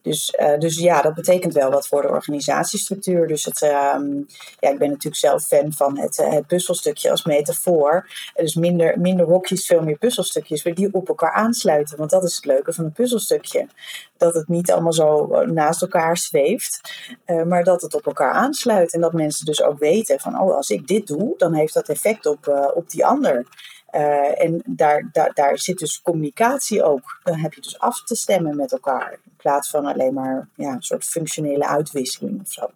Dus, 0.03 0.35
uh, 0.41 0.59
dus 0.59 0.79
ja, 0.79 1.03
dat 1.03 1.15
betekent 1.15 1.55
wel 1.55 1.71
wat 1.71 1.87
voor 1.87 2.03
de 2.03 2.09
organisatiestructuur. 2.09 3.27
Dus 3.27 3.45
het, 3.45 3.63
um, 3.63 4.27
ja, 4.59 4.71
ik 4.71 4.79
ben 4.79 4.89
natuurlijk 4.89 5.17
zelf 5.17 5.45
fan 5.45 5.73
van 5.73 5.99
het, 5.99 6.19
uh, 6.19 6.31
het 6.31 6.47
puzzelstukje 6.47 7.11
als 7.11 7.25
metafoor. 7.25 8.09
Dus 8.35 8.55
minder, 8.55 9.01
minder 9.01 9.27
hokjes, 9.27 9.67
veel 9.67 9.83
meer 9.83 9.99
puzzelstukjes 9.99 10.63
die 10.63 10.95
op 10.95 11.09
elkaar 11.09 11.33
aansluiten. 11.33 11.99
Want 11.99 12.11
dat 12.11 12.25
is 12.25 12.37
het 12.37 12.45
leuke 12.45 12.73
van 12.73 12.85
een 12.85 12.93
puzzelstukje. 12.93 13.67
Dat 14.17 14.35
het 14.35 14.49
niet 14.49 14.71
allemaal 14.71 14.93
zo 14.93 15.33
eh, 15.33 15.49
naast 15.49 15.83
elkaar 15.83 16.17
zweeft, 16.17 16.81
maar 17.47 17.65
dat 17.65 17.83
het 17.83 17.95
op 17.95 18.07
elkaar 18.07 18.33
aansluit. 18.33 18.93
En 18.93 19.01
dat 19.01 19.13
mensen 19.13 19.47
dus 19.47 19.63
ook 19.63 19.79
weten 19.79 20.21
van, 20.21 20.41
oh, 20.41 20.57
als 20.57 20.71
ik 20.71 20.87
dit 20.87 21.07
doe, 21.07 21.35
dan 21.37 21.55
heeft 21.55 21.75
dat 21.75 21.89
effect 21.89 22.27
op, 22.27 22.71
op 22.75 22.91
die 22.91 23.07
ander. 23.07 23.47
Uh, 23.95 24.43
en 24.43 24.63
daar, 24.67 25.09
daar, 25.13 25.31
daar 25.35 25.59
zit 25.59 25.79
dus 25.79 26.03
communicatie 26.03 26.83
ook. 26.83 27.21
Dan 27.23 27.39
heb 27.39 27.55
je 27.55 27.61
dus 27.61 27.79
af 27.79 28.05
te 28.05 28.15
stemmen 28.15 28.57
met 28.57 28.73
elkaar. 28.73 29.13
In 29.13 29.37
plaats 29.37 29.71
van 29.71 29.87
alleen 29.87 30.15
maar 30.15 30.49
ja, 30.57 30.73
een 30.73 30.83
soort 30.83 31.05
functionele 31.05 31.67
uitwisseling 31.67 32.41
of 32.41 32.53
zo. 32.53 32.71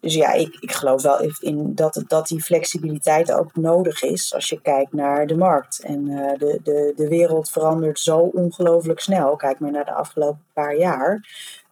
dus 0.00 0.14
ja, 0.14 0.32
ik, 0.32 0.56
ik 0.60 0.72
geloof 0.72 1.02
wel 1.02 1.32
in 1.38 1.74
dat, 1.74 2.02
dat 2.06 2.26
die 2.26 2.42
flexibiliteit 2.42 3.32
ook 3.32 3.56
nodig 3.56 4.02
is 4.02 4.34
als 4.34 4.48
je 4.48 4.60
kijkt 4.60 4.92
naar 4.92 5.26
de 5.26 5.36
markt. 5.36 5.80
En 5.80 6.06
uh, 6.08 6.38
de, 6.38 6.60
de, 6.62 6.92
de 6.96 7.08
wereld 7.08 7.50
verandert 7.50 8.00
zo 8.00 8.18
ongelooflijk 8.18 9.00
snel. 9.00 9.36
Kijk 9.36 9.58
maar 9.58 9.70
naar 9.70 9.84
de 9.84 9.94
afgelopen 9.94 10.44
paar 10.52 10.76
jaar. 10.76 11.22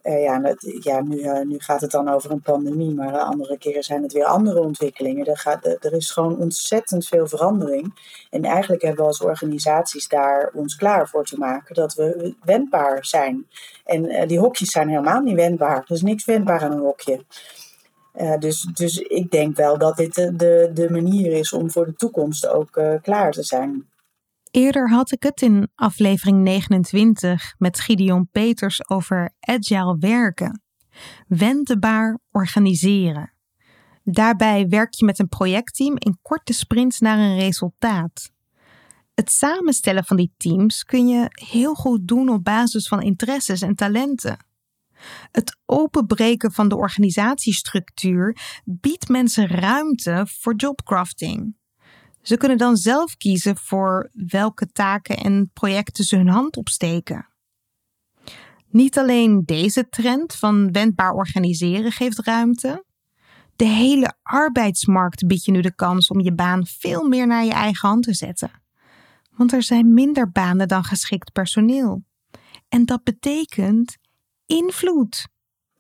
Uh, 0.03 0.23
ja, 0.23 0.55
ja 0.81 1.01
nu, 1.01 1.17
uh, 1.17 1.41
nu 1.41 1.59
gaat 1.59 1.81
het 1.81 1.91
dan 1.91 2.09
over 2.09 2.31
een 2.31 2.41
pandemie, 2.41 2.95
maar 2.95 3.19
andere 3.19 3.59
keren 3.59 3.83
zijn 3.83 4.03
het 4.03 4.13
weer 4.13 4.25
andere 4.25 4.61
ontwikkelingen. 4.61 5.27
Er, 5.27 5.39
gaat, 5.39 5.65
er 5.65 5.93
is 5.93 6.11
gewoon 6.11 6.39
ontzettend 6.39 7.07
veel 7.07 7.27
verandering. 7.27 7.95
En 8.31 8.45
eigenlijk 8.45 8.83
hebben 8.83 9.01
we 9.01 9.07
als 9.07 9.21
organisaties 9.21 10.09
daar 10.09 10.51
ons 10.55 10.77
klaar 10.77 11.09
voor 11.09 11.25
te 11.25 11.39
maken 11.39 11.75
dat 11.75 11.95
we 11.95 12.35
wendbaar 12.45 13.05
zijn. 13.05 13.47
En 13.85 14.29
die 14.29 14.39
hokjes 14.39 14.71
zijn 14.71 14.89
helemaal 14.89 15.21
niet 15.21 15.35
wendbaar. 15.35 15.77
Er 15.77 15.95
is 15.95 16.03
niks 16.03 16.25
wendbaar 16.25 16.63
aan 16.63 16.73
een 16.73 16.79
hokje. 16.79 17.25
Dus, 18.39 18.69
dus 18.75 18.99
ik 18.99 19.31
denk 19.31 19.57
wel 19.57 19.79
dat 19.79 19.97
dit 19.97 20.15
de, 20.15 20.37
de, 20.37 20.71
de 20.75 20.91
manier 20.91 21.33
is 21.33 21.53
om 21.53 21.71
voor 21.71 21.85
de 21.85 21.95
toekomst 21.95 22.49
ook 22.49 22.81
klaar 23.03 23.33
te 23.33 23.43
zijn. 23.43 23.87
Eerder 24.53 24.91
had 24.91 25.13
ik 25.13 25.23
het 25.23 25.43
in 25.43 25.71
aflevering 25.75 26.43
29 26.43 27.55
met 27.59 27.81
Gideon 27.81 28.29
Peters 28.33 28.89
over 28.89 29.35
agile 29.41 29.97
werken. 29.99 30.63
Wendbaar 31.27 32.19
organiseren. 32.31 33.33
Daarbij 34.05 34.69
werk 34.69 34.95
je 34.95 35.05
met 35.05 35.19
een 35.19 35.29
projectteam 35.29 35.95
in 35.99 36.19
korte 36.23 36.53
sprints 36.53 36.99
naar 36.99 37.19
een 37.19 37.39
resultaat. 37.39 38.31
Het 39.15 39.31
samenstellen 39.31 40.05
van 40.05 40.17
die 40.17 40.35
teams 40.37 40.85
kun 40.85 41.09
je 41.09 41.27
heel 41.29 41.75
goed 41.75 42.09
doen 42.09 42.29
op 42.29 42.45
basis 42.45 42.89
van 42.89 43.03
interesses 43.03 43.63
en 43.63 43.75
talenten. 43.75 44.47
Het 45.31 45.59
openbreken 45.67 46.53
van 46.53 46.69
de 46.69 46.77
organisatiestructuur 46.77 48.37
biedt 48.65 49.09
mensen 49.09 49.47
ruimte 49.47 50.27
voor 50.27 50.55
jobcrafting. 50.57 51.61
Ze 52.23 52.37
kunnen 52.37 52.59
dan 52.59 52.77
zelf 52.77 53.17
kiezen 53.17 53.57
voor 53.57 54.11
welke 54.13 54.67
taken 54.73 55.17
en 55.17 55.51
projecten 55.53 56.05
ze 56.05 56.17
hun 56.17 56.29
hand 56.29 56.57
opsteken. 56.57 57.27
Niet 58.69 58.99
alleen 58.99 59.43
deze 59.45 59.89
trend 59.89 60.35
van 60.35 60.73
wendbaar 60.73 61.13
organiseren 61.13 61.93
geeft 61.93 62.19
ruimte. 62.19 62.85
De 63.57 63.65
hele 63.65 64.15
arbeidsmarkt 64.23 65.27
biedt 65.27 65.45
je 65.45 65.51
nu 65.51 65.61
de 65.61 65.75
kans 65.75 66.09
om 66.09 66.21
je 66.21 66.35
baan 66.35 66.67
veel 66.67 67.09
meer 67.09 67.27
naar 67.27 67.45
je 67.45 67.53
eigen 67.53 67.89
hand 67.89 68.03
te 68.03 68.15
zetten. 68.15 68.51
Want 69.31 69.53
er 69.53 69.63
zijn 69.63 69.95
minder 69.95 70.31
banen 70.31 70.69
dan 70.69 70.85
geschikt 70.85 71.33
personeel. 71.33 72.05
En 72.69 72.85
dat 72.85 73.05
betekent 73.05 73.97
invloed. 74.47 75.29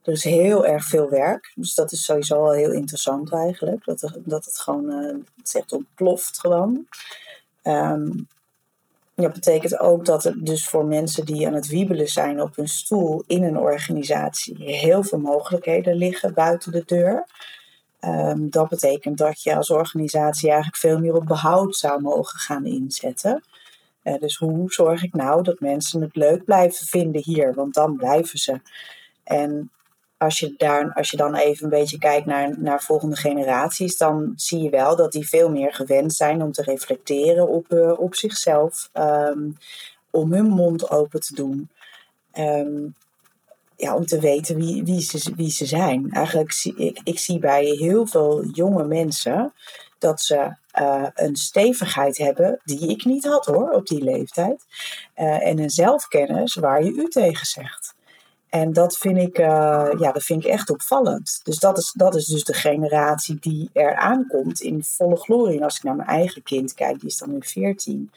Er 0.02 0.12
is 0.12 0.24
heel 0.24 0.66
erg 0.66 0.84
veel 0.84 1.10
werk. 1.10 1.52
Dus 1.54 1.74
dat 1.74 1.92
is 1.92 2.04
sowieso 2.04 2.42
wel 2.42 2.52
heel 2.52 2.72
interessant 2.72 3.32
eigenlijk. 3.32 3.84
Dat, 3.84 4.18
dat 4.24 4.44
het 4.44 4.58
gewoon, 4.58 4.90
het 5.36 5.48
zegt 5.48 5.72
ontploft 5.72 6.40
gewoon. 6.40 6.86
Um, 7.62 8.28
dat 9.14 9.32
betekent 9.32 9.78
ook 9.78 10.04
dat 10.04 10.24
het 10.24 10.46
dus 10.46 10.68
voor 10.68 10.84
mensen 10.84 11.26
die 11.26 11.46
aan 11.46 11.54
het 11.54 11.66
wiebelen 11.66 12.08
zijn 12.08 12.40
op 12.40 12.56
hun 12.56 12.68
stoel 12.68 13.22
in 13.26 13.42
een 13.42 13.58
organisatie 13.58 14.56
heel 14.58 15.02
veel 15.02 15.18
mogelijkheden 15.18 15.94
liggen 15.94 16.34
buiten 16.34 16.72
de 16.72 16.82
deur. 16.86 17.26
Um, 18.00 18.50
dat 18.50 18.68
betekent 18.68 19.18
dat 19.18 19.42
je 19.42 19.56
als 19.56 19.70
organisatie 19.70 20.48
eigenlijk 20.48 20.76
veel 20.76 20.98
meer 20.98 21.14
op 21.14 21.26
behoud 21.26 21.76
zou 21.76 22.00
mogen 22.00 22.38
gaan 22.38 22.66
inzetten. 22.66 23.44
Uh, 24.04 24.18
dus 24.18 24.36
hoe 24.36 24.72
zorg 24.72 25.02
ik 25.02 25.14
nou 25.14 25.42
dat 25.42 25.60
mensen 25.60 26.00
het 26.00 26.16
leuk 26.16 26.44
blijven 26.44 26.86
vinden 26.86 27.22
hier? 27.24 27.54
Want 27.54 27.74
dan 27.74 27.96
blijven 27.96 28.38
ze. 28.38 28.60
En 29.24 29.70
als 30.22 30.38
je, 30.38 30.54
daar, 30.56 30.92
als 30.92 31.10
je 31.10 31.16
dan 31.16 31.34
even 31.34 31.64
een 31.64 31.70
beetje 31.70 31.98
kijkt 31.98 32.26
naar, 32.26 32.54
naar 32.58 32.82
volgende 32.82 33.16
generaties, 33.16 33.96
dan 33.96 34.32
zie 34.36 34.62
je 34.62 34.70
wel 34.70 34.96
dat 34.96 35.12
die 35.12 35.28
veel 35.28 35.50
meer 35.50 35.74
gewend 35.74 36.14
zijn 36.14 36.42
om 36.42 36.52
te 36.52 36.62
reflecteren 36.62 37.48
op, 37.48 37.72
uh, 37.72 37.98
op 37.98 38.14
zichzelf, 38.14 38.90
um, 38.92 39.56
om 40.10 40.32
hun 40.32 40.46
mond 40.46 40.90
open 40.90 41.20
te 41.20 41.34
doen. 41.34 41.70
Um, 42.34 42.94
ja, 43.76 43.94
om 43.94 44.06
te 44.06 44.20
weten 44.20 44.56
wie, 44.56 44.84
wie, 44.84 45.00
ze, 45.00 45.32
wie 45.36 45.50
ze 45.50 45.66
zijn. 45.66 46.10
Eigenlijk 46.10 46.52
zie 46.52 46.76
ik, 46.76 47.00
ik 47.04 47.18
zie 47.18 47.38
bij 47.38 47.64
heel 47.64 48.06
veel 48.06 48.44
jonge 48.44 48.84
mensen 48.84 49.52
dat 49.98 50.20
ze 50.20 50.56
uh, 50.80 51.06
een 51.14 51.36
stevigheid 51.36 52.18
hebben 52.18 52.60
die 52.64 52.88
ik 52.88 53.04
niet 53.04 53.24
had 53.24 53.46
hoor, 53.46 53.70
op 53.70 53.86
die 53.86 54.04
leeftijd. 54.04 54.64
Uh, 55.16 55.46
en 55.46 55.58
een 55.58 55.70
zelfkennis 55.70 56.54
waar 56.54 56.84
je 56.84 56.92
u 56.92 57.08
tegen 57.08 57.46
zegt. 57.46 57.91
En 58.52 58.72
dat 58.72 58.98
vind 58.98 59.18
ik, 59.18 59.38
uh, 59.38 59.90
ja, 59.98 60.12
dat 60.12 60.22
vind 60.22 60.44
ik 60.44 60.50
echt 60.50 60.70
opvallend. 60.70 61.40
Dus 61.42 61.58
dat 61.58 61.78
is, 61.78 61.92
dat 61.96 62.14
is 62.14 62.26
dus 62.26 62.44
de 62.44 62.54
generatie 62.54 63.36
die 63.40 63.70
er 63.72 63.96
aankomt 63.96 64.60
in 64.60 64.84
volle 64.84 65.16
glorie. 65.16 65.64
Als 65.64 65.76
ik 65.76 65.82
naar 65.82 65.96
mijn 65.96 66.08
eigen 66.08 66.42
kind 66.42 66.74
kijk, 66.74 67.00
die 67.00 67.08
is 67.08 67.18
dan 67.18 67.32
nu 67.32 67.38
14. 67.40 68.10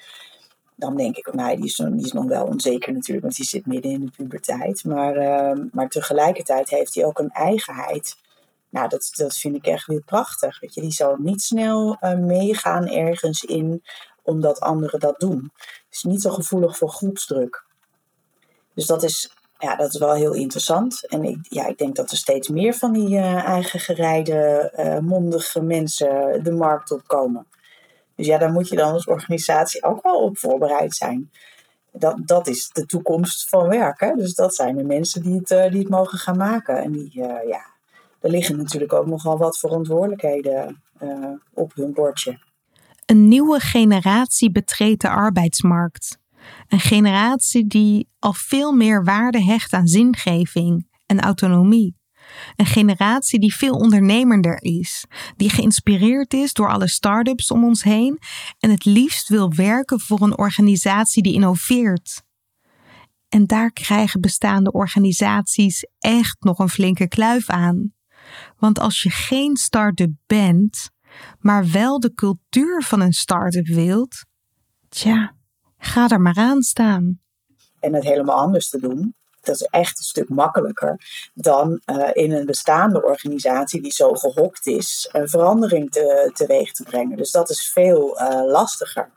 Dan 0.76 0.96
denk 0.96 1.18
ik, 1.18 1.34
nou, 1.34 1.56
die 1.56 1.66
is, 1.66 1.76
die 1.76 2.06
is 2.06 2.12
nog 2.12 2.26
wel 2.26 2.46
onzeker 2.46 2.94
natuurlijk, 2.94 3.26
want 3.26 3.36
die 3.36 3.46
zit 3.46 3.66
midden 3.66 3.92
in 3.92 4.06
de 4.06 4.12
puberteit. 4.18 4.84
Maar, 4.84 5.16
maar 5.72 5.90
tegelijkertijd 5.90 6.70
heeft 6.70 6.96
hij 6.96 7.06
ook 7.06 7.20
een 7.20 7.32
eigenheid 7.32 8.16
nou, 8.76 8.90
dat, 8.90 9.12
dat 9.16 9.38
vind 9.38 9.56
ik 9.56 9.66
echt 9.66 9.86
weer 9.86 10.02
prachtig. 10.02 10.60
Weet 10.60 10.74
je, 10.74 10.82
die 10.82 10.92
zal 10.92 11.16
niet 11.18 11.42
snel 11.42 11.98
uh, 12.02 12.18
meegaan 12.18 12.88
ergens 12.88 13.44
in 13.44 13.84
omdat 14.22 14.60
anderen 14.60 15.00
dat 15.00 15.20
doen. 15.20 15.52
Is 15.92 16.04
niet 16.04 16.22
zo 16.22 16.30
gevoelig 16.30 16.78
voor 16.78 16.90
groepsdruk. 16.90 17.66
Dus 18.74 18.86
dat 18.86 19.04
is, 19.04 19.35
ja, 19.58 19.76
dat 19.76 19.94
is 19.94 20.00
wel 20.00 20.14
heel 20.14 20.34
interessant. 20.34 21.08
En 21.08 21.24
ik, 21.24 21.38
ja, 21.42 21.68
ik 21.68 21.78
denk 21.78 21.96
dat 21.96 22.12
er 22.12 22.18
steeds 22.18 22.50
meer 22.50 22.74
van 22.74 22.94
die 22.94 23.10
uh, 23.10 23.46
eigen 23.46 23.80
gerijde, 23.80 24.72
uh, 24.78 25.00
mondige 25.00 25.62
mensen 25.62 26.44
de 26.44 26.52
markt 26.52 26.92
op 26.92 27.08
komen. 27.08 27.48
Dus 28.16 28.26
ja, 28.26 28.38
daar 28.38 28.52
moet 28.52 28.70
je 28.70 28.76
dan 28.76 28.94
als 28.94 29.06
organisatie 29.06 29.84
ook 29.84 30.04
wel 30.04 30.20
op 30.20 30.38
voorbereid 30.38 30.96
zijn. 30.96 31.32
Dat, 31.92 32.18
dat 32.26 32.48
is 32.48 32.70
de 32.74 32.86
toekomst 32.86 33.50
van 33.50 33.68
werken. 33.68 34.18
Dus 34.18 34.34
dat 34.34 34.56
zijn 34.56 34.76
de 34.76 34.84
mensen 34.84 35.22
die 35.22 35.36
het, 35.36 35.72
die 35.72 35.80
het 35.80 35.90
mogen 35.90 36.18
gaan 36.18 36.38
maken. 36.38 36.78
En 36.78 36.92
die, 36.92 37.12
ja, 37.48 37.66
er 38.20 38.30
liggen 38.30 38.58
natuurlijk 38.58 38.94
ook 38.94 39.06
nogal 39.06 39.38
wat 39.38 39.60
verantwoordelijkheden 39.60 40.84
op 41.54 41.74
hun 41.76 41.94
bordje. 41.94 42.40
Een 43.06 43.28
nieuwe 43.28 43.60
generatie 43.60 44.52
betreedt 44.52 45.02
de 45.02 45.10
arbeidsmarkt. 45.10 46.18
Een 46.68 46.80
generatie 46.80 47.68
die 47.68 48.10
al 48.20 48.34
veel 48.34 48.72
meer 48.72 49.04
waarde 49.04 49.44
hecht 49.44 49.74
aan 49.74 49.88
zingeving 49.88 50.88
en 51.06 51.20
autonomie. 51.20 51.96
Een 52.56 52.66
generatie 52.66 53.40
die 53.40 53.56
veel 53.56 53.74
ondernemender 53.74 54.62
is, 54.62 55.06
die 55.36 55.50
geïnspireerd 55.50 56.34
is 56.34 56.54
door 56.54 56.70
alle 56.70 56.88
start-ups 56.88 57.52
om 57.52 57.64
ons 57.64 57.84
heen 57.84 58.20
en 58.60 58.70
het 58.70 58.86
liefst 58.86 59.28
wil 59.28 59.54
werken 59.54 60.00
voor 60.00 60.22
een 60.22 60.38
organisatie 60.38 61.24
die 61.24 61.34
innoveert. 61.34 62.24
En 63.30 63.46
daar 63.46 63.72
krijgen 63.72 64.22
bestaande 64.22 64.72
organisaties 64.72 65.88
echt 66.00 66.36
nog 66.40 66.60
een 66.60 66.70
flinke 66.70 67.08
kluif 67.08 67.50
aan. 67.50 67.94
Want 68.58 68.80
als 68.80 69.02
je 69.02 69.10
geen 69.10 69.56
start-up 69.56 70.14
bent, 70.26 70.90
maar 71.40 71.72
wel 71.72 72.00
de 72.00 72.14
cultuur 72.14 72.84
van 72.84 73.02
een 73.02 73.14
start-up 73.14 73.68
wilt, 73.68 74.26
tja, 74.90 75.35
ga 75.86 76.10
er 76.10 76.22
maar 76.22 76.38
aan 76.38 76.62
staan. 76.62 77.20
En 77.80 77.94
het 77.94 78.04
helemaal 78.04 78.38
anders 78.38 78.70
te 78.70 78.80
doen, 78.80 79.16
dat 79.42 79.56
is 79.56 79.62
echt 79.62 79.98
een 79.98 80.04
stuk 80.04 80.30
makkelijker 80.30 81.00
dan 81.34 81.82
uh, 81.86 82.10
in 82.14 82.32
een 82.32 82.46
bestaande 82.46 83.04
organisatie 83.04 83.82
die 83.82 83.92
zo 83.92 84.14
gehokt 84.14 84.68
is, 84.68 85.10
een 85.12 85.30
verandering 85.30 85.92
te, 85.92 86.32
teweeg 86.34 86.72
te 86.72 86.84
brengen. 86.84 87.18
Dus 87.18 87.32
dat 87.32 87.50
is 87.50 87.70
veel 87.74 88.22
uh, 88.22 88.52
lastiger. 88.52 89.12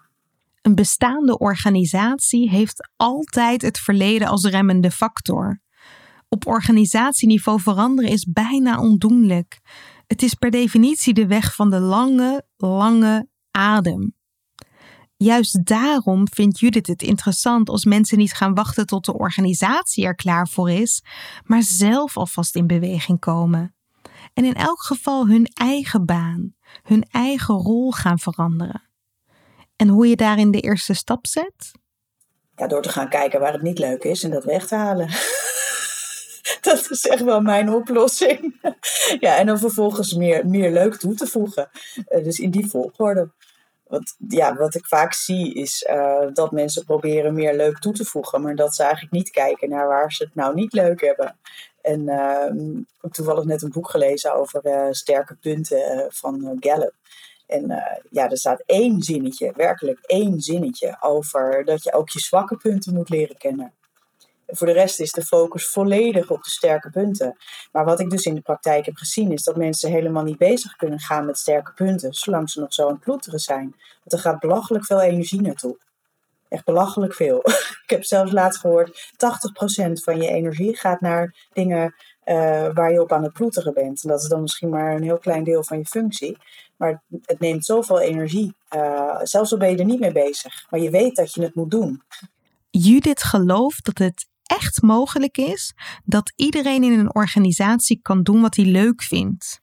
Een 0.63 0.75
bestaande 0.75 1.39
organisatie 1.39 2.51
heeft 2.51 2.89
altijd 2.97 3.63
het 3.63 3.79
verleden 3.79 4.29
als 4.29 4.45
remmende 4.45 4.91
factor. 4.91 5.61
Op 6.29 6.47
organisatieniveau 6.47 7.61
veranderen 7.61 8.11
is 8.11 8.29
bijna 8.33 8.81
ondoenlijk. 8.81 9.61
Het 10.07 10.23
is 10.23 10.35
per 10.35 10.51
definitie 10.51 11.15
de 11.15 11.27
weg 11.27 11.55
van 11.55 11.71
de 11.71 11.81
lange, 11.81 12.45
lange 12.57 13.29
adem. 13.51 14.18
Juist 15.25 15.67
daarom 15.67 16.29
vindt 16.33 16.59
Judith 16.59 16.87
het 16.87 17.03
interessant 17.03 17.69
als 17.69 17.85
mensen 17.85 18.19
niet 18.19 18.33
gaan 18.33 18.55
wachten 18.55 18.87
tot 18.87 19.05
de 19.05 19.19
organisatie 19.19 20.05
er 20.05 20.15
klaar 20.15 20.49
voor 20.49 20.71
is, 20.71 21.03
maar 21.45 21.63
zelf 21.63 22.17
alvast 22.17 22.57
in 22.57 22.67
beweging 22.67 23.19
komen. 23.19 23.75
En 24.35 24.45
in 24.45 24.55
elk 24.55 24.83
geval 24.83 25.27
hun 25.27 25.47
eigen 25.55 26.07
baan, 26.07 26.55
hun 26.83 27.07
eigen 27.11 27.55
rol 27.55 27.93
gaan 27.93 28.19
veranderen. 28.19 28.83
En 29.77 29.89
hoe 29.89 30.09
je 30.09 30.17
daarin 30.17 30.51
de 30.51 30.61
eerste 30.61 30.95
stap 30.95 31.27
zet? 31.27 31.73
Ja, 32.57 32.67
door 32.67 32.83
te 32.83 32.89
gaan 32.89 33.09
kijken 33.09 33.41
waar 33.41 33.53
het 33.53 33.63
niet 33.63 33.79
leuk 33.79 34.05
is 34.05 34.23
en 34.23 34.31
dat 34.31 34.45
weg 34.45 34.67
te 34.67 34.75
halen. 34.75 35.09
dat 36.61 36.91
is 36.91 37.07
echt 37.07 37.23
wel 37.23 37.41
mijn 37.41 37.69
oplossing. 37.75 38.61
ja, 39.21 39.37
en 39.37 39.47
dan 39.47 39.59
vervolgens 39.59 40.15
meer, 40.15 40.47
meer 40.47 40.73
leuk 40.73 40.97
toe 40.97 41.15
te 41.15 41.27
voegen. 41.27 41.71
Uh, 42.09 42.25
dus 42.25 42.39
in 42.39 42.51
die 42.51 42.67
volgorde. 42.67 43.31
Want 43.89 44.17
ja, 44.29 44.55
wat 44.57 44.75
ik 44.75 44.87
vaak 44.87 45.13
zie 45.13 45.55
is 45.55 45.87
uh, 45.91 46.27
dat 46.33 46.53
mensen 46.53 46.85
proberen 46.85 47.35
meer 47.35 47.57
leuk 47.57 47.79
toe 47.79 47.93
te 47.93 48.05
voegen, 48.05 48.41
maar 48.41 48.55
dat 48.55 48.75
ze 48.75 48.83
eigenlijk 48.83 49.13
niet 49.13 49.31
kijken 49.31 49.69
naar 49.69 49.87
waar 49.87 50.13
ze 50.13 50.25
het 50.25 50.35
nou 50.35 50.55
niet 50.55 50.73
leuk 50.73 51.01
hebben. 51.01 51.39
En 51.83 52.01
uh, 52.01 52.79
ik 52.79 53.01
heb 53.01 53.13
toevallig 53.13 53.45
net 53.45 53.63
een 53.63 53.71
boek 53.71 53.91
gelezen 53.91 54.35
over 54.35 54.67
uh, 54.67 54.87
sterke 54.91 55.35
punten 55.35 56.07
van 56.09 56.57
Gallup. 56.61 56.95
En 57.47 57.83
ja, 58.11 58.31
er 58.31 58.39
staat 58.39 58.63
één 58.67 59.03
zinnetje, 59.03 59.53
werkelijk 59.57 59.99
één 60.01 60.41
zinnetje, 60.41 60.97
over 61.01 61.65
dat 61.65 61.83
je 61.83 61.93
ook 61.93 62.09
je 62.09 62.21
zwakke 62.21 62.57
punten 62.57 62.95
moet 62.95 63.09
leren 63.09 63.37
kennen. 63.37 63.73
Voor 64.51 64.67
de 64.67 64.73
rest 64.73 65.01
is 65.01 65.11
de 65.11 65.25
focus 65.25 65.69
volledig 65.69 66.31
op 66.31 66.43
de 66.43 66.51
sterke 66.51 66.91
punten. 66.91 67.37
Maar 67.73 67.85
wat 67.85 68.01
ik 68.01 68.11
dus 68.11 68.25
in 68.25 68.35
de 68.35 68.41
praktijk 68.41 68.87
heb 68.87 68.97
gezien, 68.97 69.33
is 69.33 69.43
dat 69.43 69.57
mensen 69.57 69.91
helemaal 69.91 70.23
niet 70.23 70.39
bezig 70.39 70.77
kunnen 70.77 71.01
gaan 71.01 71.27
met 71.27 71.39
sterke 71.39 71.73
punten, 71.73 72.13
zolang 72.13 72.51
ze 72.51 72.61
nog 72.61 72.75
zo 72.75 72.87
aan 72.87 72.93
het 72.93 73.01
ploeteren 73.01 73.39
zijn. 73.39 73.75
Want 73.99 74.13
er 74.13 74.19
gaat 74.19 74.41
belachelijk 74.41 74.85
veel 74.85 75.01
energie 75.01 75.41
naartoe. 75.41 75.79
Echt 76.49 76.65
belachelijk 76.65 77.15
veel. 77.15 77.39
ik 77.85 77.91
heb 77.91 78.05
zelfs 78.05 78.33
laatst 78.33 78.61
gehoord, 78.61 79.13
80% 79.13 79.93
van 79.93 80.21
je 80.21 80.29
energie 80.29 80.77
gaat 80.77 81.01
naar 81.01 81.49
dingen 81.53 81.95
uh, 82.25 82.69
waar 82.75 82.93
je 82.93 83.01
op 83.01 83.13
aan 83.13 83.23
het 83.23 83.33
ploeteren 83.33 83.75
bent. 83.75 84.03
En 84.03 84.09
dat 84.09 84.23
is 84.23 84.29
dan 84.29 84.41
misschien 84.41 84.69
maar 84.69 84.95
een 84.95 85.03
heel 85.03 85.19
klein 85.19 85.45
deel 85.45 85.65
van 85.65 85.79
je 85.79 85.87
functie. 85.87 86.39
Maar 86.77 87.03
het 87.23 87.41
neemt 87.41 87.65
zoveel 87.65 88.01
energie. 88.01 88.55
Uh, 88.77 89.19
zelfs 89.23 89.53
al 89.53 89.59
ben 89.59 89.71
je 89.71 89.77
er 89.77 89.85
niet 89.85 90.01
mee 90.01 90.13
bezig. 90.13 90.67
Maar 90.71 90.81
je 90.81 90.91
weet 90.91 91.17
dat 91.17 91.35
je 91.35 91.43
het 91.43 91.55
moet 91.55 91.71
doen. 91.71 92.03
Judith 92.71 93.23
gelooft 93.23 93.85
dat 93.85 93.99
het 93.99 94.28
echt 94.49 94.83
mogelijk 94.83 95.37
is 95.37 95.75
dat 96.05 96.33
iedereen 96.37 96.83
in 96.83 96.99
een 96.99 97.15
organisatie 97.15 97.99
kan 98.03 98.23
doen 98.23 98.41
wat 98.41 98.57
hij 98.57 98.65
leuk 98.65 99.03
vindt. 99.03 99.61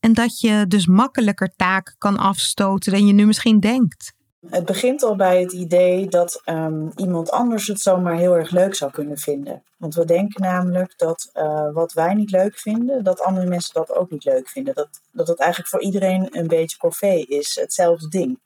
En 0.00 0.12
dat 0.12 0.40
je 0.40 0.64
dus 0.68 0.86
makkelijker 0.86 1.52
taken 1.56 1.94
kan 1.98 2.16
afstoten 2.16 2.92
dan 2.92 3.06
je 3.06 3.12
nu 3.12 3.26
misschien 3.26 3.60
denkt. 3.60 4.14
Het 4.50 4.64
begint 4.64 5.02
al 5.02 5.16
bij 5.16 5.40
het 5.40 5.52
idee 5.52 6.08
dat 6.08 6.42
um, 6.44 6.92
iemand 6.96 7.30
anders 7.30 7.66
het 7.66 7.80
zomaar 7.80 8.16
heel 8.16 8.36
erg 8.36 8.50
leuk 8.50 8.74
zou 8.74 8.90
kunnen 8.90 9.18
vinden. 9.18 9.62
Want 9.76 9.94
we 9.94 10.04
denken 10.04 10.42
namelijk 10.42 10.98
dat 10.98 11.30
uh, 11.34 11.72
wat 11.72 11.92
wij 11.92 12.14
niet 12.14 12.30
leuk 12.30 12.58
vinden, 12.58 13.04
dat 13.04 13.20
andere 13.20 13.46
mensen 13.46 13.74
dat 13.74 13.94
ook 13.94 14.10
niet 14.10 14.24
leuk 14.24 14.48
vinden. 14.48 14.74
Dat, 14.74 15.00
dat 15.12 15.28
het 15.28 15.38
eigenlijk 15.38 15.70
voor 15.70 15.82
iedereen 15.82 16.28
een 16.30 16.46
beetje 16.46 16.78
corvée 16.78 17.26
is, 17.26 17.58
hetzelfde 17.60 18.08
ding. 18.08 18.38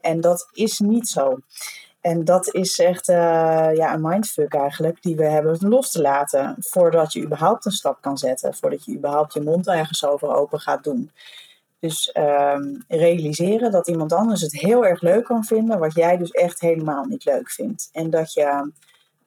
En 0.00 0.20
dat 0.20 0.48
is 0.52 0.78
niet 0.78 1.08
zo. 1.08 1.38
En 2.08 2.24
dat 2.24 2.54
is 2.54 2.78
echt 2.78 3.08
uh, 3.08 3.16
ja, 3.74 3.94
een 3.94 4.00
mindfuck 4.00 4.54
eigenlijk, 4.54 5.02
die 5.02 5.16
we 5.16 5.24
hebben 5.24 5.68
los 5.68 5.90
te 5.90 6.00
laten 6.00 6.56
voordat 6.58 7.12
je 7.12 7.22
überhaupt 7.22 7.64
een 7.64 7.72
stap 7.72 7.98
kan 8.00 8.18
zetten, 8.18 8.54
voordat 8.54 8.84
je 8.84 8.94
überhaupt 8.94 9.32
je 9.32 9.40
mond 9.40 9.66
ergens 9.66 10.04
over 10.04 10.34
open 10.34 10.60
gaat 10.60 10.84
doen. 10.84 11.10
Dus 11.80 12.14
um, 12.14 12.84
realiseren 12.88 13.70
dat 13.70 13.88
iemand 13.88 14.12
anders 14.12 14.40
het 14.40 14.52
heel 14.52 14.86
erg 14.86 15.00
leuk 15.00 15.24
kan 15.24 15.44
vinden, 15.44 15.78
wat 15.78 15.94
jij 15.94 16.16
dus 16.16 16.30
echt 16.30 16.60
helemaal 16.60 17.04
niet 17.04 17.24
leuk 17.24 17.50
vindt. 17.50 17.88
En 17.92 18.10
dat 18.10 18.32
je 18.32 18.70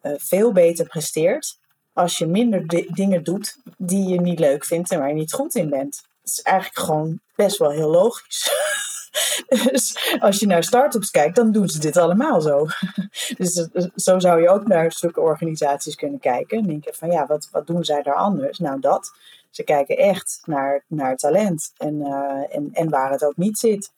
uh, 0.01 0.13
veel 0.17 0.51
beter 0.51 0.85
presteert 0.85 1.57
als 1.93 2.17
je 2.17 2.25
minder 2.25 2.67
dingen 2.93 3.23
doet 3.23 3.57
die 3.77 4.07
je 4.07 4.21
niet 4.21 4.39
leuk 4.39 4.65
vindt 4.65 4.91
en 4.91 4.99
waar 4.99 5.07
je 5.07 5.13
niet 5.13 5.33
goed 5.33 5.55
in 5.55 5.69
bent. 5.69 6.01
Dat 6.21 6.31
is 6.31 6.41
eigenlijk 6.41 6.79
gewoon 6.79 7.19
best 7.35 7.57
wel 7.57 7.71
heel 7.71 7.89
logisch. 7.89 8.49
dus 9.71 10.15
als 10.19 10.39
je 10.39 10.45
naar 10.45 10.63
start-ups 10.63 11.11
kijkt, 11.11 11.35
dan 11.35 11.51
doen 11.51 11.69
ze 11.69 11.79
dit 11.79 11.97
allemaal 11.97 12.41
zo. 12.41 12.67
dus 13.37 13.67
zo 13.95 14.19
zou 14.19 14.41
je 14.41 14.49
ook 14.49 14.67
naar 14.67 14.91
zulke 14.91 15.21
organisaties 15.21 15.95
kunnen 15.95 16.19
kijken. 16.19 16.57
En 16.57 16.67
denken 16.67 16.93
van 16.93 17.11
ja, 17.11 17.25
wat, 17.25 17.47
wat 17.51 17.67
doen 17.67 17.83
zij 17.83 18.01
daar 18.01 18.15
anders? 18.15 18.59
Nou, 18.59 18.79
dat. 18.79 19.11
Ze 19.49 19.63
kijken 19.63 19.97
echt 19.97 20.41
naar, 20.45 20.83
naar 20.87 21.15
talent 21.15 21.73
en, 21.77 21.95
uh, 21.95 22.55
en, 22.55 22.69
en 22.71 22.89
waar 22.89 23.11
het 23.11 23.23
ook 23.23 23.37
niet 23.37 23.57
zit. 23.57 23.91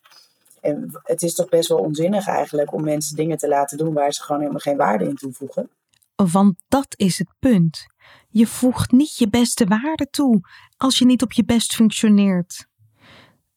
En 0.60 1.00
het 1.02 1.22
is 1.22 1.34
toch 1.34 1.48
best 1.48 1.68
wel 1.68 1.78
onzinnig 1.78 2.26
eigenlijk 2.26 2.72
om 2.72 2.84
mensen 2.84 3.16
dingen 3.16 3.36
te 3.36 3.48
laten 3.48 3.78
doen 3.78 3.94
waar 3.94 4.12
ze 4.12 4.22
gewoon 4.22 4.40
helemaal 4.40 4.60
geen 4.60 4.76
waarde 4.76 5.04
in 5.04 5.14
toevoegen. 5.14 5.70
Want 6.14 6.56
dat 6.68 6.86
is 6.96 7.18
het 7.18 7.28
punt. 7.38 7.86
Je 8.28 8.46
voegt 8.46 8.92
niet 8.92 9.16
je 9.16 9.28
beste 9.28 9.64
waarde 9.64 10.06
toe 10.10 10.40
als 10.76 10.98
je 10.98 11.04
niet 11.04 11.22
op 11.22 11.32
je 11.32 11.44
best 11.44 11.74
functioneert. 11.74 12.66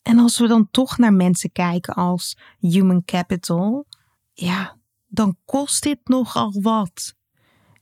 En 0.08 0.20
als 0.20 0.40
we 0.40 0.48
dan 0.48 0.68
toch 0.72 0.98
naar 0.98 1.14
mensen 1.14 1.52
kijken 1.52 1.94
als 1.94 2.38
human 2.60 3.06
capital, 3.06 3.86
ja, 4.34 4.78
dan 5.08 5.38
kost 5.46 5.84
dit 5.84 6.00
nogal 6.04 6.52
wat. 6.62 7.14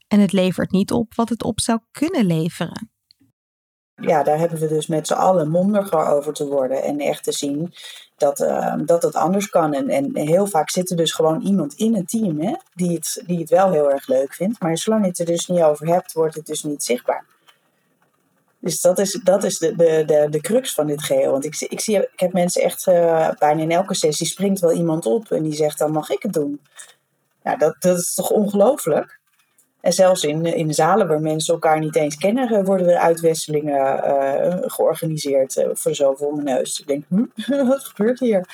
En 0.07 0.19
het 0.19 0.32
levert 0.32 0.71
niet 0.71 0.91
op 0.91 1.13
wat 1.15 1.30
het 1.30 1.43
op 1.43 1.59
zou 1.59 1.80
kunnen 1.91 2.26
leveren. 2.26 2.89
Ja, 3.95 4.23
daar 4.23 4.38
hebben 4.38 4.59
we 4.59 4.67
dus 4.67 4.88
met 4.88 5.07
z'n 5.07 5.13
allen 5.13 5.49
mondiger 5.49 6.05
over 6.05 6.34
te 6.34 6.47
worden 6.47 6.84
en 6.84 6.99
echt 6.99 7.23
te 7.23 7.32
zien 7.32 7.73
dat, 8.17 8.39
uh, 8.39 8.76
dat 8.86 9.03
het 9.03 9.15
anders 9.15 9.49
kan. 9.49 9.73
En, 9.73 9.89
en 9.89 10.17
heel 10.17 10.47
vaak 10.47 10.69
zit 10.69 10.89
er 10.89 10.97
dus 10.97 11.11
gewoon 11.11 11.41
iemand 11.41 11.73
in 11.73 11.95
het 11.95 12.09
team 12.09 12.39
hè, 12.39 12.55
die, 12.73 12.93
het, 12.93 13.23
die 13.26 13.39
het 13.39 13.49
wel 13.49 13.71
heel 13.71 13.91
erg 13.91 14.07
leuk 14.07 14.34
vindt. 14.34 14.61
Maar 14.61 14.78
zolang 14.78 15.01
je 15.01 15.09
het 15.09 15.19
er 15.19 15.26
dus 15.26 15.47
niet 15.47 15.61
over 15.61 15.88
hebt, 15.88 16.13
wordt 16.13 16.36
het 16.36 16.45
dus 16.45 16.63
niet 16.63 16.84
zichtbaar. 16.84 17.35
Dus 18.66 18.82
dat 18.82 18.99
is, 18.99 19.20
dat 19.24 19.43
is 19.43 19.57
de, 19.57 19.76
de, 19.76 20.03
de, 20.05 20.28
de 20.30 20.41
crux 20.41 20.74
van 20.74 20.88
dit 20.88 21.03
geheel. 21.03 21.32
Want 21.32 21.45
ik, 21.45 21.59
ik, 21.59 21.80
zie, 21.80 21.97
ik 21.97 22.20
heb 22.20 22.34
mensen 22.34 22.61
echt, 22.61 22.88
uh, 22.88 23.30
bijna 23.38 23.61
in 23.61 23.72
elke 23.72 23.95
sessie 23.95 24.28
springt 24.28 24.59
wel 24.59 24.72
iemand 24.72 25.05
op 25.05 25.32
en 25.32 25.43
die 25.43 25.53
zegt 25.53 25.78
dan 25.78 25.91
mag 25.91 26.09
ik 26.09 26.22
het 26.22 26.34
doen. 26.34 26.61
Ja, 27.43 27.55
dat, 27.55 27.76
dat 27.80 27.97
is 27.97 28.13
toch 28.13 28.30
ongelooflijk? 28.30 29.20
En 29.82 29.93
zelfs 29.93 30.24
in, 30.24 30.45
in 30.45 30.74
zalen 30.74 31.07
waar 31.07 31.22
mensen 31.22 31.53
elkaar 31.53 31.80
niet 31.80 31.95
eens 31.95 32.16
kennen, 32.16 32.49
eh, 32.49 32.66
worden 32.66 32.89
er 32.89 32.97
uitwisselingen 32.97 33.97
uh, 34.05 34.57
georganiseerd 34.61 35.66
voor 35.74 35.95
zo 35.95 36.13
voor 36.13 36.34
mijn 36.34 36.57
neus. 36.57 36.80
Ik 36.80 36.88
denk, 36.88 37.05
hm, 37.07 37.66
wat 37.68 37.84
gebeurt 37.84 38.20
hier? 38.20 38.47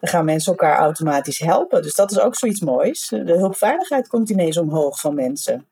Dan 0.00 0.10
gaan 0.10 0.24
mensen 0.24 0.52
elkaar 0.52 0.78
automatisch 0.78 1.38
helpen. 1.38 1.82
Dus 1.82 1.94
dat 1.94 2.10
is 2.10 2.20
ook 2.20 2.36
zoiets 2.36 2.60
moois. 2.60 3.08
De 3.08 3.36
hulpveiligheid 3.36 4.08
komt 4.08 4.30
ineens 4.30 4.56
omhoog 4.56 5.00
van 5.00 5.14
mensen. 5.14 5.66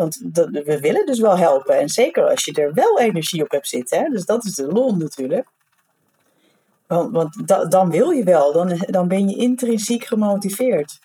Want 0.00 0.20
we 0.64 0.78
willen 0.80 1.06
dus 1.06 1.20
wel 1.20 1.38
helpen. 1.38 1.78
En 1.78 1.88
zeker 1.88 2.28
als 2.28 2.44
je 2.44 2.52
er 2.52 2.74
wel 2.74 3.00
energie 3.00 3.42
op 3.42 3.50
hebt 3.50 3.68
zitten. 3.68 3.98
Hè? 3.98 4.08
Dus 4.08 4.24
dat 4.24 4.44
is 4.44 4.54
de 4.54 4.66
lol 4.66 4.96
natuurlijk. 4.96 5.48
Want, 6.86 7.12
want 7.12 7.70
dan 7.70 7.90
wil 7.90 8.10
je 8.10 8.24
wel. 8.24 8.52
Dan, 8.52 8.84
dan 8.86 9.08
ben 9.08 9.28
je 9.28 9.36
intrinsiek 9.36 10.04
gemotiveerd. 10.04 10.98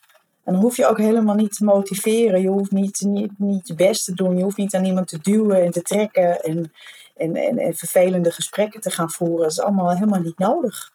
En 0.44 0.54
dan 0.54 0.62
hoef 0.62 0.78
je 0.78 0.88
ook 0.88 0.98
helemaal 0.98 1.36
niet 1.36 1.56
te 1.56 1.64
motiveren. 1.64 2.42
Je 2.42 2.48
hoeft 2.48 2.72
niet, 2.72 3.02
niet, 3.02 3.32
niet 3.38 3.68
je 3.68 3.76
best 3.76 4.06
te 4.06 4.14
doen. 4.14 4.38
Je 4.38 4.44
hoeft 4.44 4.58
niet 4.58 4.76
aan 4.76 4.86
iemand 4.86 5.08
te 5.08 5.20
duwen 5.22 5.64
en 5.64 5.72
te 5.72 5.82
trekken. 5.82 6.42
En, 6.42 6.72
en, 7.16 7.36
en, 7.36 7.58
en 7.58 7.74
vervelende 7.76 8.32
gesprekken 8.32 8.82
te 8.82 8.90
gaan 8.90 9.12
voeren. 9.12 9.42
Dat 9.42 9.52
is 9.52 9.60
allemaal 9.60 9.92
helemaal 9.92 10.22
niet 10.22 10.38
nodig. 10.38 10.92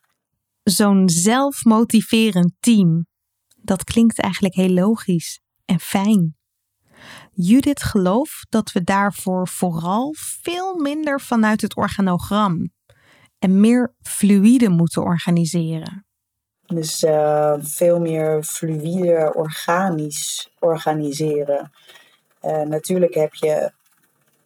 Zo'n 0.62 1.08
zelfmotiverend 1.08 2.52
team. 2.60 3.06
Dat 3.56 3.84
klinkt 3.84 4.20
eigenlijk 4.20 4.54
heel 4.54 4.70
logisch 4.70 5.40
en 5.64 5.80
fijn. 5.80 6.39
Judith 7.42 7.82
gelooft 7.82 8.46
dat 8.48 8.72
we 8.72 8.84
daarvoor 8.84 9.48
vooral 9.48 10.14
veel 10.42 10.74
minder 10.74 11.20
vanuit 11.20 11.60
het 11.60 11.76
organogram 11.76 12.70
en 13.38 13.60
meer 13.60 13.94
fluïde 14.02 14.68
moeten 14.68 15.02
organiseren. 15.02 16.04
Dus 16.66 17.02
uh, 17.02 17.54
veel 17.58 18.00
meer 18.00 18.42
fluïde, 18.42 19.32
organisch 19.34 20.50
organiseren. 20.58 21.72
Uh, 22.42 22.62
natuurlijk 22.62 23.14
heb 23.14 23.34
je 23.34 23.72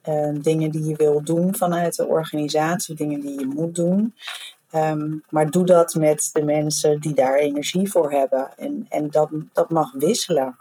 uh, 0.09 0.41
dingen 0.41 0.71
die 0.71 0.83
je 0.83 0.95
wil 0.95 1.23
doen 1.23 1.55
vanuit 1.55 1.95
de 1.95 2.05
organisatie, 2.05 2.95
dingen 2.95 3.21
die 3.21 3.39
je 3.39 3.45
moet 3.45 3.75
doen. 3.75 4.15
Um, 4.71 5.23
maar 5.29 5.49
doe 5.49 5.65
dat 5.65 5.93
met 5.93 6.29
de 6.33 6.43
mensen 6.43 6.99
die 6.99 7.13
daar 7.13 7.35
energie 7.35 7.91
voor 7.91 8.11
hebben. 8.11 8.57
En, 8.57 8.85
en 8.89 9.09
dat, 9.09 9.29
dat 9.53 9.69
mag 9.69 9.91
wisselen. 9.91 10.57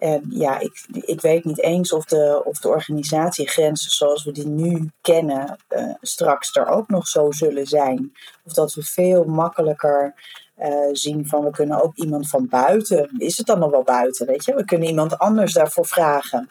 En 0.00 0.24
ja, 0.28 0.58
ik, 0.58 0.86
ik 0.92 1.20
weet 1.20 1.44
niet 1.44 1.60
eens 1.60 1.92
of 1.92 2.04
de, 2.04 2.42
of 2.44 2.58
de 2.58 2.68
organisatiegrenzen 2.68 3.90
zoals 3.90 4.24
we 4.24 4.32
die 4.32 4.46
nu 4.46 4.90
kennen 5.00 5.56
uh, 5.68 5.94
straks 6.00 6.56
er 6.56 6.66
ook 6.66 6.88
nog 6.88 7.08
zo 7.08 7.30
zullen 7.30 7.66
zijn. 7.66 8.12
Of 8.44 8.52
dat 8.52 8.74
we 8.74 8.82
veel 8.82 9.24
makkelijker 9.24 10.14
uh, 10.58 10.88
zien 10.92 11.26
van 11.26 11.44
we 11.44 11.50
kunnen 11.50 11.82
ook 11.82 11.96
iemand 11.96 12.28
van 12.28 12.48
buiten. 12.48 13.10
Is 13.18 13.36
het 13.36 13.46
dan 13.46 13.58
nog 13.58 13.70
wel 13.70 13.82
buiten, 13.82 14.26
weet 14.26 14.44
je? 14.44 14.54
We 14.54 14.64
kunnen 14.64 14.88
iemand 14.88 15.18
anders 15.18 15.52
daarvoor 15.52 15.86
vragen. 15.86 16.50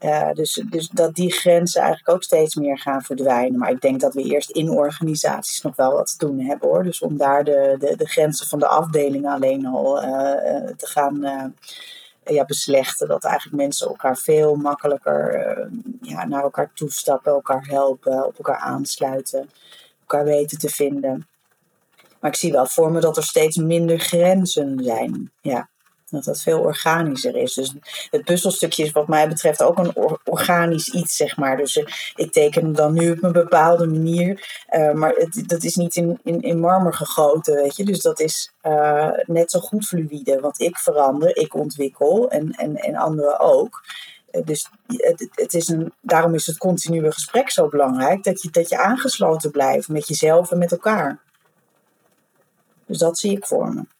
Uh, 0.00 0.32
dus, 0.32 0.64
dus 0.70 0.88
dat 0.88 1.14
die 1.14 1.32
grenzen 1.32 1.80
eigenlijk 1.80 2.10
ook 2.16 2.22
steeds 2.22 2.54
meer 2.54 2.78
gaan 2.78 3.02
verdwijnen. 3.02 3.58
Maar 3.58 3.70
ik 3.70 3.80
denk 3.80 4.00
dat 4.00 4.14
we 4.14 4.22
eerst 4.22 4.50
in 4.50 4.70
organisaties 4.70 5.62
nog 5.62 5.76
wel 5.76 5.92
wat 5.92 6.16
te 6.18 6.26
doen 6.26 6.40
hebben 6.40 6.68
hoor. 6.68 6.82
Dus 6.82 7.00
om 7.00 7.16
daar 7.16 7.44
de, 7.44 7.76
de, 7.78 7.96
de 7.96 8.08
grenzen 8.08 8.46
van 8.46 8.58
de 8.58 8.66
afdelingen 8.66 9.32
alleen 9.32 9.66
al 9.66 9.94
te 10.76 10.86
gaan 10.86 11.54
ja, 12.24 12.44
beslechten. 12.44 13.08
Dat 13.08 13.24
eigenlijk 13.24 13.56
mensen 13.56 13.86
elkaar 13.86 14.16
veel 14.16 14.54
makkelijker 14.54 15.46
uh, 15.58 15.66
ja, 16.00 16.26
naar 16.26 16.42
elkaar 16.42 16.70
toestappen, 16.74 17.32
elkaar 17.32 17.66
helpen, 17.66 18.26
op 18.26 18.36
elkaar 18.36 18.58
aansluiten, 18.58 19.50
elkaar 20.00 20.24
weten 20.24 20.58
te 20.58 20.68
vinden. 20.68 21.28
Maar 22.20 22.30
ik 22.30 22.36
zie 22.36 22.52
wel 22.52 22.66
voor 22.66 22.92
me 22.92 23.00
dat 23.00 23.16
er 23.16 23.24
steeds 23.24 23.56
minder 23.56 23.98
grenzen 23.98 24.78
zijn. 24.84 25.32
Ja 25.40 25.68
dat 26.14 26.24
dat 26.24 26.42
veel 26.42 26.60
organischer 26.60 27.36
is. 27.36 27.54
Dus 27.54 27.74
het 28.10 28.24
puzzelstukje 28.24 28.84
is 28.84 28.92
wat 28.92 29.08
mij 29.08 29.28
betreft 29.28 29.62
ook 29.62 29.78
een 29.78 30.18
organisch 30.24 30.88
iets, 30.88 31.16
zeg 31.16 31.36
maar. 31.36 31.56
Dus 31.56 31.76
uh, 31.76 31.84
ik 32.14 32.32
teken 32.32 32.72
dan 32.72 32.92
nu 32.92 33.10
op 33.10 33.22
een 33.22 33.32
bepaalde 33.32 33.86
manier, 33.86 34.64
uh, 34.70 34.92
maar 34.92 35.12
het, 35.14 35.42
dat 35.46 35.62
is 35.62 35.74
niet 35.74 35.96
in, 35.96 36.18
in, 36.22 36.42
in 36.42 36.60
marmer 36.60 36.94
gegoten, 36.94 37.54
weet 37.54 37.76
je. 37.76 37.84
Dus 37.84 38.00
dat 38.00 38.20
is 38.20 38.52
uh, 38.62 39.10
net 39.26 39.50
zo 39.50 39.60
goed 39.60 39.86
fluïde, 39.86 40.40
want 40.40 40.60
ik 40.60 40.78
verander, 40.78 41.36
ik 41.36 41.54
ontwikkel 41.54 42.30
en, 42.30 42.50
en, 42.50 42.76
en 42.76 42.96
anderen 42.96 43.40
ook. 43.40 43.84
dus 44.44 44.68
het, 44.86 45.28
het 45.34 45.54
is 45.54 45.68
een, 45.68 45.92
daarom 46.00 46.34
is 46.34 46.46
het 46.46 46.58
continue 46.58 47.12
gesprek 47.12 47.50
zo 47.50 47.68
belangrijk. 47.68 48.24
Dat 48.24 48.42
je, 48.42 48.50
dat 48.50 48.68
je 48.68 48.78
aangesloten 48.78 49.50
blijft 49.50 49.88
met 49.88 50.08
jezelf 50.08 50.50
en 50.50 50.58
met 50.58 50.72
elkaar. 50.72 51.18
Dus 52.86 52.98
dat 52.98 53.18
zie 53.18 53.36
ik 53.36 53.46
voor 53.46 53.74
me. 53.74 53.93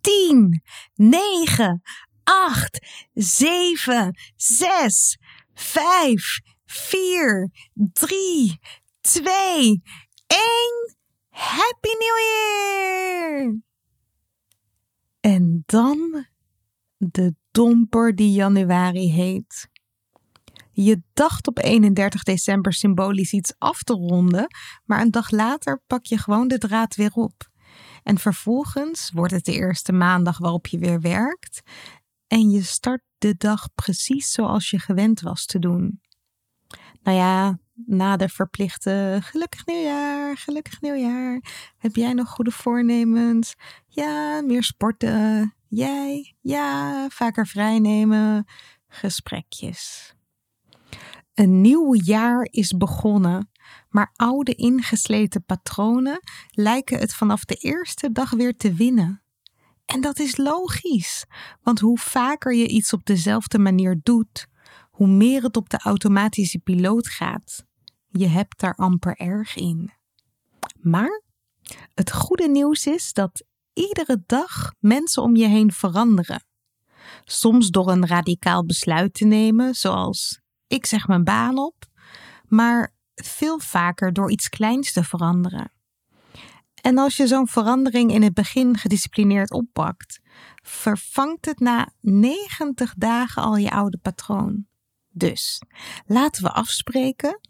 10, 0.00 0.62
9, 0.94 1.82
8, 2.24 2.86
7, 3.14 4.14
6, 4.36 5.18
5, 5.54 6.40
4, 6.64 7.50
3, 7.92 8.58
2, 9.00 9.82
1. 10.26 10.96
Happy 11.28 11.88
New 11.88 12.18
Year! 12.18 13.60
En 15.20 15.62
dan 15.66 16.26
de 16.96 17.34
domper 17.50 18.14
die 18.14 18.32
januari 18.32 19.12
heet. 19.12 19.68
Je 20.72 21.02
dacht 21.12 21.46
op 21.46 21.58
31 21.58 22.22
december 22.22 22.72
symbolisch 22.72 23.32
iets 23.32 23.54
af 23.58 23.82
te 23.82 23.92
ronden, 23.92 24.46
maar 24.84 25.00
een 25.00 25.10
dag 25.10 25.30
later 25.30 25.82
pak 25.86 26.04
je 26.04 26.18
gewoon 26.18 26.48
de 26.48 26.58
draad 26.58 26.96
weer 26.96 27.12
op. 27.12 27.49
En 28.10 28.18
vervolgens 28.18 29.10
wordt 29.14 29.32
het 29.32 29.44
de 29.44 29.52
eerste 29.52 29.92
maandag 29.92 30.38
waarop 30.38 30.66
je 30.66 30.78
weer 30.78 31.00
werkt 31.00 31.62
en 32.26 32.50
je 32.50 32.62
start 32.62 33.02
de 33.18 33.34
dag 33.36 33.68
precies 33.74 34.32
zoals 34.32 34.70
je 34.70 34.78
gewend 34.78 35.20
was 35.20 35.46
te 35.46 35.58
doen. 35.58 36.00
Nou 37.02 37.16
ja, 37.16 37.58
na 37.86 38.16
de 38.16 38.28
verplichte 38.28 39.18
gelukkig 39.22 39.66
nieuwjaar, 39.66 40.36
gelukkig 40.36 40.80
nieuwjaar. 40.80 41.42
Heb 41.78 41.96
jij 41.96 42.12
nog 42.12 42.28
goede 42.28 42.50
voornemens? 42.50 43.54
Ja, 43.88 44.40
meer 44.40 44.62
sporten. 44.62 45.54
Jij? 45.68 46.34
Ja, 46.40 47.06
vaker 47.08 47.46
vrijnemen. 47.46 48.46
Gesprekjes. 48.88 50.14
Een 51.34 51.60
nieuw 51.60 51.94
jaar 51.94 52.48
is 52.50 52.76
begonnen, 52.76 53.50
maar 53.88 54.12
oude 54.16 54.54
ingesleten 54.54 55.44
patronen 55.44 56.20
lijken 56.50 56.98
het 56.98 57.14
vanaf 57.14 57.44
de 57.44 57.54
eerste 57.54 58.12
dag 58.12 58.30
weer 58.30 58.56
te 58.56 58.72
winnen. 58.72 59.22
En 59.84 60.00
dat 60.00 60.18
is 60.18 60.36
logisch, 60.36 61.24
want 61.62 61.80
hoe 61.80 61.98
vaker 61.98 62.54
je 62.54 62.68
iets 62.68 62.92
op 62.92 63.04
dezelfde 63.04 63.58
manier 63.58 64.00
doet, 64.02 64.46
hoe 64.90 65.08
meer 65.08 65.42
het 65.42 65.56
op 65.56 65.68
de 65.68 65.78
automatische 65.78 66.58
piloot 66.58 67.08
gaat. 67.08 67.64
Je 68.08 68.26
hebt 68.26 68.60
daar 68.60 68.74
amper 68.74 69.16
erg 69.16 69.56
in. 69.56 69.92
Maar 70.80 71.22
het 71.94 72.12
goede 72.12 72.48
nieuws 72.48 72.86
is 72.86 73.12
dat 73.12 73.44
iedere 73.72 74.22
dag 74.26 74.72
mensen 74.78 75.22
om 75.22 75.36
je 75.36 75.46
heen 75.46 75.72
veranderen. 75.72 76.44
Soms 77.24 77.70
door 77.70 77.90
een 77.90 78.06
radicaal 78.06 78.66
besluit 78.66 79.14
te 79.14 79.24
nemen, 79.24 79.74
zoals 79.74 80.40
ik 80.66 80.86
zeg 80.86 81.06
mijn 81.06 81.24
baan 81.24 81.58
op, 81.58 81.86
maar 82.48 82.94
veel 83.22 83.58
vaker 83.58 84.12
door 84.12 84.30
iets 84.30 84.48
kleins 84.48 84.92
te 84.92 85.04
veranderen. 85.04 85.72
En 86.80 86.98
als 86.98 87.16
je 87.16 87.26
zo'n 87.26 87.48
verandering 87.48 88.12
in 88.12 88.22
het 88.22 88.34
begin 88.34 88.76
gedisciplineerd 88.76 89.50
oppakt, 89.50 90.20
vervangt 90.62 91.44
het 91.44 91.60
na 91.60 91.92
90 92.00 92.94
dagen 92.96 93.42
al 93.42 93.56
je 93.56 93.70
oude 93.70 93.98
patroon. 93.98 94.66
Dus 95.08 95.62
laten 96.06 96.42
we 96.42 96.52
afspreken, 96.52 97.40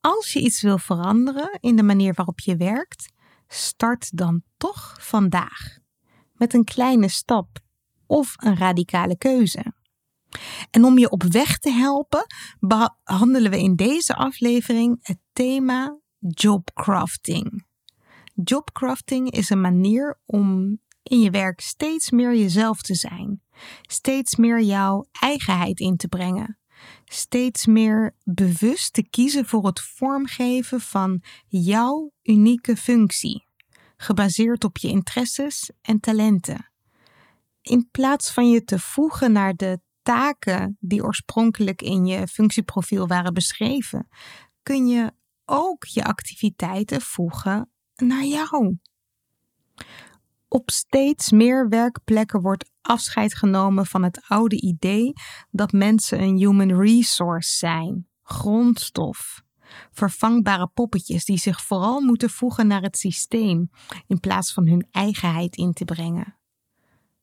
als 0.00 0.32
je 0.32 0.40
iets 0.40 0.62
wil 0.62 0.78
veranderen 0.78 1.58
in 1.60 1.76
de 1.76 1.82
manier 1.82 2.14
waarop 2.14 2.40
je 2.40 2.56
werkt, 2.56 3.12
start 3.48 4.16
dan 4.16 4.42
toch 4.56 4.96
vandaag. 5.00 5.78
Met 6.32 6.54
een 6.54 6.64
kleine 6.64 7.08
stap 7.08 7.58
of 8.06 8.34
een 8.36 8.56
radicale 8.56 9.18
keuze. 9.18 9.72
En 10.70 10.84
om 10.84 10.98
je 10.98 11.10
op 11.10 11.22
weg 11.22 11.58
te 11.58 11.70
helpen, 11.70 12.26
behandelen 12.58 13.50
we 13.50 13.58
in 13.58 13.76
deze 13.76 14.14
aflevering 14.14 14.98
het 15.02 15.18
thema 15.32 15.98
jobcrafting. 16.18 17.66
Jobcrafting 18.34 19.30
is 19.30 19.50
een 19.50 19.60
manier 19.60 20.20
om 20.26 20.78
in 21.02 21.20
je 21.20 21.30
werk 21.30 21.60
steeds 21.60 22.10
meer 22.10 22.36
jezelf 22.36 22.82
te 22.82 22.94
zijn, 22.94 23.42
steeds 23.82 24.36
meer 24.36 24.60
jouw 24.60 25.06
eigenheid 25.20 25.80
in 25.80 25.96
te 25.96 26.08
brengen, 26.08 26.58
steeds 27.04 27.66
meer 27.66 28.16
bewust 28.24 28.92
te 28.92 29.08
kiezen 29.08 29.46
voor 29.46 29.66
het 29.66 29.80
vormgeven 29.80 30.80
van 30.80 31.22
jouw 31.46 32.12
unieke 32.22 32.76
functie, 32.76 33.46
gebaseerd 33.96 34.64
op 34.64 34.76
je 34.78 34.88
interesses 34.88 35.70
en 35.82 36.00
talenten. 36.00 36.70
In 37.62 37.88
plaats 37.90 38.32
van 38.32 38.50
je 38.50 38.64
te 38.64 38.78
voegen 38.78 39.32
naar 39.32 39.54
de 39.54 39.80
taken 40.08 40.76
die 40.80 41.04
oorspronkelijk 41.04 41.82
in 41.82 42.06
je 42.06 42.26
functieprofiel 42.26 43.06
waren 43.06 43.34
beschreven, 43.34 44.08
kun 44.62 44.86
je 44.86 45.12
ook 45.44 45.84
je 45.84 46.04
activiteiten 46.04 47.00
voegen 47.00 47.70
naar 47.96 48.24
jou. 48.24 48.78
Op 50.48 50.70
steeds 50.70 51.30
meer 51.30 51.68
werkplekken 51.68 52.40
wordt 52.40 52.70
afscheid 52.80 53.34
genomen 53.34 53.86
van 53.86 54.02
het 54.02 54.20
oude 54.28 54.60
idee 54.60 55.12
dat 55.50 55.72
mensen 55.72 56.22
een 56.22 56.36
human 56.36 56.80
resource 56.80 57.56
zijn, 57.56 58.06
grondstof, 58.22 59.42
vervangbare 59.90 60.68
poppetjes 60.74 61.24
die 61.24 61.38
zich 61.38 61.62
vooral 61.62 62.00
moeten 62.00 62.30
voegen 62.30 62.66
naar 62.66 62.82
het 62.82 62.98
systeem 62.98 63.70
in 64.06 64.20
plaats 64.20 64.52
van 64.52 64.66
hun 64.66 64.88
eigenheid 64.90 65.56
in 65.56 65.72
te 65.72 65.84
brengen. 65.84 66.37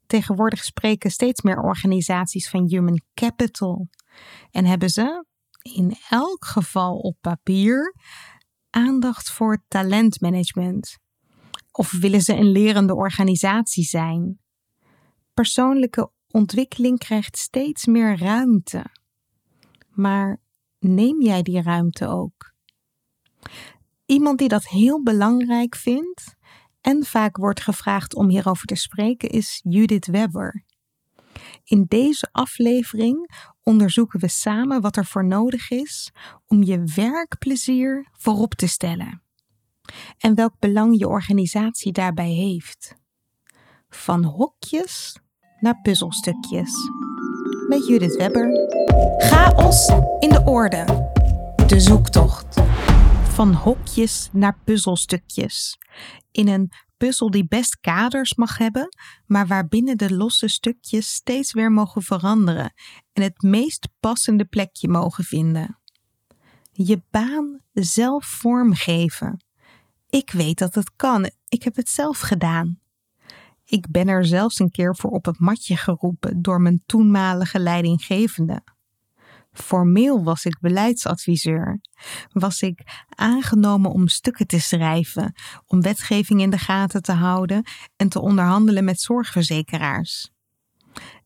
Tegenwoordig 0.08 0.64
spreken 0.64 1.12
steeds 1.12 1.42
meer 1.42 1.62
organisaties 1.62 2.50
van 2.50 2.68
human 2.68 3.02
capital 3.14 3.88
en 4.52 4.66
hebben 4.66 4.90
ze, 4.90 5.26
in 5.62 5.96
elk 6.10 6.46
geval 6.46 6.98
op 6.98 7.18
papier, 7.22 7.96
aandacht 8.70 9.30
voor 9.30 9.64
talentmanagement. 9.68 10.98
Of 11.72 11.92
willen 11.92 12.22
ze 12.22 12.34
een 12.34 12.52
lerende 12.52 12.96
organisatie 12.96 13.84
zijn? 13.84 14.40
Persoonlijke 15.34 16.12
ontwikkeling 16.32 17.00
krijgt 17.00 17.38
steeds 17.38 17.86
meer 17.86 18.18
ruimte. 18.18 18.86
Maar 19.90 20.42
neem 20.80 21.22
jij 21.22 21.42
die 21.42 21.62
ruimte 21.62 22.08
ook? 22.08 22.54
Iemand 24.06 24.38
die 24.38 24.48
dat 24.48 24.68
heel 24.68 25.04
belangrijk 25.04 25.76
vindt 25.76 26.35
en 26.86 27.04
vaak 27.04 27.38
wordt 27.38 27.62
gevraagd 27.62 28.16
om 28.16 28.30
hierover 28.30 28.66
te 28.66 28.76
spreken 28.76 29.30
is 29.30 29.62
Judith 29.64 30.06
Webber. 30.06 30.64
In 31.64 31.86
deze 31.88 32.28
aflevering 32.32 33.30
onderzoeken 33.64 34.20
we 34.20 34.28
samen 34.28 34.82
wat 34.82 34.96
er 34.96 35.06
voor 35.06 35.26
nodig 35.26 35.70
is 35.70 36.12
om 36.46 36.64
je 36.64 36.84
werkplezier 36.96 38.10
voorop 38.12 38.54
te 38.54 38.68
stellen 38.68 39.24
en 40.18 40.36
welk 40.36 40.54
belang 40.60 41.00
je 41.00 41.08
organisatie 41.08 41.92
daarbij 41.92 42.32
heeft. 42.32 42.96
Van 43.90 44.24
hokjes 44.24 45.20
naar 45.60 45.82
puzzelstukjes. 45.82 46.74
Met 47.68 47.88
Judith 47.88 48.16
Webber. 48.16 48.70
Chaos 49.18 49.88
in 50.20 50.30
de 50.30 50.42
orde. 50.46 51.10
De 51.68 51.80
zoektocht. 51.80 52.58
Van 53.36 53.54
hokjes 53.54 54.30
naar 54.32 54.60
puzzelstukjes. 54.64 55.78
In 56.32 56.48
een 56.48 56.72
puzzel 56.98 57.32
die 57.32 57.48
best 57.48 57.80
kaders 57.80 58.36
mag 58.36 58.58
hebben, 58.58 58.90
maar 59.26 59.48
waarbinnen 59.48 59.98
de 59.98 60.16
losse 60.16 60.48
stukjes 60.48 61.14
steeds 61.14 61.54
weer 61.54 61.72
mogen 61.72 62.02
veranderen 62.02 62.74
en 63.14 63.24
het 63.24 63.42
meest 63.42 63.88
passende 64.00 64.46
plekje 64.46 64.88
mogen 64.88 65.24
vinden. 65.24 65.80
Je 66.72 67.02
baan 67.12 67.60
zelf 67.74 68.26
vormgeven. 68.26 69.46
Ik 70.10 70.32
weet 70.32 70.58
dat 70.58 70.76
het 70.76 70.96
kan. 70.96 71.30
Ik 71.48 71.64
heb 71.64 71.76
het 71.76 71.90
zelf 71.90 72.20
gedaan. 72.20 72.80
Ik 73.66 73.92
ben 73.92 74.08
er 74.08 74.26
zelfs 74.26 74.60
een 74.60 74.72
keer 74.72 74.96
voor 74.96 75.12
op 75.12 75.26
het 75.26 75.40
matje 75.40 75.78
geroepen 75.78 76.42
door 76.42 76.62
mijn 76.62 76.84
toenmalige 76.86 77.60
leidinggevende. 77.60 78.64
Formeel 79.64 80.24
was 80.24 80.46
ik 80.46 80.60
beleidsadviseur. 80.60 81.80
Was 82.32 82.62
ik 82.62 83.06
aangenomen 83.10 83.92
om 83.92 84.08
stukken 84.08 84.48
te 84.48 84.60
schrijven, 84.60 85.34
om 85.66 85.82
wetgeving 85.82 86.42
in 86.42 86.50
de 86.50 86.58
gaten 86.58 87.02
te 87.02 87.12
houden 87.12 87.64
en 87.96 88.10
te 88.10 88.22
onderhandelen 88.22 88.84
met 88.84 89.00
zorgverzekeraars. 89.00 90.34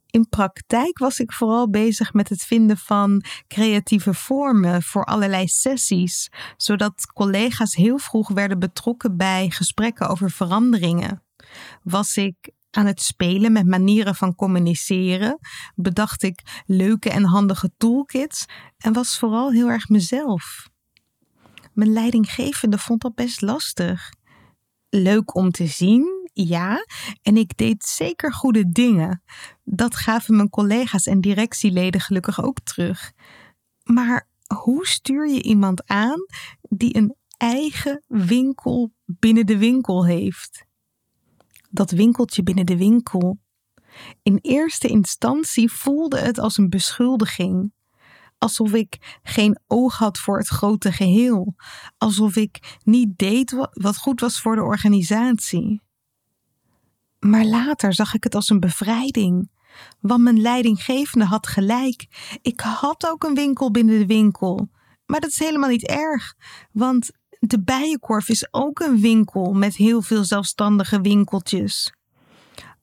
In 0.10 0.30
praktijk 0.30 0.98
was 0.98 1.20
ik 1.20 1.32
vooral 1.32 1.70
bezig 1.70 2.14
met 2.14 2.30
het 2.30 2.44
vinden 2.44 2.78
van 2.78 3.24
creatieve 3.48 4.14
vormen 4.14 4.84
voor 4.84 5.04
allerlei 5.04 5.48
sessies, 5.48 6.30
zodat 6.58 7.06
collega's 7.14 7.76
heel 7.76 7.98
vroeg 7.98 8.30
werden 8.30 8.60
betrokken 8.60 9.18
bij 9.18 9.50
gesprekken 9.50 10.08
over 10.08 10.32
veranderingen. 10.32 11.24
Was 11.84 12.18
ik 12.18 12.52
aan 12.72 12.86
het 12.86 13.02
spelen 13.02 13.52
met 13.52 13.66
manieren 13.66 14.16
van 14.16 14.36
communiceren, 14.36 15.40
bedacht 15.76 16.24
ik 16.24 16.64
leuke 16.66 17.10
en 17.10 17.24
handige 17.24 17.72
toolkits 17.78 18.46
en 18.78 18.94
was 18.94 19.18
vooral 19.20 19.52
heel 19.52 19.70
erg 19.70 19.90
mezelf. 19.90 20.70
Mijn 21.74 21.94
leidinggevende 21.94 22.78
vond 22.78 23.02
dat 23.02 23.16
best 23.16 23.42
lastig. 23.42 24.14
Leuk 24.90 25.36
om 25.36 25.52
te 25.52 25.68
zien, 25.68 26.30
ja, 26.34 26.86
en 27.22 27.38
ik 27.38 27.58
deed 27.58 27.84
zeker 27.84 28.34
goede 28.34 28.72
dingen. 28.72 29.24
Dat 29.64 29.96
gaven 29.96 30.36
mijn 30.36 30.50
collega's 30.50 31.06
en 31.06 31.22
directieleden 31.22 32.02
gelukkig 32.02 32.44
ook 32.44 32.60
terug. 32.60 33.12
Maar 33.84 34.28
hoe 34.56 34.88
stuur 34.88 35.28
je 35.28 35.42
iemand 35.42 35.88
aan 35.88 36.26
die 36.62 36.96
een 36.98 37.16
eigen 37.38 38.04
winkel 38.08 38.92
binnen 39.06 39.46
de 39.46 39.58
winkel 39.58 40.06
heeft? 40.06 40.68
Dat 41.70 41.92
winkeltje 41.92 42.44
binnen 42.44 42.66
de 42.66 42.78
winkel. 42.78 43.40
In 44.24 44.40
eerste 44.42 44.88
instantie 44.88 45.72
voelde 45.72 46.20
het 46.20 46.40
als 46.40 46.58
een 46.58 46.70
beschuldiging 46.70 47.72
alsof 48.40 48.74
ik 48.74 49.20
geen 49.24 49.60
oog 49.68 49.98
had 49.98 50.18
voor 50.18 50.38
het 50.38 50.48
grote 50.48 50.92
geheel, 50.92 51.56
alsof 51.98 52.36
ik 52.36 52.78
niet 52.84 53.18
deed 53.18 53.68
wat 53.72 53.98
goed 53.98 54.20
was 54.20 54.42
voor 54.42 54.56
de 54.56 54.64
organisatie. 54.64 55.82
Maar 57.20 57.46
later 57.46 57.94
zag 57.94 58.14
ik 58.14 58.24
het 58.24 58.36
als 58.36 58.50
een 58.50 58.60
bevrijding, 58.60 59.52
want 60.00 60.24
mijn 60.24 60.42
leidinggevende 60.42 61.26
had 61.26 61.48
gelijk. 61.48 62.08
Ik 62.42 62.60
had 62.60 63.08
ook 63.08 63.24
een 63.24 63.36
winkel 63.36 63.72
binnen 63.72 64.00
de 64.00 64.06
winkel, 64.06 64.70
maar 65.06 65.20
dat 65.20 65.30
is 65.30 65.40
helemaal 65.40 65.70
niet 65.70 65.88
erg, 65.88 66.36
want 66.72 67.12
de 67.40 67.64
Bijenkorf 67.64 68.30
is 68.30 68.54
ook 68.54 68.80
een 68.80 69.02
winkel 69.02 69.54
met 69.54 69.76
heel 69.76 70.02
veel 70.02 70.24
zelfstandige 70.24 71.02
winkeltjes. 71.02 71.94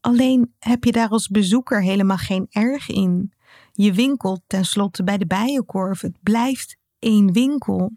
Alleen 0.01 0.55
heb 0.59 0.85
je 0.85 0.93
daar 0.93 1.09
als 1.09 1.29
bezoeker 1.29 1.83
helemaal 1.83 2.17
geen 2.17 2.47
erg 2.51 2.89
in. 2.89 3.33
Je 3.73 3.93
winkelt 3.93 4.43
tenslotte 4.47 5.05
bij 5.05 5.19
de 5.19 5.27
bijenkorf. 5.27 6.01
Het 6.01 6.19
blijft 6.23 6.77
één 6.99 7.33
winkel. 7.33 7.93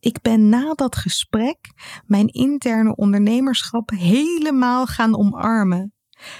Ik 0.00 0.20
ben 0.22 0.48
na 0.48 0.74
dat 0.74 0.96
gesprek 0.96 1.58
mijn 2.06 2.26
interne 2.26 2.96
ondernemerschap 2.96 3.90
helemaal 3.90 4.86
gaan 4.86 5.16
omarmen. 5.16 5.94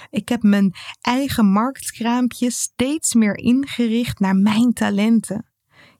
Ik 0.09 0.29
heb 0.29 0.43
mijn 0.43 0.73
eigen 1.01 1.45
marktkraampje 1.45 2.51
steeds 2.51 3.13
meer 3.13 3.37
ingericht 3.37 4.19
naar 4.19 4.35
mijn 4.35 4.73
talenten. 4.73 5.50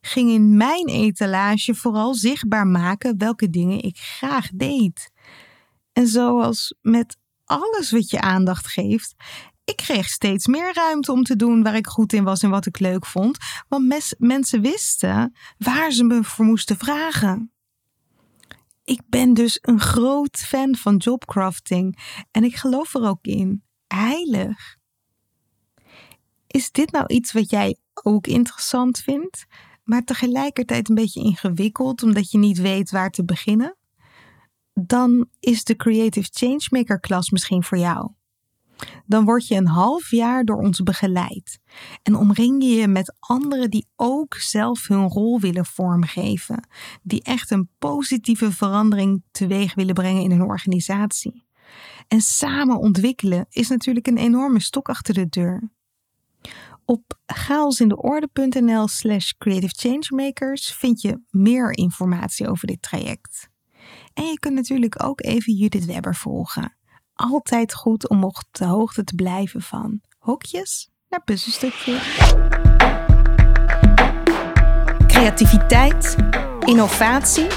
Ging 0.01 0.29
in 0.29 0.57
mijn 0.57 0.87
etalage 0.87 1.75
vooral 1.75 2.13
zichtbaar 2.13 2.67
maken 2.67 3.17
welke 3.17 3.49
dingen 3.49 3.81
ik 3.81 3.97
graag 3.97 4.49
deed. 4.53 5.11
En 5.93 6.07
zoals 6.07 6.75
met 6.81 7.17
alles 7.45 7.91
wat 7.91 8.09
je 8.09 8.21
aandacht 8.21 8.67
geeft, 8.67 9.15
ik 9.63 9.75
kreeg 9.75 10.07
steeds 10.07 10.47
meer 10.47 10.73
ruimte 10.73 11.11
om 11.11 11.23
te 11.23 11.35
doen 11.35 11.63
waar 11.63 11.75
ik 11.75 11.87
goed 11.87 12.13
in 12.13 12.23
was 12.23 12.43
en 12.43 12.49
wat 12.49 12.65
ik 12.65 12.79
leuk 12.79 13.05
vond, 13.05 13.37
want 13.67 14.15
mensen 14.17 14.61
wisten 14.61 15.35
waar 15.57 15.91
ze 15.91 16.03
me 16.03 16.23
voor 16.23 16.45
moesten 16.45 16.77
vragen. 16.77 17.51
Ik 18.83 19.01
ben 19.09 19.33
dus 19.33 19.59
een 19.61 19.79
groot 19.79 20.37
fan 20.37 20.75
van 20.75 20.97
jobcrafting 20.97 21.99
en 22.31 22.43
ik 22.43 22.55
geloof 22.55 22.93
er 22.93 23.07
ook 23.07 23.25
in. 23.25 23.63
Heilig. 23.87 24.77
Is 26.47 26.71
dit 26.71 26.91
nou 26.91 27.05
iets 27.07 27.31
wat 27.31 27.49
jij 27.49 27.77
ook 27.93 28.27
interessant 28.27 28.99
vindt, 28.99 29.45
maar 29.83 30.03
tegelijkertijd 30.03 30.89
een 30.89 30.95
beetje 30.95 31.23
ingewikkeld 31.23 32.03
omdat 32.03 32.31
je 32.31 32.37
niet 32.37 32.57
weet 32.57 32.91
waar 32.91 33.11
te 33.11 33.25
beginnen? 33.25 33.75
Dan 34.73 35.27
is 35.39 35.63
de 35.63 35.75
Creative 35.75 36.29
Changemaker 36.31 36.99
klas 36.99 37.29
misschien 37.29 37.63
voor 37.63 37.77
jou 37.77 38.11
dan 39.05 39.25
word 39.25 39.47
je 39.47 39.55
een 39.55 39.67
half 39.67 40.11
jaar 40.11 40.45
door 40.45 40.57
ons 40.57 40.83
begeleid 40.83 41.59
en 42.03 42.15
omring 42.15 42.63
je 42.63 42.69
je 42.69 42.87
met 42.87 43.15
anderen 43.19 43.69
die 43.69 43.87
ook 43.95 44.35
zelf 44.35 44.87
hun 44.87 45.07
rol 45.07 45.39
willen 45.39 45.65
vormgeven, 45.65 46.67
die 47.01 47.23
echt 47.23 47.51
een 47.51 47.69
positieve 47.79 48.51
verandering 48.51 49.23
teweeg 49.31 49.75
willen 49.75 49.93
brengen 49.93 50.23
in 50.23 50.31
hun 50.31 50.41
organisatie. 50.41 51.45
En 52.07 52.21
samen 52.21 52.77
ontwikkelen 52.77 53.45
is 53.49 53.67
natuurlijk 53.67 54.07
een 54.07 54.17
enorme 54.17 54.59
stok 54.59 54.89
achter 54.89 55.13
de 55.13 55.29
deur. 55.29 55.69
Op 56.91 57.19
chaosindeorde.nl 57.25 58.87
slash 58.87 59.31
creative 59.37 59.73
changemakers 59.75 60.73
vind 60.73 61.01
je 61.01 61.21
meer 61.29 61.77
informatie 61.77 62.47
over 62.47 62.67
dit 62.67 62.81
traject. 62.81 63.49
En 64.13 64.23
je 64.23 64.39
kunt 64.39 64.55
natuurlijk 64.55 65.03
ook 65.03 65.21
even 65.21 65.53
Judith 65.53 65.85
Webber 65.85 66.15
volgen 66.15 66.75
altijd 67.13 67.73
goed 67.73 68.09
om 68.09 68.23
op 68.23 68.43
de 68.51 68.65
hoogte 68.65 69.03
te 69.03 69.15
blijven 69.15 69.61
van 69.61 70.01
hokjes 70.17 70.89
naar 71.09 71.23
puzzelstukjes. 71.23 72.33
Creativiteit, 75.07 76.15
innovatie. 76.65 77.47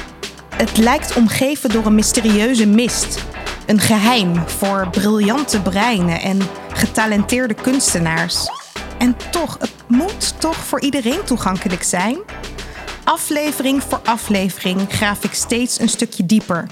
Het 0.55 0.77
lijkt 0.77 1.17
omgeven 1.17 1.71
door 1.71 1.87
een 1.87 1.95
mysterieuze 1.95 2.67
mist. 2.67 3.25
Een 3.67 3.81
geheim 3.81 4.37
voor 4.37 4.89
briljante 4.91 5.63
breinen 5.63 6.21
en 6.21 6.41
getalenteerde 6.73 7.55
kunstenaars. 7.55 8.64
En 8.99 9.17
toch, 9.31 9.57
het 9.61 9.73
moet 9.87 10.41
toch 10.41 10.57
voor 10.57 10.81
iedereen 10.81 11.25
toegankelijk 11.25 11.83
zijn? 11.83 12.19
Aflevering 13.05 13.83
voor 13.83 14.01
aflevering 14.05 14.87
graaf 14.89 15.25
ik 15.25 15.35
steeds 15.35 15.81
een 15.81 15.89
stukje 15.89 16.27
dieper. 16.27 16.67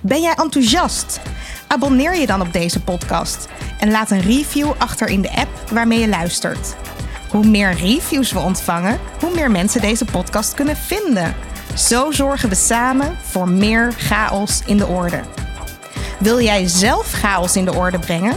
Ben 0.00 0.20
jij 0.20 0.34
enthousiast? 0.34 1.20
Abonneer 1.66 2.16
je 2.16 2.26
dan 2.26 2.40
op 2.40 2.52
deze 2.52 2.80
podcast 2.80 3.48
en 3.78 3.90
laat 3.90 4.10
een 4.10 4.20
review 4.20 4.72
achter 4.78 5.08
in 5.08 5.22
de 5.22 5.36
app 5.36 5.70
waarmee 5.70 5.98
je 5.98 6.08
luistert. 6.08 6.74
Hoe 7.30 7.46
meer 7.46 7.72
reviews 7.72 8.32
we 8.32 8.38
ontvangen, 8.38 9.00
hoe 9.20 9.34
meer 9.34 9.50
mensen 9.50 9.80
deze 9.80 10.04
podcast 10.04 10.54
kunnen 10.54 10.76
vinden. 10.76 11.34
Zo 11.76 12.10
zorgen 12.10 12.48
we 12.48 12.54
samen 12.54 13.16
voor 13.22 13.48
meer 13.48 13.92
chaos 13.96 14.62
in 14.66 14.76
de 14.76 14.86
orde. 14.86 15.20
Wil 16.18 16.40
jij 16.40 16.68
zelf 16.68 17.10
chaos 17.10 17.56
in 17.56 17.64
de 17.64 17.74
orde 17.74 17.98
brengen? 17.98 18.36